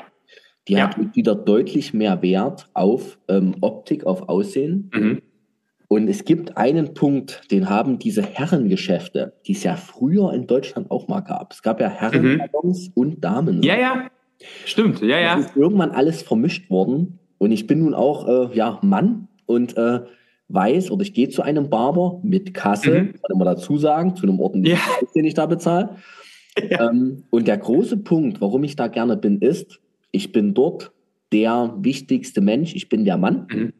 [0.69, 0.89] Die ja.
[0.89, 4.91] hat wieder deutlich mehr Wert auf ähm, Optik, auf Aussehen.
[4.95, 5.23] Mhm.
[5.89, 10.89] Und es gibt einen Punkt, den haben diese Herrengeschäfte, die es ja früher in Deutschland
[10.91, 11.53] auch mal gab.
[11.53, 12.93] Es gab ja Herrensalons mhm.
[12.95, 13.63] und Damen.
[13.65, 14.11] Ja, ja.
[14.65, 15.39] Stimmt, ja, ja.
[15.39, 17.19] Es ist irgendwann alles vermischt worden.
[17.39, 20.01] Und ich bin nun auch äh, ja, Mann und äh,
[20.49, 23.15] weiß oder ich gehe zu einem Barber mit Kasse, mhm.
[23.27, 24.85] kann man dazu sagen, zu einem ordentlichen ja.
[24.99, 25.97] Preis, den ich da bezahle.
[26.71, 26.91] Ja.
[26.91, 29.81] Ähm, und der große Punkt, warum ich da gerne bin, ist,
[30.11, 30.93] ich bin dort
[31.33, 33.73] der wichtigste Mensch, ich bin der Mann, mhm.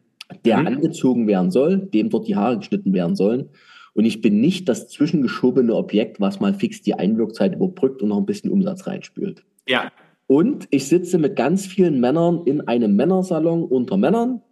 [0.45, 0.67] der mhm.
[0.67, 3.49] angezogen werden soll, dem dort die Haare geschnitten werden sollen.
[3.93, 8.19] Und ich bin nicht das zwischengeschobene Objekt, was mal fix die Einwirkzeit überbrückt und noch
[8.19, 9.45] ein bisschen Umsatz reinspült.
[9.69, 9.91] Ja.
[10.27, 14.43] Und ich sitze mit ganz vielen Männern in einem Männersalon unter Männern.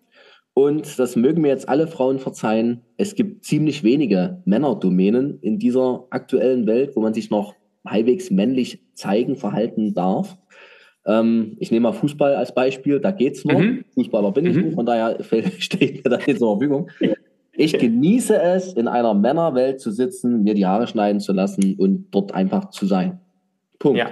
[0.54, 2.82] Und das mögen mir jetzt alle Frauen verzeihen.
[2.96, 7.54] Es gibt ziemlich wenige Männerdomänen in dieser aktuellen Welt, wo man sich noch
[7.90, 10.36] halbwegs männlich zeigen, verhalten darf.
[11.06, 13.58] Ähm, ich nehme mal Fußball als Beispiel, da geht's noch.
[13.58, 13.84] Mhm.
[13.94, 14.62] Fußballer bin ich mhm.
[14.64, 15.18] nicht, von daher
[15.58, 16.90] steht mir das nicht zur Verfügung.
[17.52, 22.06] Ich genieße es, in einer Männerwelt zu sitzen, mir die Haare schneiden zu lassen und
[22.12, 23.20] dort einfach zu sein.
[23.80, 23.98] Punkt.
[23.98, 24.10] Ja.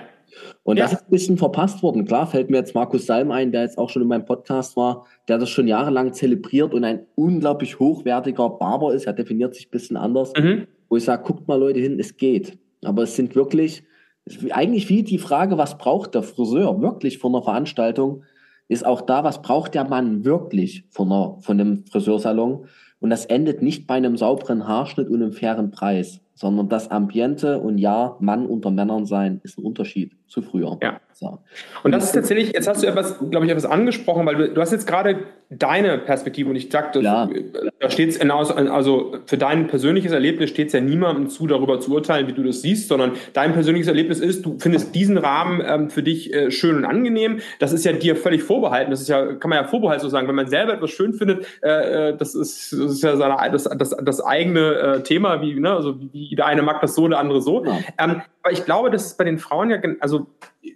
[0.64, 0.84] Und ja.
[0.84, 2.04] das ist ein bisschen verpasst worden.
[2.04, 5.06] Klar fällt mir jetzt Markus Salm ein, der jetzt auch schon in meinem Podcast war,
[5.28, 9.06] der das schon jahrelang zelebriert und ein unglaublich hochwertiger Barber ist.
[9.06, 10.32] Er definiert sich ein bisschen anders.
[10.36, 10.66] Mhm.
[10.88, 12.58] Wo ich sage, guckt mal Leute hin, es geht.
[12.84, 13.84] Aber es sind wirklich,
[14.50, 18.22] eigentlich wie die Frage, was braucht der Friseur wirklich von einer Veranstaltung,
[18.68, 22.66] ist auch da, was braucht der Mann wirklich von, einer, von einem Friseursalon?
[22.98, 27.58] Und das endet nicht bei einem sauberen Haarschnitt und einem fairen Preis, sondern das Ambiente
[27.58, 30.78] und ja, Mann unter Männern sein ist ein Unterschied zu früher.
[30.82, 31.00] Ja.
[31.12, 31.38] So.
[31.82, 34.60] Und das ist tatsächlich, jetzt hast du etwas, glaube ich, etwas angesprochen, weil du, du
[34.60, 37.30] hast jetzt gerade deine Perspektive und ich sagte, da
[37.88, 42.26] steht es also für dein persönliches Erlebnis steht es ja niemandem zu, darüber zu urteilen,
[42.26, 46.02] wie du das siehst, sondern dein persönliches Erlebnis ist, du findest diesen Rahmen ähm, für
[46.02, 47.38] dich äh, schön und angenehm.
[47.60, 48.90] Das ist ja dir völlig vorbehalten.
[48.90, 51.46] Das ist ja, kann man ja vorbehaltlich so sagen, wenn man selber etwas schön findet,
[51.62, 55.58] äh, äh das, ist, das ist ja seine, das, das, das eigene äh, Thema, wie,
[55.58, 57.64] ne, also wie der eine mag das so, der andere so.
[57.64, 57.78] Ja.
[57.98, 60.26] Ähm, aber ich glaube, dass es bei den Frauen ja, also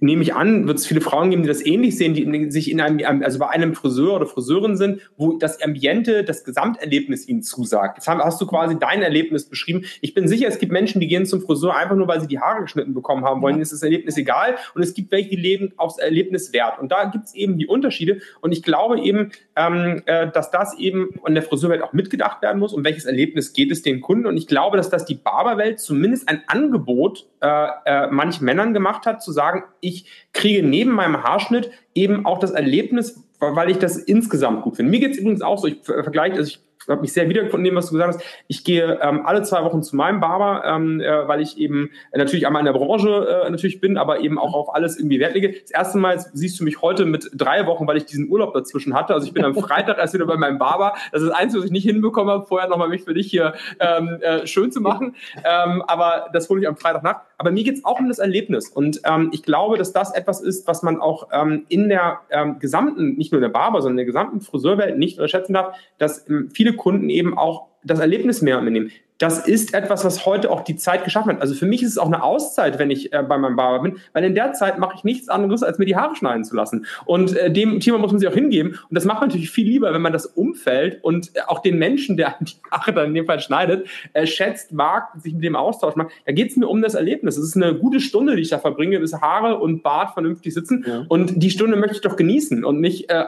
[0.00, 2.80] nehme ich an, wird es viele Frauen geben, die das ähnlich sehen, die sich in
[2.80, 7.98] einem, also bei einem Friseur oder Friseurin sind, wo das Ambiente, das Gesamterlebnis ihnen zusagt.
[7.98, 9.84] Jetzt hast du quasi dein Erlebnis beschrieben.
[10.00, 12.40] Ich bin sicher, es gibt Menschen, die gehen zum Friseur einfach nur, weil sie die
[12.40, 13.56] Haare geschnitten bekommen haben wollen.
[13.56, 13.62] Ja.
[13.62, 14.56] Ist das Erlebnis egal.
[14.74, 16.78] Und es gibt welche, die leben aufs Erlebnis wert.
[16.78, 18.20] Und da gibt es eben die Unterschiede.
[18.40, 22.58] Und ich glaube eben, ähm, äh, dass das eben in der Friseurwelt auch mitgedacht werden
[22.58, 22.72] muss.
[22.72, 24.26] Um welches Erlebnis geht es den Kunden?
[24.26, 29.06] Und ich glaube, dass das die Barberwelt zumindest ein Angebot äh, äh, manchen Männern gemacht
[29.06, 33.96] hat, zu sagen, ich kriege neben meinem Haarschnitt eben auch das Erlebnis, weil ich das
[33.96, 34.90] insgesamt gut finde.
[34.90, 36.60] Mir geht es übrigens auch so, ich vergleiche, also ich
[36.90, 38.24] habe mich sehr wiedergefunden dem, was du gesagt hast.
[38.48, 42.18] Ich gehe ähm, alle zwei Wochen zu meinem Barber, ähm, äh, weil ich eben äh,
[42.18, 45.34] natürlich einmal in der Branche äh, natürlich bin, aber eben auch auf alles irgendwie Wert
[45.34, 45.54] lege.
[45.62, 48.94] Das erste Mal siehst du mich heute mit drei Wochen, weil ich diesen Urlaub dazwischen
[48.94, 49.14] hatte.
[49.14, 50.94] Also ich bin am Freitag erst wieder bei meinem Barber.
[51.12, 53.54] Das ist das Einzige, was ich nicht hinbekommen habe, vorher nochmal mich für dich hier
[53.78, 55.14] ähm, äh, schön zu machen.
[55.44, 57.20] Ähm, aber das hole ich am Freitag nach.
[57.38, 58.68] Aber mir geht es auch um das Erlebnis.
[58.68, 62.58] Und ähm, ich glaube, dass das etwas ist, was man auch ähm, in der ähm,
[62.58, 66.28] gesamten, nicht nur in der Barber, sondern in der gesamten Friseurwelt nicht unterschätzen darf, dass
[66.28, 68.90] ähm, viele Kunden eben auch das Erlebnis mehr mitnehmen
[69.20, 71.42] das ist etwas, was heute auch die Zeit geschaffen hat.
[71.42, 73.98] Also für mich ist es auch eine Auszeit, wenn ich äh, bei meinem Barber bin,
[74.14, 76.86] weil in der Zeit mache ich nichts anderes, als mir die Haare schneiden zu lassen.
[77.04, 78.70] Und äh, dem Thema muss man sich auch hingeben.
[78.70, 81.78] Und das macht man natürlich viel lieber, wenn man das Umfeld und äh, auch den
[81.78, 85.54] Menschen, der die Haare dann in dem Fall schneidet, äh, schätzt, mag, sich mit dem
[85.54, 86.12] Austausch macht.
[86.24, 87.36] Da geht es mir um das Erlebnis.
[87.36, 90.84] Es ist eine gute Stunde, die ich da verbringe, bis Haare und Bart vernünftig sitzen.
[90.88, 91.04] Ja.
[91.08, 93.24] Und die Stunde möchte ich doch genießen und nicht äh,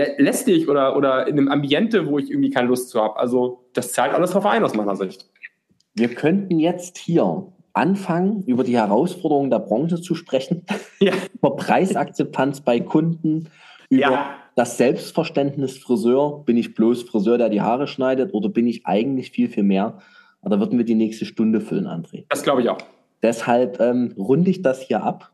[0.00, 3.18] als lästig oder, oder in einem Ambiente, wo ich irgendwie keine Lust zu habe.
[3.18, 5.28] Also das zahlt alles drauf ein aus meiner Sicht.
[5.94, 10.64] Wir könnten jetzt hier anfangen, über die Herausforderungen der Branche zu sprechen,
[11.00, 11.12] ja.
[11.34, 13.48] über Preisakzeptanz bei Kunden,
[13.88, 14.36] über ja.
[14.56, 16.44] das Selbstverständnis Friseur.
[16.44, 19.98] Bin ich bloß Friseur, der die Haare schneidet oder bin ich eigentlich viel, viel mehr?
[20.42, 22.24] Da würden wir die nächste Stunde füllen, André.
[22.28, 22.78] Das glaube ich auch.
[23.22, 25.30] Deshalb ähm, runde ich das hier ab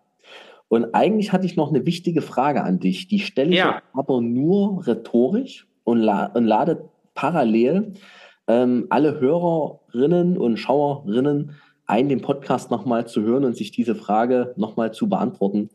[0.69, 3.09] und eigentlich hatte ich noch eine wichtige Frage an dich.
[3.09, 3.83] Die stelle ich ja.
[3.95, 7.95] aber nur rhetorisch und, la und lade parallel
[8.47, 11.53] ähm, alle Hörerinnen und Schauerinnen
[11.87, 15.71] ein, den Podcast nochmal zu hören und sich diese Frage nochmal zu beantworten.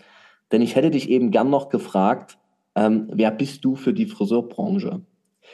[0.51, 2.37] Denn ich hätte dich eben gern noch gefragt,
[2.75, 5.01] ähm, wer bist du für die Friseurbranche?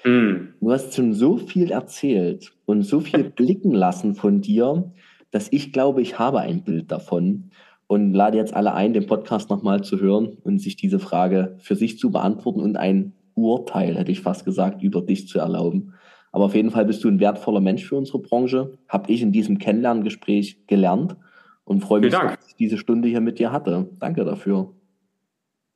[0.04, 0.54] Mm.
[0.60, 4.92] Du hast schon so viel erzählt und so viel blicken lassen von dir,
[5.32, 7.52] dass ich glaube, ich habe ein Bild davon
[7.90, 11.74] und lade jetzt alle ein, den Podcast nochmal zu hören und sich diese Frage für
[11.74, 15.96] sich zu beantworten und ein Urteil, hätte ich fast gesagt, über dich zu erlauben.
[16.32, 19.32] Aber auf jeden Fall bist du ein wertvoller Mensch für unsere Branche, habe ich in
[19.32, 21.16] diesem Kennenlerngespräch gelernt
[21.64, 23.90] und freue mich, dass ich diese Stunde hier mit dir hatte.
[23.98, 24.72] Danke dafür.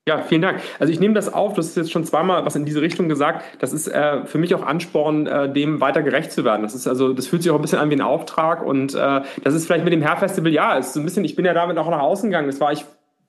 [0.05, 0.59] Ja, vielen Dank.
[0.79, 3.45] Also ich nehme das auf, das ist jetzt schon zweimal was in diese Richtung gesagt.
[3.59, 6.61] Das ist äh, für mich auch Ansporn, äh, dem weiter gerecht zu werden.
[6.61, 9.21] Das ist also, das fühlt sich auch ein bisschen an wie ein Auftrag und äh,
[9.43, 11.53] das ist vielleicht mit dem Hair Festival, ja, ist so ein bisschen, ich bin ja
[11.53, 12.47] damit auch nach außen gegangen.
[12.47, 12.83] Das war ich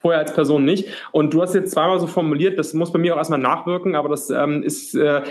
[0.05, 0.87] vorher als Person nicht.
[1.13, 4.11] Und du hast jetzt zweimal so formuliert, das muss bei mir auch erstmal nachwirken, aber
[4.11, 5.23] das ähm, ist, äh,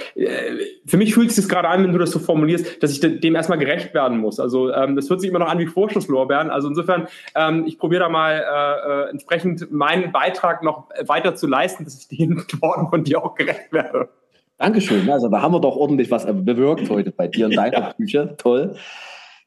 [0.88, 3.36] für mich fühlt sich das gerade an, wenn du das so formulierst, dass ich dem
[3.36, 4.40] erstmal gerecht werden muss.
[4.40, 6.50] Also ähm, das hört sich immer noch an wie Vorschusslorbeeren.
[6.50, 11.46] Also insofern, ähm, ich probiere da mal äh, äh, entsprechend meinen Beitrag noch weiter zu
[11.46, 14.10] leisten, dass ich den Worten von dir auch gerecht werde.
[14.58, 15.08] Dankeschön.
[15.08, 17.94] Also da haben wir doch ordentlich was bewirkt heute bei dir in deiner ja.
[17.94, 18.34] Küche.
[18.40, 18.76] Toll.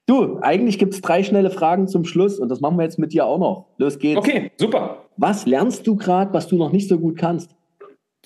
[0.07, 3.13] Du, eigentlich gibt es drei schnelle Fragen zum Schluss und das machen wir jetzt mit
[3.13, 3.67] dir auch noch.
[3.77, 4.19] Los geht's.
[4.19, 5.06] Okay, super.
[5.17, 7.55] Was lernst du gerade, was du noch nicht so gut kannst?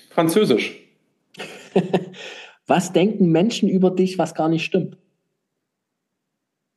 [0.09, 0.77] Französisch.
[2.67, 4.97] was denken Menschen über dich, was gar nicht stimmt?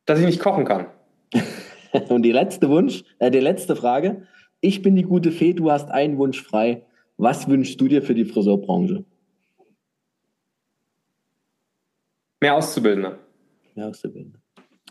[0.05, 0.87] Dass ich nicht kochen kann.
[2.09, 4.27] und die letzte Wunsch, äh, die letzte Frage.
[4.61, 6.85] Ich bin die gute Fee, du hast einen Wunsch frei.
[7.17, 9.03] Was wünschst du dir für die Friseurbranche?
[12.41, 13.19] Mehr Auszubildende.
[13.75, 14.39] Mehr Auszubildende.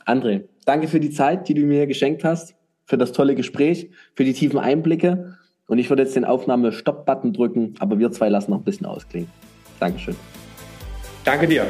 [0.06, 2.55] André, danke für die Zeit, die du mir geschenkt hast,
[2.85, 5.39] für das tolle Gespräch, für die tiefen Einblicke.
[5.66, 9.31] Und ich würde jetzt den Aufnahme-Stop-Button drücken, aber wir zwei lassen noch ein bisschen ausklingen.
[9.81, 10.16] Dankeschön.
[11.24, 11.66] Danke dir.